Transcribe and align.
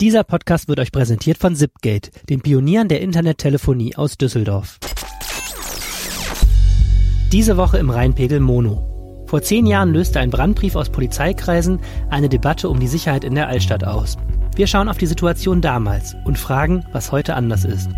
Dieser 0.00 0.22
Podcast 0.22 0.68
wird 0.68 0.78
euch 0.78 0.92
präsentiert 0.92 1.38
von 1.38 1.56
Zipgate, 1.56 2.12
den 2.28 2.40
Pionieren 2.40 2.86
der 2.86 3.00
Internettelefonie 3.00 3.96
aus 3.96 4.16
Düsseldorf. 4.16 4.78
Diese 7.32 7.56
Woche 7.56 7.78
im 7.78 7.90
Rheinpegel 7.90 8.38
Mono. 8.38 9.24
Vor 9.26 9.42
zehn 9.42 9.66
Jahren 9.66 9.92
löste 9.92 10.20
ein 10.20 10.30
Brandbrief 10.30 10.76
aus 10.76 10.90
Polizeikreisen 10.90 11.80
eine 12.10 12.28
Debatte 12.28 12.68
um 12.68 12.78
die 12.78 12.86
Sicherheit 12.86 13.24
in 13.24 13.34
der 13.34 13.48
Altstadt 13.48 13.82
aus. 13.82 14.16
Wir 14.54 14.68
schauen 14.68 14.88
auf 14.88 14.98
die 14.98 15.06
Situation 15.06 15.60
damals 15.60 16.14
und 16.24 16.38
fragen, 16.38 16.84
was 16.92 17.10
heute 17.10 17.34
anders 17.34 17.64
ist. 17.64 17.90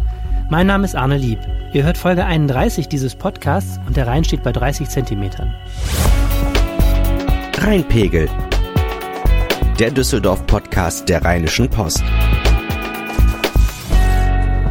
Mein 0.48 0.68
Name 0.68 0.86
ist 0.86 0.96
Arne 0.96 1.18
Lieb. 1.18 1.38
Ihr 1.74 1.84
hört 1.84 1.98
Folge 1.98 2.24
31 2.24 2.88
dieses 2.88 3.14
Podcasts 3.14 3.78
und 3.86 3.98
der 3.98 4.06
Rhein 4.06 4.24
steht 4.24 4.42
bei 4.42 4.52
30 4.52 4.88
Zentimetern. 4.88 5.54
Rheinpegel, 7.58 8.30
der 9.80 9.90
Düsseldorf-Podcast 9.90 11.08
der 11.08 11.24
Rheinischen 11.24 11.66
Post. 11.70 12.04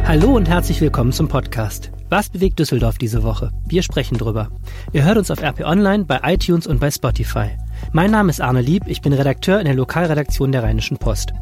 Hallo 0.04 0.36
und 0.36 0.48
herzlich 0.48 0.80
willkommen 0.80 1.10
zum 1.10 1.26
Podcast. 1.26 1.90
Was 2.10 2.28
bewegt 2.28 2.60
Düsseldorf 2.60 2.96
diese 2.96 3.24
Woche? 3.24 3.50
Wir 3.66 3.82
sprechen 3.82 4.18
drüber. 4.18 4.50
Ihr 4.92 5.02
hört 5.02 5.18
uns 5.18 5.32
auf 5.32 5.42
RP 5.42 5.62
Online, 5.62 6.04
bei 6.04 6.20
iTunes 6.22 6.68
und 6.68 6.78
bei 6.78 6.92
Spotify. 6.92 7.48
Mein 7.92 8.12
Name 8.12 8.30
ist 8.30 8.40
Arne 8.40 8.60
Lieb, 8.60 8.84
ich 8.86 9.00
bin 9.00 9.12
Redakteur 9.12 9.58
in 9.58 9.64
der 9.64 9.74
Lokalredaktion 9.74 10.52
der 10.52 10.62
Rheinischen 10.62 10.96
Post. 10.96 11.32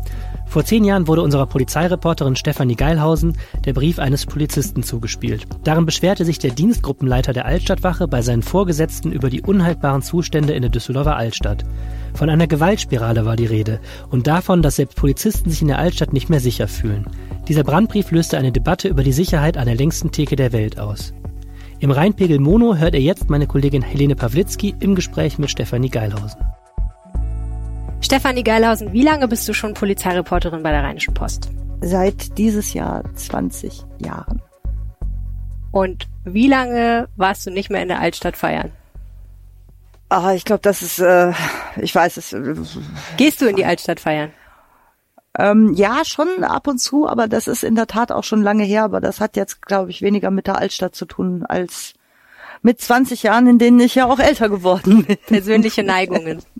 Vor 0.48 0.64
zehn 0.64 0.82
Jahren 0.82 1.06
wurde 1.06 1.20
unserer 1.20 1.46
Polizeireporterin 1.46 2.34
Stefanie 2.34 2.74
Geilhausen 2.74 3.36
der 3.66 3.74
Brief 3.74 3.98
eines 3.98 4.24
Polizisten 4.24 4.82
zugespielt. 4.82 5.46
Darin 5.62 5.84
beschwerte 5.84 6.24
sich 6.24 6.38
der 6.38 6.52
Dienstgruppenleiter 6.52 7.34
der 7.34 7.44
Altstadtwache 7.44 8.08
bei 8.08 8.22
seinen 8.22 8.42
Vorgesetzten 8.42 9.12
über 9.12 9.28
die 9.28 9.42
unhaltbaren 9.42 10.00
Zustände 10.00 10.54
in 10.54 10.62
der 10.62 10.70
Düsseldorfer 10.70 11.16
Altstadt. 11.16 11.66
Von 12.14 12.30
einer 12.30 12.46
Gewaltspirale 12.46 13.26
war 13.26 13.36
die 13.36 13.46
Rede 13.46 13.78
und 14.08 14.26
davon, 14.26 14.62
dass 14.62 14.76
selbst 14.76 14.96
Polizisten 14.96 15.50
sich 15.50 15.60
in 15.60 15.68
der 15.68 15.78
Altstadt 15.78 16.14
nicht 16.14 16.30
mehr 16.30 16.40
sicher 16.40 16.66
fühlen. 16.66 17.06
Dieser 17.46 17.62
Brandbrief 17.62 18.10
löste 18.10 18.38
eine 18.38 18.50
Debatte 18.50 18.88
über 18.88 19.02
die 19.02 19.12
Sicherheit 19.12 19.58
an 19.58 19.66
der 19.66 19.76
längsten 19.76 20.12
Theke 20.12 20.34
der 20.34 20.52
Welt 20.52 20.78
aus. 20.78 21.12
Im 21.80 21.90
Rheinpegel 21.90 22.38
Mono 22.38 22.74
hört 22.74 22.94
ihr 22.94 23.02
jetzt 23.02 23.28
meine 23.28 23.46
Kollegin 23.46 23.82
Helene 23.82 24.16
Pawlitzki 24.16 24.74
im 24.80 24.94
Gespräch 24.94 25.38
mit 25.38 25.50
Stefanie 25.50 25.90
Geilhausen. 25.90 26.40
Stefanie 28.00 28.44
Geilhausen, 28.44 28.92
wie 28.92 29.02
lange 29.02 29.26
bist 29.28 29.48
du 29.48 29.52
schon 29.52 29.74
Polizeireporterin 29.74 30.62
bei 30.62 30.70
der 30.70 30.82
Rheinischen 30.82 31.14
Post? 31.14 31.50
Seit 31.80 32.38
dieses 32.38 32.72
Jahr 32.72 33.02
20 33.14 33.84
Jahren. 33.98 34.40
Und 35.72 36.08
wie 36.24 36.48
lange 36.48 37.08
warst 37.16 37.46
du 37.46 37.50
nicht 37.50 37.70
mehr 37.70 37.82
in 37.82 37.88
der 37.88 38.00
Altstadt 38.00 38.36
feiern? 38.36 38.72
Ah, 40.08 40.32
ich 40.32 40.44
glaube, 40.44 40.62
das 40.62 40.80
ist, 40.82 41.00
äh, 41.00 41.32
ich 41.76 41.94
weiß 41.94 42.16
es. 42.16 42.32
Äh, 42.32 42.54
Gehst 43.16 43.40
du 43.40 43.46
in 43.46 43.56
die 43.56 43.66
Altstadt 43.66 44.00
feiern? 44.00 44.30
Ähm, 45.36 45.74
ja, 45.74 46.04
schon 46.04 46.44
ab 46.44 46.66
und 46.66 46.78
zu, 46.78 47.06
aber 47.06 47.28
das 47.28 47.46
ist 47.46 47.62
in 47.62 47.74
der 47.74 47.86
Tat 47.86 48.10
auch 48.10 48.24
schon 48.24 48.42
lange 48.42 48.64
her. 48.64 48.84
Aber 48.84 49.00
das 49.00 49.20
hat 49.20 49.36
jetzt, 49.36 49.60
glaube 49.60 49.90
ich, 49.90 50.00
weniger 50.00 50.30
mit 50.30 50.46
der 50.46 50.56
Altstadt 50.58 50.94
zu 50.94 51.04
tun 51.04 51.44
als 51.46 51.94
mit 52.62 52.80
20 52.80 53.24
Jahren, 53.24 53.46
in 53.46 53.58
denen 53.58 53.80
ich 53.80 53.96
ja 53.96 54.06
auch 54.06 54.18
älter 54.18 54.48
geworden 54.48 55.04
bin. 55.04 55.18
Persönliche 55.26 55.82
Neigungen. 55.82 56.42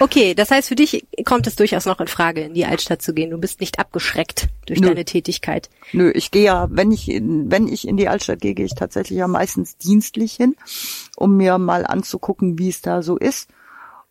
Okay, 0.00 0.34
das 0.34 0.50
heißt, 0.50 0.68
für 0.68 0.74
dich 0.74 1.04
kommt 1.24 1.46
es 1.46 1.56
durchaus 1.56 1.86
noch 1.86 2.00
in 2.00 2.06
Frage, 2.06 2.42
in 2.42 2.54
die 2.54 2.66
Altstadt 2.66 3.02
zu 3.02 3.12
gehen. 3.12 3.30
Du 3.30 3.38
bist 3.38 3.60
nicht 3.60 3.78
abgeschreckt 3.78 4.48
durch 4.66 4.80
Nö. 4.80 4.88
deine 4.88 5.04
Tätigkeit. 5.04 5.68
Nö, 5.92 6.10
ich 6.10 6.30
gehe 6.30 6.44
ja, 6.44 6.68
wenn 6.70 6.90
ich 6.90 7.10
in, 7.10 7.50
wenn 7.50 7.68
ich 7.68 7.86
in 7.86 7.96
die 7.96 8.08
Altstadt 8.08 8.40
gehe, 8.40 8.54
gehe 8.54 8.66
ich 8.66 8.74
tatsächlich 8.74 9.18
ja 9.18 9.28
meistens 9.28 9.76
dienstlich 9.76 10.34
hin, 10.34 10.56
um 11.16 11.36
mir 11.36 11.58
mal 11.58 11.86
anzugucken, 11.86 12.58
wie 12.58 12.68
es 12.68 12.80
da 12.80 13.02
so 13.02 13.16
ist. 13.16 13.48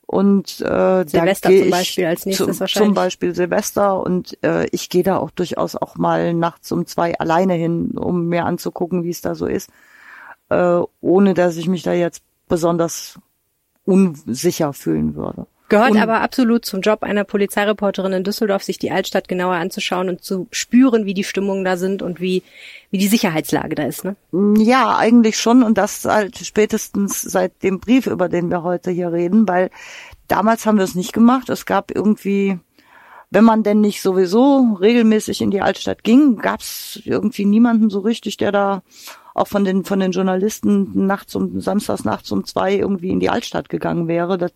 Und 0.06 0.59
äh, 0.59 1.06
Silvester 1.08 1.48
da 1.48 1.50
gehe 1.50 1.62
zum 1.62 1.72
Beispiel 1.72 2.06
als 2.06 2.26
nächstes 2.26 2.46
zum, 2.46 2.59
wahrscheinlich. 2.59 2.88
Zum 2.88 2.94
Beispiel 2.94 3.34
Silvester 3.34 4.02
und 4.02 4.38
äh, 4.44 4.68
ich 4.72 4.90
gehe 4.90 5.04
da 5.04 5.16
auch 5.18 5.32
durchaus 5.32 5.78
auch 5.78 5.96
mal 5.96 6.34
nachts 6.34 6.70
um 6.74 6.86
zwei 6.86 7.18
alleine 7.18 7.54
hin, 7.54 7.92
um 7.92 8.26
mir 8.28 8.44
anzugucken, 8.44 9.06
wie 9.06 9.09
es 9.09 9.22
da 9.22 9.36
so 9.36 9.46
ist, 9.46 9.70
äh, 10.50 10.82
ohne 11.00 11.34
dass 11.34 11.56
ich 11.56 11.70
mich 11.70 11.84
da 11.84 11.94
jetzt 11.94 12.24
besonders 12.50 13.19
unsicher 13.86 14.74
fühlen 14.74 15.16
würde. 15.16 15.47
Gehört 15.72 15.96
aber 15.96 16.19
absolut 16.19 16.66
zum 16.66 16.81
Job 16.81 17.02
einer 17.02 17.24
Polizeireporterin 17.24 18.12
in 18.12 18.24
Düsseldorf, 18.25 18.62
sich 18.62 18.78
die 18.78 18.92
Altstadt 18.92 19.30
genauer 19.30 19.56
anzuschauen 19.56 20.09
und 20.09 20.22
zu 20.22 20.50
spüren, 20.52 21.06
wie 21.06 21.14
die 21.14 21.24
Stimmungen 21.24 21.64
da 21.64 21.78
sind 21.78 22.02
und 22.02 22.19
wie, 22.19 22.44
wie 22.90 22.97
die 22.97 23.08
Sicherheitslage 23.08 23.75
da 23.75 23.84
ist, 23.84 24.03
ne? 24.03 24.18
Ja, 24.58 24.97
eigentlich 24.97 25.40
schon 25.40 25.64
und 25.64 25.78
das 25.78 26.03
halt 26.03 26.38
spätestens 26.40 27.22
seit 27.22 27.64
dem 27.64 27.80
Brief, 27.80 28.06
über 28.06 28.28
den 28.28 28.50
wir 28.50 28.64
heute 28.64 28.92
hier 28.92 29.14
reden, 29.14 29.47
weil 29.47 29.69
damals 30.28 30.66
haben 30.66 30.78
wir 30.78 30.84
es 30.84 30.96
nicht 30.96 31.13
gemacht. 31.13 31.50
Es 31.50 31.66
gab 31.66 31.96
irgendwie, 31.96 32.59
wenn 33.30 33.46
man 33.46 33.63
denn 33.63 33.80
nicht 33.80 34.02
sowieso 34.02 34.74
regelmäßig 34.74 35.42
in 35.42 35.52
die 35.52 35.62
Altstadt 35.62 36.03
ging, 36.03 36.36
gab 36.36 36.59
es 36.59 37.02
irgendwie 37.06 37.46
niemanden 37.46 37.90
so 37.90 38.00
richtig, 38.00 38.36
der 38.36 38.52
da 38.52 38.84
auch 39.34 39.47
von 39.47 39.64
den 39.64 39.86
von 39.86 40.00
den 40.00 40.12
Journalisten 40.12 41.06
nachts 41.06 41.36
um 41.36 41.62
samstags 41.62 42.03
nachts 42.03 42.31
um 42.31 42.44
zwei 42.46 42.75
irgendwie 42.75 43.09
in 43.09 43.19
die 43.19 43.30
Altstadt 43.30 43.69
gegangen 43.69 44.08
wäre. 44.08 44.38
Das, 44.38 44.52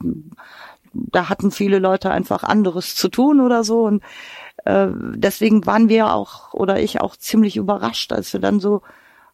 da 0.94 1.30
hatten 1.30 1.52
viele 1.52 1.80
Leute 1.80 2.12
einfach 2.12 2.44
anderes 2.44 2.96
zu 2.96 3.09
tun 3.09 3.41
oder 3.41 3.63
so. 3.63 3.84
Und 3.84 4.03
äh, 4.66 4.88
deswegen 5.16 5.66
waren 5.66 5.90
wir 5.90 6.13
auch 6.13 6.53
oder 6.53 6.80
ich 6.80 7.02
auch 7.02 7.16
ziemlich 7.16 7.58
überrascht, 7.58 8.12
als 8.13 8.31
wir 8.34 8.40
dann 8.40 8.59
so 8.59 8.81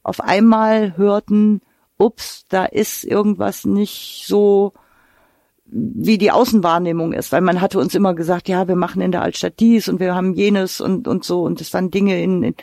auf 0.04 0.22
einmal 0.22 0.98
hörten, 0.98 1.62
ups, 1.98 2.46
da 2.50 2.66
ist 2.66 3.04
irgendwas 3.04 3.66
nicht 3.66 4.24
so 4.26 4.74
wie 5.74 6.18
die 6.18 6.32
Außenwahrnehmung 6.32 7.14
ist, 7.14 7.32
weil 7.32 7.40
man 7.40 7.62
hatte 7.62 7.80
uns 7.80 7.96
immer 7.96 8.14
gesagt, 8.14 8.50
ja, 8.50 8.68
wir 8.68 8.76
machen 8.76 9.02
in 9.02 9.14
der 9.14 9.22
Altstadt 9.22 9.54
dies 9.60 9.88
und 9.88 10.02
wir 10.02 10.16
haben 10.16 10.34
jenes 10.34 10.82
und 10.82 11.08
und 11.08 11.24
so. 11.24 11.44
Und 11.44 11.62
es 11.62 11.74
waren 11.74 11.92
Dinge 11.92 12.22
in, 12.22 12.44
in 12.44 12.56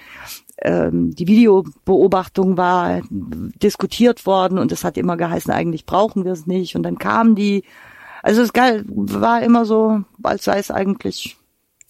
ähm, 0.63 1.15
die 1.15 1.27
Videobeobachtung 1.27 2.57
war 2.57 3.01
diskutiert 3.11 4.27
worden 4.27 4.59
und 4.59 4.73
es 4.73 4.85
hat 4.85 4.97
immer 4.97 5.17
geheißen, 5.17 5.53
eigentlich 5.53 5.87
brauchen 5.87 6.25
wir 6.25 6.33
es 6.33 6.47
nicht 6.47 6.77
und 6.77 6.83
dann 6.83 6.99
kamen 6.99 7.35
die, 7.35 7.65
also 8.23 8.43
es 8.43 8.51
war 8.55 9.43
immer 9.43 9.65
so, 9.65 10.03
als 10.23 10.45
sei 10.45 10.59
es 10.59 10.71
eigentlich 10.71 11.37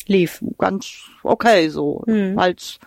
Lief. 0.07 0.43
ganz 0.59 1.05
okay 1.23 1.69
so. 1.69 2.03
Mhm. 2.07 2.41
Halt, 2.41 2.79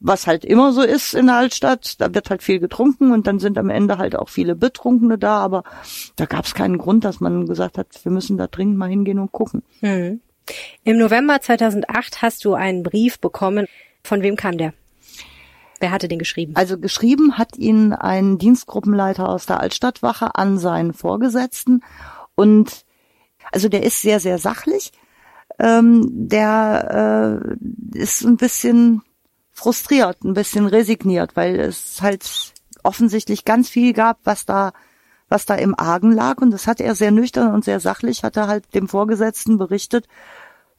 was 0.00 0.26
halt 0.26 0.44
immer 0.44 0.72
so 0.72 0.82
ist 0.82 1.14
in 1.14 1.26
der 1.26 1.36
Altstadt, 1.36 2.00
da 2.00 2.14
wird 2.14 2.30
halt 2.30 2.42
viel 2.42 2.58
getrunken 2.58 3.12
und 3.12 3.26
dann 3.26 3.38
sind 3.38 3.56
am 3.56 3.70
Ende 3.70 3.98
halt 3.98 4.16
auch 4.16 4.28
viele 4.28 4.54
Betrunkene 4.54 5.16
da, 5.18 5.38
aber 5.38 5.62
da 6.16 6.26
gab 6.26 6.44
es 6.44 6.54
keinen 6.54 6.78
Grund, 6.78 7.04
dass 7.04 7.20
man 7.20 7.46
gesagt 7.46 7.78
hat, 7.78 7.88
wir 8.02 8.12
müssen 8.12 8.36
da 8.36 8.46
dringend 8.46 8.76
mal 8.76 8.88
hingehen 8.88 9.18
und 9.18 9.32
gucken. 9.32 9.62
Mhm. 9.80 10.20
Im 10.82 10.98
November 10.98 11.40
2008 11.40 12.20
hast 12.20 12.44
du 12.44 12.54
einen 12.54 12.82
Brief 12.82 13.18
bekommen. 13.18 13.66
Von 14.02 14.22
wem 14.22 14.36
kam 14.36 14.58
der? 14.58 14.74
Wer 15.80 15.90
hatte 15.90 16.08
den 16.08 16.18
geschrieben? 16.18 16.54
Also 16.56 16.78
geschrieben 16.78 17.36
hat 17.38 17.56
ihn 17.56 17.92
ein 17.92 18.38
Dienstgruppenleiter 18.38 19.28
aus 19.28 19.46
der 19.46 19.60
Altstadtwache 19.60 20.34
an 20.34 20.58
seinen 20.58 20.92
Vorgesetzten 20.92 21.82
und 22.34 22.84
also 23.52 23.68
der 23.68 23.82
ist 23.82 24.00
sehr, 24.00 24.20
sehr 24.20 24.38
sachlich. 24.38 24.92
Ähm, 25.58 26.08
der 26.10 27.40
äh, 27.94 27.98
ist 27.98 28.22
ein 28.24 28.36
bisschen 28.36 29.02
frustriert, 29.52 30.24
ein 30.24 30.34
bisschen 30.34 30.66
resigniert, 30.66 31.36
weil 31.36 31.60
es 31.60 32.02
halt 32.02 32.52
offensichtlich 32.82 33.44
ganz 33.44 33.68
viel 33.68 33.92
gab, 33.92 34.18
was 34.24 34.46
da 34.46 34.72
was 35.28 35.46
da 35.46 35.54
im 35.54 35.78
Argen 35.78 36.12
lag 36.12 36.38
und 36.38 36.50
das 36.50 36.66
hat 36.66 36.80
er 36.80 36.94
sehr 36.94 37.10
nüchtern 37.10 37.52
und 37.54 37.64
sehr 37.64 37.80
sachlich 37.80 38.22
hat 38.22 38.36
er 38.36 38.46
halt 38.46 38.74
dem 38.74 38.88
Vorgesetzten 38.88 39.58
berichtet 39.58 40.06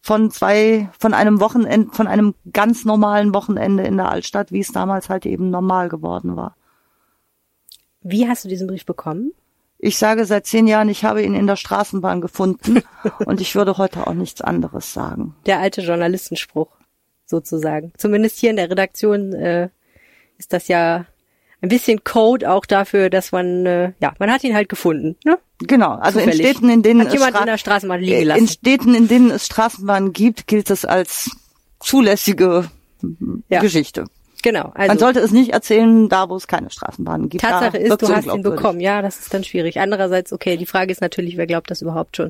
von 0.06 0.30
zwei 0.30 0.88
von 1.00 1.16
einem 1.16 1.40
Wochenende 1.40 1.92
von 1.92 2.06
einem 2.06 2.36
ganz 2.54 2.86
normalen 2.86 3.34
Wochenende 3.34 3.82
in 3.82 3.98
der 3.98 4.10
Altstadt, 4.10 4.52
wie 4.52 4.60
es 4.60 4.72
damals 4.72 5.10
halt 5.10 5.26
eben 5.26 5.50
normal 5.50 5.90
geworden 5.90 6.36
war. 6.36 6.56
Wie 8.02 8.28
hast 8.28 8.46
du 8.46 8.48
diesen 8.48 8.68
Brief 8.68 8.86
bekommen? 8.86 9.32
Ich 9.80 9.98
sage 9.98 10.26
seit 10.26 10.46
zehn 10.46 10.68
Jahren, 10.68 10.90
ich 10.90 11.04
habe 11.04 11.24
ihn 11.24 11.34
in 11.34 11.48
der 11.48 11.56
Straßenbahn 11.56 12.22
gefunden 12.22 12.84
und 13.26 13.42
ich 13.42 13.56
würde 13.56 13.80
heute 13.80 14.06
auch 14.06 14.14
nichts 14.14 14.42
anderes 14.42 14.94
sagen. 14.94 15.34
Der 15.48 15.58
alte 15.58 15.82
Journalistenspruch, 15.82 16.70
sozusagen. 17.26 17.92
Zumindest 17.98 18.38
hier 18.38 18.52
in 18.52 18.58
der 18.58 18.70
Redaktion 18.70 19.34
äh, 19.34 19.70
ist 20.38 20.54
das 20.54 20.68
ja 20.68 21.08
ein 21.66 21.70
bisschen 21.70 22.04
Code 22.04 22.50
auch 22.52 22.66
dafür, 22.66 23.10
dass 23.10 23.32
man, 23.32 23.66
äh, 23.66 23.92
ja, 24.00 24.14
man 24.20 24.32
hat 24.32 24.44
ihn 24.44 24.54
halt 24.56 24.70
gefunden. 24.70 25.16
Ne? 25.26 25.38
Genau, 25.60 25.92
also 25.96 26.20
in 26.20 26.26
Zufällig. 26.26 26.48
Städten, 26.48 26.70
in 26.70 26.82
denen 26.84 27.02
Hat 27.02 27.08
es 27.08 27.14
jemand 27.14 27.36
Stra- 27.36 27.40
in 27.42 27.46
der 27.48 27.58
Straßenbahn 27.58 28.00
liegen 28.02 28.12
äh, 28.14 28.18
in 28.18 28.24
gelassen. 28.24 28.48
Städten, 28.48 28.94
in 28.96 29.08
denen 29.08 29.32
es 29.32 29.46
Straßenbahnen 29.46 30.14
gibt, 30.14 30.48
gilt 30.48 30.70
es 30.70 30.86
als 30.86 31.32
zulässige 31.80 32.66
Ja. 33.50 33.60
Geschichte. 33.62 34.06
Genau. 34.46 34.72
Also 34.76 34.90
Man 34.90 35.00
sollte 35.00 35.22
es 35.22 35.32
nicht 35.32 35.54
erzählen, 35.54 36.08
da 36.08 36.30
wo 36.30 36.36
es 36.36 36.46
keine 36.46 36.70
Straßenbahnen 36.70 37.30
gibt. 37.30 37.42
Tatsache 37.44 37.78
ist, 37.78 38.00
du 38.00 38.08
hast 38.10 38.28
ihn 38.28 38.44
bekommen. 38.44 38.80
Ja, 38.80 39.02
das 39.02 39.18
ist 39.18 39.34
dann 39.34 39.44
schwierig. 39.44 39.80
Andererseits, 39.80 40.32
okay, 40.32 40.56
die 40.56 40.68
Frage 40.68 40.92
ist 40.92 41.02
natürlich, 41.02 41.36
wer 41.36 41.48
glaubt 41.48 41.72
das 41.72 41.82
überhaupt 41.82 42.16
schon? 42.16 42.30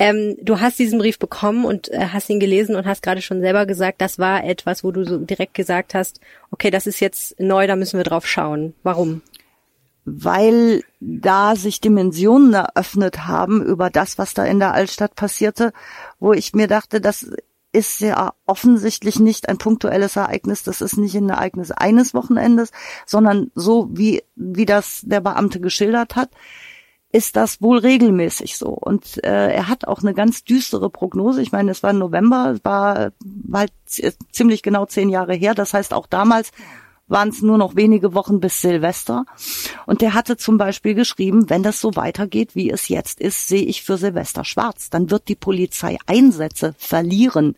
Ähm, 0.00 0.34
du 0.42 0.58
hast 0.58 0.80
diesen 0.80 0.98
Brief 0.98 1.20
bekommen 1.20 1.64
und 1.64 1.88
äh, 1.92 2.08
hast 2.12 2.28
ihn 2.30 2.40
gelesen 2.40 2.74
und 2.74 2.84
hast 2.84 3.00
gerade 3.00 3.22
schon 3.22 3.40
selber 3.42 3.64
gesagt, 3.64 4.00
das 4.00 4.18
war 4.18 4.42
etwas, 4.42 4.82
wo 4.82 4.90
du 4.90 5.04
so 5.04 5.18
direkt 5.18 5.54
gesagt 5.54 5.94
hast, 5.94 6.18
okay, 6.50 6.72
das 6.72 6.88
ist 6.88 6.98
jetzt 6.98 7.38
neu, 7.38 7.68
da 7.68 7.76
müssen 7.76 7.96
wir 7.96 8.04
drauf 8.04 8.26
schauen. 8.26 8.74
Warum? 8.82 9.22
weil 10.04 10.82
da 10.98 11.54
sich 11.54 11.80
Dimensionen 11.80 12.54
eröffnet 12.54 13.28
haben 13.28 13.64
über 13.64 13.88
das, 13.88 14.18
was 14.18 14.34
da 14.34 14.44
in 14.44 14.58
der 14.58 14.74
Altstadt 14.74 15.14
passierte, 15.14 15.72
wo 16.18 16.32
ich 16.32 16.54
mir 16.54 16.66
dachte, 16.66 17.00
das 17.00 17.30
ist 17.72 18.00
ja 18.00 18.34
offensichtlich 18.46 19.18
nicht 19.18 19.48
ein 19.48 19.58
punktuelles 19.58 20.16
Ereignis. 20.16 20.62
Das 20.62 20.80
ist 20.80 20.98
nicht 20.98 21.14
ein 21.16 21.30
Ereignis 21.30 21.70
eines 21.70 22.14
Wochenendes, 22.14 22.70
sondern 23.06 23.50
so 23.54 23.88
wie, 23.92 24.22
wie 24.34 24.66
das 24.66 25.00
der 25.04 25.20
Beamte 25.20 25.60
geschildert 25.60 26.14
hat, 26.14 26.30
ist 27.12 27.36
das 27.36 27.60
wohl 27.60 27.78
regelmäßig 27.78 28.56
so. 28.56 28.68
Und 28.68 29.22
äh, 29.24 29.52
er 29.52 29.68
hat 29.68 29.86
auch 29.86 30.00
eine 30.00 30.14
ganz 30.14 30.44
düstere 30.44 30.88
Prognose. 30.88 31.42
Ich 31.42 31.52
meine, 31.52 31.70
es 31.70 31.82
war 31.82 31.92
November, 31.92 32.56
war, 32.62 33.12
war 33.20 33.66
ziemlich 34.30 34.62
genau 34.62 34.86
zehn 34.86 35.10
Jahre 35.10 35.34
her. 35.34 35.54
Das 35.54 35.74
heißt, 35.74 35.92
auch 35.92 36.06
damals 36.06 36.52
waren 37.12 37.28
es 37.28 37.42
nur 37.42 37.58
noch 37.58 37.76
wenige 37.76 38.14
Wochen 38.14 38.40
bis 38.40 38.60
Silvester. 38.60 39.24
Und 39.86 40.00
der 40.00 40.14
hatte 40.14 40.36
zum 40.36 40.58
Beispiel 40.58 40.94
geschrieben, 40.94 41.48
wenn 41.48 41.62
das 41.62 41.80
so 41.80 41.94
weitergeht, 41.94 42.56
wie 42.56 42.70
es 42.70 42.88
jetzt 42.88 43.20
ist, 43.20 43.46
sehe 43.46 43.62
ich 43.62 43.84
für 43.84 43.96
Silvester 43.96 44.44
schwarz. 44.44 44.90
Dann 44.90 45.10
wird 45.10 45.28
die 45.28 45.36
Polizei 45.36 45.98
Einsätze 46.06 46.74
verlieren. 46.78 47.56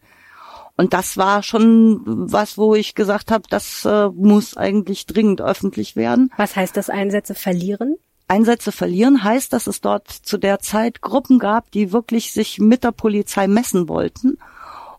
Und 0.77 0.93
das 0.93 1.17
war 1.17 1.43
schon 1.43 2.03
was, 2.05 2.59
wo 2.59 2.75
ich 2.75 2.95
gesagt 2.95 3.31
habe, 3.31 3.45
das 3.49 3.85
äh, 3.85 4.09
muss 4.09 4.57
eigentlich 4.57 5.07
dringend 5.07 5.41
öffentlich 5.41 5.95
werden. 5.95 6.33
Was 6.37 6.57
heißt 6.57 6.77
das 6.77 6.91
Einsätze 6.91 7.35
verlieren? 7.35 7.97
Einsätze 8.27 8.73
verlieren 8.73 9.23
heißt, 9.23 9.53
dass 9.53 9.67
es 9.67 9.81
dort 9.81 10.11
zu 10.11 10.39
der 10.39 10.59
Zeit 10.59 11.01
Gruppen 11.01 11.39
gab, 11.39 11.71
die 11.71 11.93
wirklich 11.93 12.33
sich 12.33 12.59
mit 12.59 12.83
der 12.83 12.93
Polizei 12.93 13.47
messen 13.47 13.89
wollten. 13.89 14.39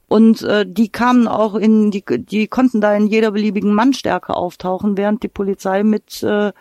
Und 0.07 0.43
äh, 0.43 0.65
die 0.67 0.89
kamen 0.89 1.27
auch 1.27 1.55
in, 1.55 1.91
die, 1.91 2.03
die 2.05 2.47
konnten 2.47 2.79
da 2.81 2.95
in 2.95 3.07
jeder 3.07 3.31
beliebigen 3.31 3.73
Mannstärke 3.73 4.35
auftauchen, 4.35 4.97
während 4.97 5.23
die 5.23 5.29
Polizei 5.29 5.83
mit 5.83 6.21
äh, 6.21 6.51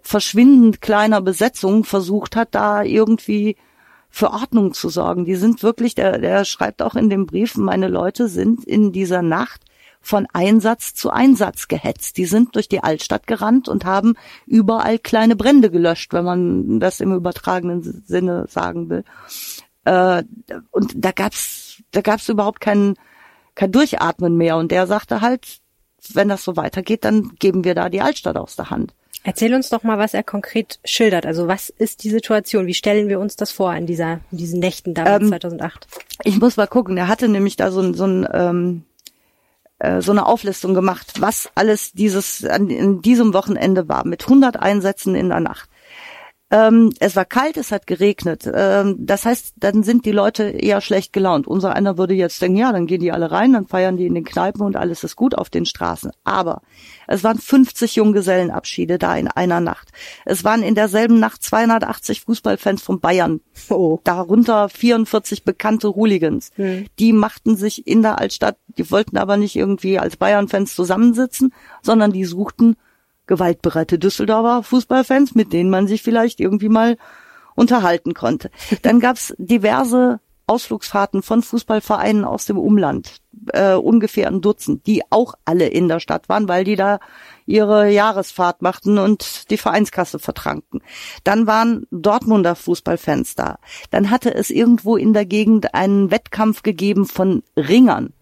verschwindend 0.00 0.80
kleiner 0.80 1.20
Besetzung 1.20 1.84
versucht 1.84 2.34
hat, 2.34 2.54
da 2.54 2.82
irgendwie 2.82 3.56
für 4.10 4.30
Ordnung 4.30 4.74
zu 4.74 4.88
sorgen. 4.88 5.24
Die 5.24 5.36
sind 5.36 5.62
wirklich, 5.62 5.94
der, 5.94 6.18
der 6.18 6.44
schreibt 6.44 6.82
auch 6.82 6.96
in 6.96 7.08
dem 7.08 7.26
Brief, 7.26 7.56
meine 7.56 7.88
Leute 7.88 8.28
sind 8.28 8.64
in 8.64 8.92
dieser 8.92 9.22
Nacht 9.22 9.62
von 10.02 10.26
Einsatz 10.32 10.94
zu 10.94 11.10
Einsatz 11.10 11.68
gehetzt. 11.68 12.16
Die 12.18 12.26
sind 12.26 12.56
durch 12.56 12.68
die 12.68 12.82
Altstadt 12.82 13.26
gerannt 13.26 13.68
und 13.68 13.84
haben 13.84 14.14
überall 14.46 14.98
kleine 14.98 15.36
Brände 15.36 15.70
gelöscht, 15.70 16.12
wenn 16.12 16.24
man 16.24 16.80
das 16.80 17.00
im 17.00 17.14
übertragenen 17.14 17.82
Sinne 17.82 18.46
sagen 18.48 18.90
will. 18.90 19.04
Äh, 19.84 20.24
und 20.70 20.92
da 20.96 21.12
gab's, 21.12 21.61
da 21.92 22.00
gab's 22.00 22.28
überhaupt 22.28 22.60
kein, 22.60 22.94
kein 23.54 23.72
Durchatmen 23.72 24.36
mehr. 24.36 24.56
Und 24.56 24.70
der 24.72 24.86
sagte 24.86 25.20
halt, 25.20 25.58
wenn 26.12 26.28
das 26.28 26.44
so 26.44 26.56
weitergeht, 26.56 27.04
dann 27.04 27.32
geben 27.38 27.64
wir 27.64 27.74
da 27.74 27.88
die 27.88 28.00
Altstadt 28.00 28.36
aus 28.36 28.56
der 28.56 28.70
Hand. 28.70 28.94
Erzähl 29.24 29.54
uns 29.54 29.68
doch 29.68 29.84
mal, 29.84 29.98
was 29.98 30.14
er 30.14 30.24
konkret 30.24 30.80
schildert. 30.84 31.26
Also 31.26 31.46
was 31.46 31.68
ist 31.68 32.02
die 32.02 32.10
Situation? 32.10 32.66
Wie 32.66 32.74
stellen 32.74 33.08
wir 33.08 33.20
uns 33.20 33.36
das 33.36 33.52
vor 33.52 33.72
in 33.74 33.86
dieser, 33.86 34.14
in 34.32 34.38
diesen 34.38 34.58
Nächten 34.58 34.94
damals 34.94 35.22
ähm, 35.22 35.28
2008? 35.28 35.86
Ich 36.24 36.40
muss 36.40 36.56
mal 36.56 36.66
gucken. 36.66 36.96
Er 36.96 37.06
hatte 37.06 37.28
nämlich 37.28 37.54
da 37.54 37.70
so, 37.70 37.92
so 37.92 38.04
ein 38.04 38.28
ähm, 38.32 38.84
äh, 39.82 40.00
so 40.00 40.12
eine 40.12 40.26
Auflistung 40.26 40.74
gemacht, 40.74 41.20
was 41.20 41.50
alles 41.56 41.92
dieses 41.92 42.44
an, 42.44 42.70
in 42.70 43.02
diesem 43.02 43.34
Wochenende 43.34 43.88
war, 43.88 44.06
mit 44.06 44.22
100 44.22 44.56
Einsätzen 44.56 45.16
in 45.16 45.28
der 45.28 45.40
Nacht. 45.40 45.68
Ähm, 46.52 46.92
es 47.00 47.16
war 47.16 47.24
kalt, 47.24 47.56
es 47.56 47.72
hat 47.72 47.86
geregnet. 47.86 48.48
Ähm, 48.52 48.96
das 48.98 49.24
heißt, 49.24 49.54
dann 49.56 49.82
sind 49.82 50.04
die 50.04 50.12
Leute 50.12 50.44
eher 50.44 50.82
schlecht 50.82 51.14
gelaunt. 51.14 51.46
Unser 51.46 51.74
einer 51.74 51.96
würde 51.96 52.12
jetzt 52.12 52.42
denken, 52.42 52.58
ja, 52.58 52.70
dann 52.72 52.86
gehen 52.86 53.00
die 53.00 53.10
alle 53.10 53.30
rein, 53.30 53.54
dann 53.54 53.66
feiern 53.66 53.96
die 53.96 54.04
in 54.04 54.14
den 54.14 54.24
Kneipen 54.24 54.60
und 54.60 54.76
alles 54.76 55.02
ist 55.02 55.16
gut 55.16 55.34
auf 55.34 55.48
den 55.48 55.64
Straßen. 55.64 56.12
Aber 56.24 56.60
es 57.08 57.24
waren 57.24 57.38
50 57.38 57.96
Junggesellenabschiede 57.96 58.98
da 58.98 59.16
in 59.16 59.28
einer 59.28 59.60
Nacht. 59.60 59.88
Es 60.26 60.44
waren 60.44 60.62
in 60.62 60.74
derselben 60.74 61.18
Nacht 61.18 61.42
280 61.42 62.20
Fußballfans 62.20 62.82
von 62.82 63.00
Bayern. 63.00 63.40
Oh. 63.70 64.00
Darunter 64.04 64.68
44 64.68 65.44
bekannte 65.44 65.94
Hooligans. 65.94 66.50
Hm. 66.56 66.84
Die 66.98 67.14
machten 67.14 67.56
sich 67.56 67.86
in 67.86 68.02
der 68.02 68.18
Altstadt, 68.18 68.58
die 68.76 68.90
wollten 68.90 69.16
aber 69.16 69.38
nicht 69.38 69.56
irgendwie 69.56 69.98
als 69.98 70.18
Bayern-Fans 70.18 70.76
zusammensitzen, 70.76 71.54
sondern 71.80 72.12
die 72.12 72.26
suchten 72.26 72.76
gewaltbereite 73.32 73.98
Düsseldorfer 73.98 74.62
Fußballfans, 74.62 75.34
mit 75.34 75.54
denen 75.54 75.70
man 75.70 75.86
sich 75.86 76.02
vielleicht 76.02 76.38
irgendwie 76.38 76.68
mal 76.68 76.98
unterhalten 77.54 78.12
konnte. 78.12 78.50
Dann 78.82 79.00
gab's 79.00 79.34
diverse 79.38 80.20
Ausflugsfahrten 80.46 81.22
von 81.22 81.40
Fußballvereinen 81.40 82.26
aus 82.26 82.44
dem 82.44 82.58
Umland, 82.58 83.22
äh, 83.54 83.72
ungefähr 83.72 84.26
ein 84.28 84.42
Dutzend, 84.42 84.86
die 84.86 85.02
auch 85.08 85.32
alle 85.46 85.68
in 85.68 85.88
der 85.88 85.98
Stadt 85.98 86.28
waren, 86.28 86.46
weil 86.46 86.64
die 86.64 86.76
da 86.76 86.98
ihre 87.46 87.88
Jahresfahrt 87.90 88.60
machten 88.60 88.98
und 88.98 89.50
die 89.50 89.56
Vereinskasse 89.56 90.18
vertranken. 90.18 90.82
Dann 91.24 91.46
waren 91.46 91.86
Dortmunder 91.90 92.54
Fußballfans 92.54 93.34
da. 93.34 93.60
Dann 93.90 94.10
hatte 94.10 94.34
es 94.34 94.50
irgendwo 94.50 94.98
in 94.98 95.14
der 95.14 95.24
Gegend 95.24 95.72
einen 95.72 96.10
Wettkampf 96.10 96.62
gegeben 96.62 97.06
von 97.06 97.42
Ringern. 97.56 98.12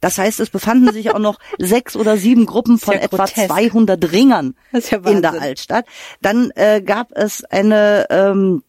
Das 0.00 0.18
heißt, 0.18 0.40
es 0.40 0.50
befanden 0.50 0.92
sich 0.92 1.10
auch 1.14 1.18
noch 1.18 1.38
sechs 1.58 1.96
oder 1.96 2.16
sieben 2.16 2.46
Gruppen 2.46 2.78
von 2.78 2.94
ja 2.94 3.00
etwa 3.00 3.24
grotesk. 3.24 3.46
200 3.48 4.12
Ringern 4.12 4.54
ja 4.72 4.98
in 4.98 5.22
der 5.22 5.40
Altstadt. 5.40 5.86
Dann 6.22 6.50
äh, 6.54 6.82
gab 6.82 7.12
es 7.12 7.44
eine 7.44 8.06
ähm, 8.10 8.62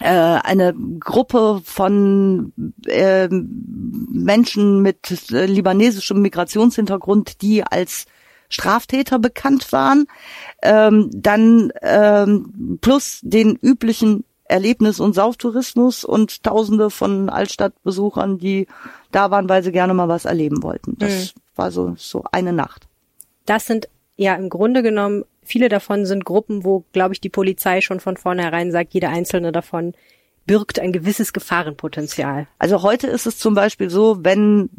äh, 0.00 0.08
eine 0.08 0.74
Gruppe 0.98 1.60
von 1.62 2.52
äh, 2.86 3.28
Menschen 3.30 4.80
mit 4.80 5.30
äh, 5.30 5.44
libanesischem 5.44 6.20
Migrationshintergrund, 6.22 7.42
die 7.42 7.62
als 7.62 8.06
Straftäter 8.48 9.18
bekannt 9.18 9.72
waren, 9.72 10.06
ähm, 10.62 11.10
dann 11.14 11.70
ähm, 11.82 12.78
plus 12.80 13.20
den 13.22 13.56
üblichen 13.56 14.24
Erlebnis- 14.44 15.00
und 15.00 15.14
Sauftourismus 15.14 16.04
und 16.04 16.42
Tausende 16.42 16.90
von 16.90 17.28
Altstadtbesuchern, 17.28 18.38
die 18.38 18.66
da 19.12 19.30
waren, 19.30 19.48
weil 19.48 19.62
sie 19.62 19.72
gerne 19.72 19.94
mal 19.94 20.08
was 20.08 20.24
erleben 20.24 20.62
wollten. 20.62 20.96
Das 20.98 21.34
mhm. 21.34 21.40
war 21.56 21.70
so, 21.70 21.94
so 21.96 22.24
eine 22.32 22.52
Nacht. 22.52 22.86
Das 23.46 23.66
sind 23.66 23.88
ja 24.16 24.34
im 24.34 24.48
Grunde 24.48 24.82
genommen, 24.82 25.24
viele 25.42 25.68
davon 25.68 26.06
sind 26.06 26.24
Gruppen, 26.24 26.64
wo, 26.64 26.84
glaube 26.92 27.14
ich, 27.14 27.20
die 27.20 27.30
Polizei 27.30 27.80
schon 27.80 28.00
von 28.00 28.16
vornherein 28.16 28.70
sagt, 28.70 28.94
jede 28.94 29.08
einzelne 29.08 29.52
davon 29.52 29.94
birgt 30.46 30.78
ein 30.78 30.92
gewisses 30.92 31.32
Gefahrenpotenzial. 31.32 32.46
Also 32.58 32.82
heute 32.82 33.06
ist 33.06 33.26
es 33.26 33.38
zum 33.38 33.54
Beispiel 33.54 33.90
so, 33.90 34.18
wenn 34.24 34.70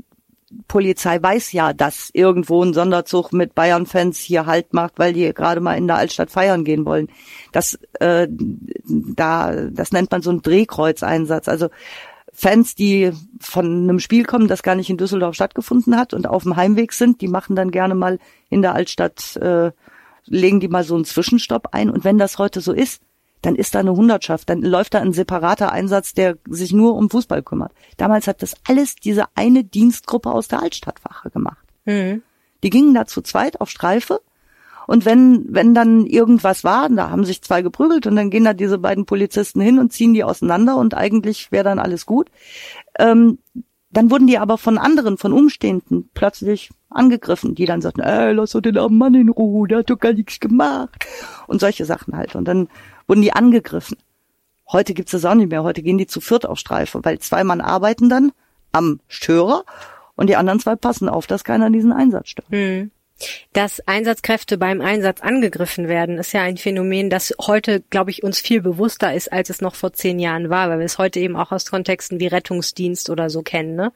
Polizei 0.67 1.21
weiß 1.21 1.51
ja, 1.53 1.73
dass 1.73 2.09
irgendwo 2.13 2.63
ein 2.63 2.73
Sonderzug 2.73 3.31
mit 3.31 3.55
Bayern-Fans 3.55 4.19
hier 4.19 4.45
Halt 4.45 4.73
macht, 4.73 4.99
weil 4.99 5.13
die 5.13 5.33
gerade 5.33 5.61
mal 5.61 5.77
in 5.77 5.87
der 5.87 5.95
Altstadt 5.97 6.31
feiern 6.31 6.65
gehen 6.65 6.85
wollen. 6.85 7.07
Das, 7.51 7.79
äh, 7.99 8.27
da, 8.29 9.55
das 9.69 9.91
nennt 9.91 10.11
man 10.11 10.21
so 10.21 10.29
einen 10.29 10.41
Drehkreuzeinsatz. 10.41 11.47
Also 11.47 11.69
Fans, 12.41 12.73
die 12.73 13.11
von 13.39 13.83
einem 13.83 13.99
Spiel 13.99 14.25
kommen, 14.25 14.47
das 14.47 14.63
gar 14.63 14.73
nicht 14.73 14.89
in 14.89 14.97
Düsseldorf 14.97 15.35
stattgefunden 15.35 15.95
hat 15.95 16.11
und 16.11 16.25
auf 16.25 16.41
dem 16.41 16.55
Heimweg 16.55 16.91
sind, 16.91 17.21
die 17.21 17.27
machen 17.27 17.55
dann 17.55 17.69
gerne 17.69 17.93
mal 17.93 18.17
in 18.49 18.63
der 18.63 18.73
Altstadt, 18.73 19.35
äh, 19.35 19.71
legen 20.25 20.59
die 20.59 20.67
mal 20.67 20.83
so 20.83 20.95
einen 20.95 21.05
Zwischenstopp 21.05 21.67
ein. 21.73 21.91
Und 21.91 22.03
wenn 22.03 22.17
das 22.17 22.39
heute 22.39 22.59
so 22.59 22.73
ist, 22.73 23.03
dann 23.43 23.53
ist 23.53 23.75
da 23.75 23.79
eine 23.81 23.95
Hundertschaft, 23.95 24.49
dann 24.49 24.63
läuft 24.63 24.95
da 24.95 25.01
ein 25.01 25.13
separater 25.13 25.71
Einsatz, 25.71 26.15
der 26.15 26.39
sich 26.49 26.73
nur 26.73 26.95
um 26.95 27.11
Fußball 27.11 27.43
kümmert. 27.43 27.73
Damals 27.97 28.25
hat 28.25 28.41
das 28.41 28.55
alles 28.67 28.95
diese 28.95 29.25
eine 29.35 29.63
Dienstgruppe 29.63 30.31
aus 30.31 30.47
der 30.47 30.63
Altstadtwache 30.63 31.29
gemacht. 31.29 31.67
Mhm. 31.85 32.23
Die 32.63 32.71
gingen 32.71 32.95
da 32.95 33.05
zu 33.05 33.21
zweit 33.21 33.61
auf 33.61 33.69
Streife 33.69 34.19
und 34.91 35.05
wenn, 35.05 35.45
wenn 35.47 35.73
dann 35.73 36.05
irgendwas 36.05 36.65
war, 36.65 36.89
da 36.89 37.09
haben 37.09 37.23
sich 37.23 37.41
zwei 37.41 37.61
geprügelt 37.61 38.07
und 38.07 38.17
dann 38.17 38.29
gehen 38.29 38.43
da 38.43 38.53
diese 38.53 38.77
beiden 38.77 39.05
Polizisten 39.05 39.61
hin 39.61 39.79
und 39.79 39.93
ziehen 39.93 40.13
die 40.13 40.25
auseinander 40.25 40.75
und 40.75 40.95
eigentlich 40.95 41.49
wäre 41.49 41.63
dann 41.63 41.79
alles 41.79 42.05
gut. 42.05 42.29
Ähm, 42.99 43.39
dann 43.89 44.11
wurden 44.11 44.27
die 44.27 44.37
aber 44.37 44.57
von 44.57 44.77
anderen, 44.77 45.17
von 45.17 45.31
Umstehenden 45.31 46.09
plötzlich 46.13 46.71
angegriffen, 46.89 47.55
die 47.55 47.63
dann 47.63 47.79
sagten, 47.79 48.01
ey, 48.01 48.33
lass 48.33 48.51
doch 48.51 48.59
den 48.59 48.77
armen 48.77 48.97
Mann 48.97 49.15
in 49.15 49.29
Ruhe, 49.29 49.65
der 49.65 49.77
hat 49.77 49.89
doch 49.89 49.97
gar 49.97 50.11
nichts 50.11 50.41
gemacht. 50.41 51.05
Und 51.47 51.61
solche 51.61 51.85
Sachen 51.85 52.17
halt. 52.17 52.35
Und 52.35 52.43
dann 52.43 52.67
wurden 53.07 53.21
die 53.21 53.31
angegriffen. 53.31 53.95
Heute 54.69 54.93
gibt's 54.93 55.13
das 55.13 55.23
auch 55.23 55.35
nicht 55.35 55.51
mehr. 55.51 55.63
Heute 55.63 55.83
gehen 55.83 55.99
die 55.99 56.07
zu 56.07 56.19
viert 56.19 56.45
auf 56.45 56.59
Streife, 56.59 56.99
weil 57.03 57.17
zwei 57.19 57.45
Mann 57.45 57.61
arbeiten 57.61 58.09
dann 58.09 58.33
am 58.73 58.99
Störer 59.07 59.63
und 60.15 60.27
die 60.27 60.35
anderen 60.35 60.59
zwei 60.59 60.75
passen 60.75 61.07
auf, 61.07 61.27
dass 61.27 61.45
keiner 61.45 61.69
diesen 61.69 61.93
Einsatz 61.93 62.27
stört. 62.27 62.49
Hm. 62.49 62.91
Dass 63.53 63.85
Einsatzkräfte 63.87 64.57
beim 64.57 64.81
Einsatz 64.81 65.21
angegriffen 65.21 65.87
werden, 65.87 66.17
ist 66.17 66.33
ja 66.33 66.41
ein 66.41 66.57
Phänomen, 66.57 67.09
das 67.09 67.33
heute, 67.39 67.81
glaube 67.89 68.11
ich, 68.11 68.23
uns 68.23 68.39
viel 68.39 68.61
bewusster 68.61 69.13
ist, 69.13 69.31
als 69.31 69.49
es 69.49 69.61
noch 69.61 69.75
vor 69.75 69.93
zehn 69.93 70.19
Jahren 70.19 70.49
war, 70.49 70.69
weil 70.69 70.79
wir 70.79 70.85
es 70.85 70.97
heute 70.97 71.19
eben 71.19 71.35
auch 71.35 71.51
aus 71.51 71.65
Kontexten 71.65 72.19
wie 72.19 72.27
Rettungsdienst 72.27 73.09
oder 73.09 73.29
so 73.29 73.41
kennen. 73.41 73.75
Ne? 73.75 73.91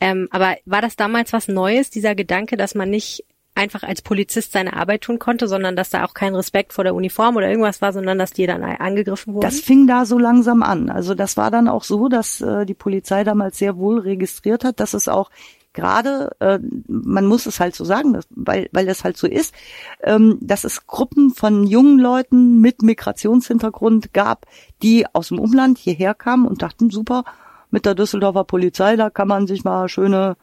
Ähm, 0.00 0.28
aber 0.30 0.56
war 0.64 0.82
das 0.82 0.96
damals 0.96 1.32
was 1.32 1.48
Neues, 1.48 1.90
dieser 1.90 2.14
Gedanke, 2.14 2.56
dass 2.56 2.74
man 2.74 2.90
nicht 2.90 3.24
einfach 3.54 3.82
als 3.82 4.00
Polizist 4.00 4.52
seine 4.52 4.74
Arbeit 4.74 5.02
tun 5.02 5.18
konnte, 5.18 5.48
sondern 5.48 5.76
dass 5.76 5.90
da 5.90 6.04
auch 6.04 6.14
kein 6.14 6.34
Respekt 6.34 6.72
vor 6.72 6.84
der 6.84 6.94
Uniform 6.94 7.36
oder 7.36 7.48
irgendwas 7.48 7.82
war, 7.82 7.92
sondern 7.92 8.18
dass 8.18 8.32
die 8.32 8.46
dann 8.46 8.62
angegriffen 8.62 9.34
wurden? 9.34 9.42
Das 9.42 9.60
fing 9.60 9.86
da 9.86 10.06
so 10.06 10.18
langsam 10.18 10.62
an. 10.62 10.88
Also 10.88 11.14
das 11.14 11.36
war 11.36 11.50
dann 11.50 11.68
auch 11.68 11.84
so, 11.84 12.08
dass 12.08 12.40
äh, 12.40 12.64
die 12.64 12.74
Polizei 12.74 13.24
damals 13.24 13.58
sehr 13.58 13.76
wohl 13.76 13.98
registriert 13.98 14.64
hat, 14.64 14.80
dass 14.80 14.94
es 14.94 15.08
auch 15.08 15.30
gerade, 15.72 16.34
äh, 16.40 16.58
man 16.88 17.26
muss 17.26 17.46
es 17.46 17.60
halt 17.60 17.74
so 17.74 17.84
sagen, 17.84 18.12
dass, 18.12 18.26
weil, 18.30 18.68
weil 18.72 18.88
es 18.88 19.04
halt 19.04 19.16
so 19.16 19.26
ist, 19.26 19.54
ähm, 20.02 20.38
dass 20.40 20.64
es 20.64 20.86
Gruppen 20.86 21.30
von 21.30 21.66
jungen 21.66 21.98
Leuten 21.98 22.60
mit 22.60 22.82
Migrationshintergrund 22.82 24.12
gab, 24.12 24.46
die 24.82 25.06
aus 25.12 25.28
dem 25.28 25.38
Umland 25.38 25.78
hierher 25.78 26.14
kamen 26.14 26.46
und 26.46 26.62
dachten, 26.62 26.90
super, 26.90 27.24
mit 27.70 27.86
der 27.86 27.94
Düsseldorfer 27.94 28.44
Polizei, 28.44 28.96
da 28.96 29.10
kann 29.10 29.28
man 29.28 29.46
sich 29.46 29.64
mal 29.64 29.88
schöne 29.88 30.36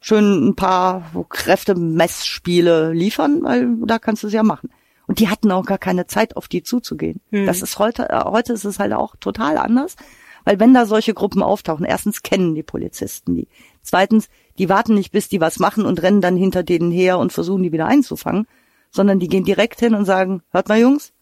schön 0.00 0.48
ein 0.48 0.54
paar 0.54 1.10
Kräftemessspiele 1.28 2.92
liefern, 2.92 3.42
weil 3.42 3.76
da 3.86 3.98
kannst 3.98 4.22
du 4.22 4.28
es 4.28 4.32
ja 4.32 4.42
machen. 4.42 4.70
Und 5.06 5.20
die 5.20 5.28
hatten 5.28 5.50
auch 5.50 5.64
gar 5.64 5.78
keine 5.78 6.06
Zeit, 6.06 6.36
auf 6.36 6.48
die 6.48 6.62
zuzugehen. 6.62 7.20
Hm. 7.30 7.46
Das 7.46 7.62
ist 7.62 7.78
heute, 7.78 8.10
äh, 8.10 8.24
heute 8.24 8.52
ist 8.52 8.64
es 8.64 8.78
halt 8.78 8.92
auch 8.92 9.16
total 9.16 9.56
anders, 9.56 9.96
weil 10.44 10.60
wenn 10.60 10.74
da 10.74 10.86
solche 10.86 11.14
Gruppen 11.14 11.42
auftauchen, 11.42 11.84
erstens 11.84 12.22
kennen 12.22 12.54
die 12.54 12.62
Polizisten 12.62 13.34
die. 13.34 13.48
Zweitens, 13.82 14.28
die 14.58 14.68
warten 14.68 14.94
nicht, 14.94 15.12
bis 15.12 15.28
die 15.28 15.40
was 15.40 15.58
machen 15.58 15.84
und 15.84 16.02
rennen 16.02 16.20
dann 16.20 16.36
hinter 16.36 16.62
denen 16.62 16.90
her 16.90 17.18
und 17.18 17.32
versuchen, 17.32 17.62
die 17.62 17.72
wieder 17.72 17.86
einzufangen, 17.86 18.46
sondern 18.90 19.18
die 19.18 19.28
gehen 19.28 19.44
direkt 19.44 19.80
hin 19.80 19.94
und 19.94 20.04
sagen, 20.04 20.42
hört 20.50 20.68
mal 20.68 20.78
Jungs, 20.80 21.12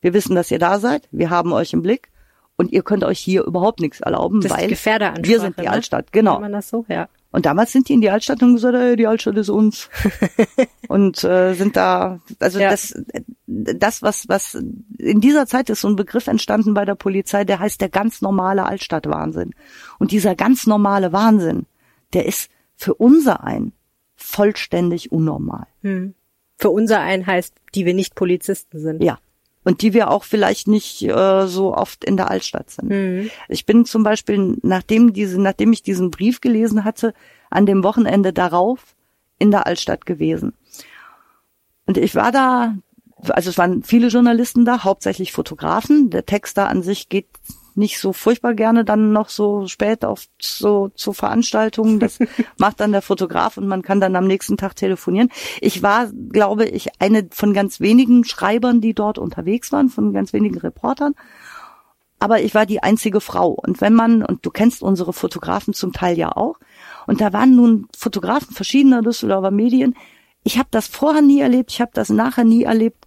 wir 0.00 0.14
wissen, 0.14 0.34
dass 0.34 0.50
ihr 0.50 0.58
da 0.58 0.78
seid, 0.78 1.08
wir 1.10 1.30
haben 1.30 1.52
euch 1.52 1.72
im 1.72 1.82
Blick 1.82 2.10
und 2.56 2.72
ihr 2.72 2.82
könnt 2.82 3.04
euch 3.04 3.18
hier 3.18 3.44
überhaupt 3.44 3.80
nichts 3.80 4.00
erlauben, 4.00 4.40
Das 4.40 4.52
weil 4.52 4.70
wir 4.70 5.40
sind 5.40 5.58
die 5.58 5.62
ne? 5.62 5.70
Altstadt, 5.70 6.12
genau. 6.12 6.32
Nennt 6.32 6.42
man 6.42 6.52
das 6.52 6.68
so? 6.68 6.84
Ja. 6.88 7.08
Und 7.32 7.46
damals 7.46 7.70
sind 7.70 7.88
die 7.88 7.92
in 7.94 8.00
die 8.00 8.10
Altstadt 8.10 8.42
und 8.42 8.54
gesagt, 8.54 8.74
ey, 8.74 8.96
die 8.96 9.06
Altstadt 9.06 9.36
ist 9.36 9.50
uns. 9.50 9.88
und 10.88 11.22
äh, 11.22 11.54
sind 11.54 11.76
da, 11.76 12.18
also 12.40 12.58
Ja. 12.58 12.70
das, 12.70 12.92
das 13.46 14.02
was, 14.02 14.28
was 14.28 14.54
in 14.98 15.20
dieser 15.20 15.46
Zeit 15.46 15.70
ist 15.70 15.82
so 15.82 15.88
ein 15.88 15.96
Begriff 15.96 16.26
entstanden 16.26 16.74
bei 16.74 16.84
der 16.84 16.96
Polizei, 16.96 17.44
der 17.44 17.60
heißt 17.60 17.80
der 17.80 17.88
ganz 17.88 18.20
normale 18.20 18.64
Altstadtwahnsinn. 18.66 19.52
Und 19.98 20.10
dieser 20.10 20.34
ganz 20.34 20.66
normale 20.66 21.12
Wahnsinn, 21.12 21.66
der 22.14 22.26
ist 22.26 22.50
für 22.80 22.94
unser 22.94 23.44
ein 23.44 23.72
vollständig 24.16 25.12
unnormal. 25.12 25.66
Hm. 25.82 26.14
Für 26.56 26.70
unser 26.70 27.00
einen 27.00 27.26
heißt, 27.26 27.54
die 27.74 27.84
wir 27.84 27.92
nicht 27.92 28.14
Polizisten 28.14 28.80
sind. 28.80 29.02
Ja. 29.02 29.18
Und 29.64 29.82
die 29.82 29.92
wir 29.92 30.10
auch 30.10 30.24
vielleicht 30.24 30.66
nicht 30.66 31.02
äh, 31.02 31.46
so 31.46 31.76
oft 31.76 32.06
in 32.06 32.16
der 32.16 32.30
Altstadt 32.30 32.70
sind. 32.70 32.90
Hm. 32.90 33.30
Ich 33.48 33.66
bin 33.66 33.84
zum 33.84 34.02
Beispiel, 34.02 34.56
nachdem 34.62 35.12
diese, 35.12 35.38
nachdem 35.38 35.74
ich 35.74 35.82
diesen 35.82 36.10
Brief 36.10 36.40
gelesen 36.40 36.82
hatte, 36.82 37.12
an 37.50 37.66
dem 37.66 37.84
Wochenende 37.84 38.32
darauf 38.32 38.96
in 39.38 39.50
der 39.50 39.66
Altstadt 39.66 40.06
gewesen. 40.06 40.54
Und 41.84 41.98
ich 41.98 42.14
war 42.14 42.32
da, 42.32 42.76
also 43.28 43.50
es 43.50 43.58
waren 43.58 43.82
viele 43.82 44.08
Journalisten 44.08 44.64
da, 44.64 44.84
hauptsächlich 44.84 45.32
Fotografen. 45.32 46.08
Der 46.08 46.24
Text 46.24 46.56
da 46.56 46.64
an 46.66 46.82
sich 46.82 47.10
geht 47.10 47.28
nicht 47.76 47.98
so 47.98 48.12
furchtbar 48.12 48.54
gerne 48.54 48.84
dann 48.84 49.12
noch 49.12 49.28
so 49.28 49.66
spät 49.66 50.04
auf 50.04 50.26
so 50.40 50.90
zu 50.94 51.12
Veranstaltungen. 51.12 51.98
Das 52.00 52.18
macht 52.58 52.80
dann 52.80 52.92
der 52.92 53.02
Fotograf 53.02 53.56
und 53.56 53.66
man 53.66 53.82
kann 53.82 54.00
dann 54.00 54.16
am 54.16 54.26
nächsten 54.26 54.56
Tag 54.56 54.76
telefonieren. 54.76 55.30
Ich 55.60 55.82
war, 55.82 56.08
glaube 56.30 56.66
ich, 56.66 56.88
eine 56.98 57.28
von 57.30 57.52
ganz 57.52 57.80
wenigen 57.80 58.24
Schreibern, 58.24 58.80
die 58.80 58.94
dort 58.94 59.18
unterwegs 59.18 59.72
waren, 59.72 59.88
von 59.88 60.12
ganz 60.12 60.32
wenigen 60.32 60.58
Reportern 60.58 61.14
aber 62.22 62.42
ich 62.42 62.54
war 62.54 62.66
die 62.66 62.82
einzige 62.82 63.20
Frau. 63.20 63.48
Und 63.48 63.80
wenn 63.80 63.94
man, 63.94 64.22
und 64.22 64.44
du 64.44 64.50
kennst 64.50 64.82
unsere 64.82 65.12
Fotografen 65.12 65.72
zum 65.74 65.92
Teil 65.92 66.18
ja 66.18 66.36
auch, 66.36 66.56
und 67.06 67.20
da 67.20 67.32
waren 67.32 67.56
nun 67.56 67.88
Fotografen 67.96 68.54
verschiedener 68.54 69.00
Düsseldorfer 69.02 69.50
Medien. 69.50 69.96
Ich 70.44 70.58
habe 70.58 70.68
das 70.70 70.86
vorher 70.86 71.22
nie 71.22 71.40
erlebt, 71.40 71.72
ich 71.72 71.80
habe 71.80 71.90
das 71.94 72.10
nachher 72.10 72.44
nie 72.44 72.62
erlebt, 72.62 73.06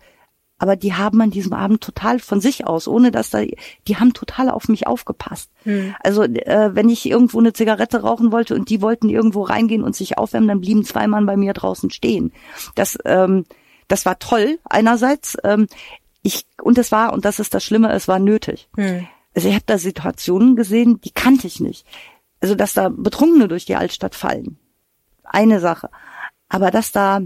aber 0.63 0.77
die 0.77 0.93
haben 0.93 1.19
an 1.19 1.29
diesem 1.29 1.51
Abend 1.51 1.81
total 1.81 2.19
von 2.19 2.39
sich 2.39 2.65
aus, 2.65 2.87
ohne 2.87 3.11
dass 3.11 3.29
da, 3.29 3.41
die 3.41 3.97
haben 3.97 4.13
total 4.13 4.49
auf 4.49 4.69
mich 4.69 4.87
aufgepasst. 4.87 5.51
Hm. 5.63 5.93
Also 6.01 6.23
äh, 6.23 6.69
wenn 6.73 6.87
ich 6.87 7.05
irgendwo 7.05 7.39
eine 7.39 7.51
Zigarette 7.51 7.99
rauchen 7.99 8.31
wollte 8.31 8.55
und 8.55 8.69
die 8.69 8.81
wollten 8.81 9.09
irgendwo 9.09 9.41
reingehen 9.41 9.83
und 9.83 9.93
sich 9.93 10.17
aufwärmen, 10.17 10.47
dann 10.47 10.61
blieben 10.61 10.85
zwei 10.85 11.05
Mann 11.07 11.25
bei 11.25 11.35
mir 11.35 11.51
draußen 11.51 11.89
stehen. 11.89 12.31
Das, 12.75 12.97
ähm, 13.03 13.43
das 13.89 14.05
war 14.05 14.19
toll 14.19 14.57
einerseits. 14.63 15.35
Ähm, 15.43 15.67
ich 16.21 16.45
und 16.61 16.77
es 16.77 16.93
war 16.93 17.11
und 17.11 17.25
das 17.25 17.39
ist 17.39 17.53
das 17.53 17.65
Schlimme, 17.65 17.91
es 17.91 18.07
war 18.07 18.19
nötig. 18.19 18.69
Hm. 18.77 19.05
Also 19.35 19.49
ich 19.49 19.55
habe 19.55 19.65
da 19.65 19.77
Situationen 19.77 20.55
gesehen, 20.55 21.01
die 21.01 21.11
kannte 21.11 21.45
ich 21.45 21.59
nicht. 21.59 21.85
Also 22.39 22.55
dass 22.55 22.73
da 22.73 22.87
Betrunkene 22.87 23.49
durch 23.49 23.65
die 23.65 23.75
Altstadt 23.75 24.15
fallen, 24.15 24.57
eine 25.25 25.59
Sache. 25.59 25.89
Aber 26.47 26.71
dass 26.71 26.93
da 26.93 27.19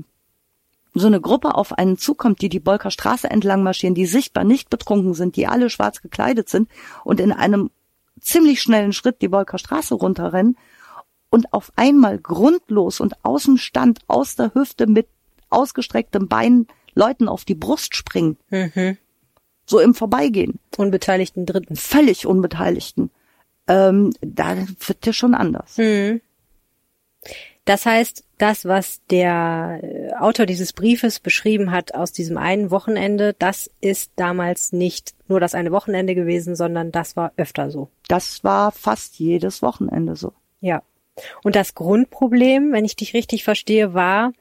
so 1.00 1.08
eine 1.08 1.22
Gruppe 1.22 1.56
auf 1.56 1.74
einen 1.78 1.98
zukommt, 1.98 2.42
die 2.42 2.50
die 2.50 2.60
Bolker 2.60 2.92
Straße 2.92 3.30
entlang 3.30 3.64
marschieren, 3.64 3.96
die 3.96 4.06
sichtbar 4.06 4.44
nicht 4.44 4.70
betrunken 4.70 5.14
sind, 5.14 5.36
die 5.36 5.48
alle 5.48 5.70
schwarz 5.70 6.02
gekleidet 6.02 6.50
sind 6.50 6.70
und 7.04 7.20
in 7.20 7.32
einem 7.32 7.70
ziemlich 8.20 8.62
schnellen 8.62 8.94
Schritt 8.94 9.22
die 9.22 9.28
Bolker 9.28 9.58
Straße 9.58 9.94
runterrennen 9.96 10.58
und 11.30 11.54
auf 11.54 11.72
einmal 11.76 12.18
grundlos 12.18 13.00
und 13.00 13.24
aus 13.24 13.44
dem 13.44 13.58
Stand, 13.58 14.00
aus 14.08 14.36
der 14.36 14.54
Hüfte 14.54 14.88
mit 14.88 15.08
ausgestrecktem 15.50 16.28
Bein 16.28 16.68
Leuten 16.96 17.28
auf 17.28 17.46
die 17.46 17.56
Brust 17.56 17.96
springen, 17.96 18.38
Mhm. 18.50 18.98
so 19.66 19.80
im 19.80 19.94
Vorbeigehen 19.94 20.60
Unbeteiligten 20.78 21.46
Dritten. 21.46 21.76
völlig 21.76 22.26
Unbeteiligten, 22.26 23.12
ähm, 23.68 24.14
da 24.22 24.56
wird 24.86 25.06
dir 25.06 25.14
schon 25.14 25.36
anders. 25.36 25.78
Hm. 25.78 26.22
Das 27.68 27.86
heißt, 27.86 28.24
das, 28.38 28.64
was 28.64 29.02
der 29.12 29.82
äh, 29.84 30.14
Autor 30.14 30.46
dieses 30.46 30.72
Briefes 30.72 31.20
beschrieben 31.20 31.72
hat 31.72 31.94
aus 31.94 32.14
diesem 32.14 32.38
einen 32.38 32.72
Wochenende, 32.72 33.36
das 33.38 33.70
ist 33.82 34.14
damals 34.16 34.72
nicht 34.72 35.14
nur 35.28 35.42
das 35.42 35.54
eine 35.54 35.74
Wochenende 35.74 36.16
gewesen, 36.16 36.56
sondern 36.56 36.94
das 36.94 37.18
war 37.18 37.34
öfter 37.36 37.70
so. 37.70 37.90
Das 38.08 38.42
war 38.46 38.72
fast 38.72 39.20
jedes 39.20 39.62
Wochenende 39.62 40.16
so. 40.16 40.32
Ja. 40.62 40.82
Und 41.44 41.58
das 41.58 41.76
Grundproblem, 41.76 42.72
wenn 42.72 42.86
ich 42.86 42.96
dich 42.96 43.14
richtig 43.14 43.44
verstehe, 43.44 43.94
war, 43.94 44.32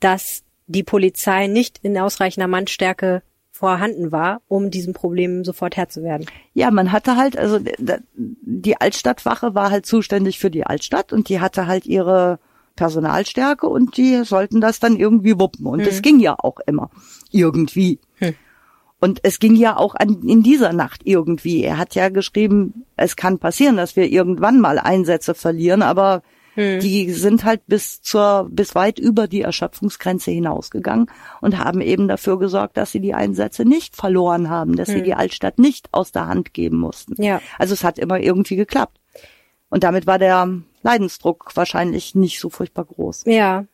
dass 0.00 0.42
die 0.68 0.84
Polizei 0.84 1.48
nicht 1.48 1.80
in 1.82 1.98
ausreichender 1.98 2.48
Mannstärke 2.48 3.22
vorhanden 3.58 4.12
war, 4.12 4.40
um 4.46 4.70
diesem 4.70 4.92
Problem 4.92 5.44
sofort 5.44 5.76
Herr 5.76 5.88
zu 5.88 6.04
werden. 6.04 6.26
Ja, 6.54 6.70
man 6.70 6.92
hatte 6.92 7.16
halt, 7.16 7.36
also 7.36 7.58
die 8.16 8.80
Altstadtwache 8.80 9.56
war 9.56 9.72
halt 9.72 9.84
zuständig 9.84 10.38
für 10.38 10.48
die 10.48 10.64
Altstadt 10.64 11.12
und 11.12 11.28
die 11.28 11.40
hatte 11.40 11.66
halt 11.66 11.84
ihre 11.84 12.38
Personalstärke 12.76 13.66
und 13.66 13.96
die 13.96 14.22
sollten 14.22 14.60
das 14.60 14.78
dann 14.78 14.96
irgendwie 14.96 15.40
wuppen. 15.40 15.66
Und 15.66 15.80
es 15.80 16.02
ging 16.02 16.20
ja 16.20 16.36
auch 16.38 16.60
immer 16.66 16.90
irgendwie. 17.32 17.98
Hm. 18.18 18.34
Und 19.00 19.18
es 19.24 19.40
ging 19.40 19.56
ja 19.56 19.76
auch 19.76 19.96
an, 19.96 20.22
in 20.22 20.44
dieser 20.44 20.72
Nacht 20.72 21.00
irgendwie. 21.02 21.64
Er 21.64 21.78
hat 21.78 21.96
ja 21.96 22.10
geschrieben, 22.10 22.84
es 22.96 23.16
kann 23.16 23.40
passieren, 23.40 23.76
dass 23.76 23.96
wir 23.96 24.08
irgendwann 24.08 24.60
mal 24.60 24.78
Einsätze 24.78 25.34
verlieren, 25.34 25.82
aber 25.82 26.22
die 26.58 27.12
sind 27.12 27.44
halt 27.44 27.66
bis 27.66 28.02
zur, 28.02 28.48
bis 28.50 28.74
weit 28.74 28.98
über 28.98 29.28
die 29.28 29.42
Erschöpfungsgrenze 29.42 30.30
hinausgegangen 30.32 31.10
und 31.40 31.58
haben 31.58 31.80
eben 31.80 32.08
dafür 32.08 32.38
gesorgt, 32.38 32.76
dass 32.76 32.90
sie 32.90 33.00
die 33.00 33.14
Einsätze 33.14 33.64
nicht 33.64 33.94
verloren 33.94 34.50
haben, 34.50 34.76
dass 34.76 34.88
sie 34.88 35.02
die 35.02 35.14
Altstadt 35.14 35.58
nicht 35.58 35.88
aus 35.92 36.10
der 36.10 36.26
Hand 36.26 36.52
geben 36.54 36.78
mussten. 36.78 37.20
Ja. 37.22 37.40
Also 37.58 37.74
es 37.74 37.84
hat 37.84 37.98
immer 37.98 38.18
irgendwie 38.18 38.56
geklappt. 38.56 38.98
Und 39.70 39.84
damit 39.84 40.06
war 40.06 40.18
der 40.18 40.48
Leidensdruck 40.82 41.52
wahrscheinlich 41.54 42.14
nicht 42.14 42.40
so 42.40 42.50
furchtbar 42.50 42.86
groß. 42.86 43.24
Ja. 43.26 43.66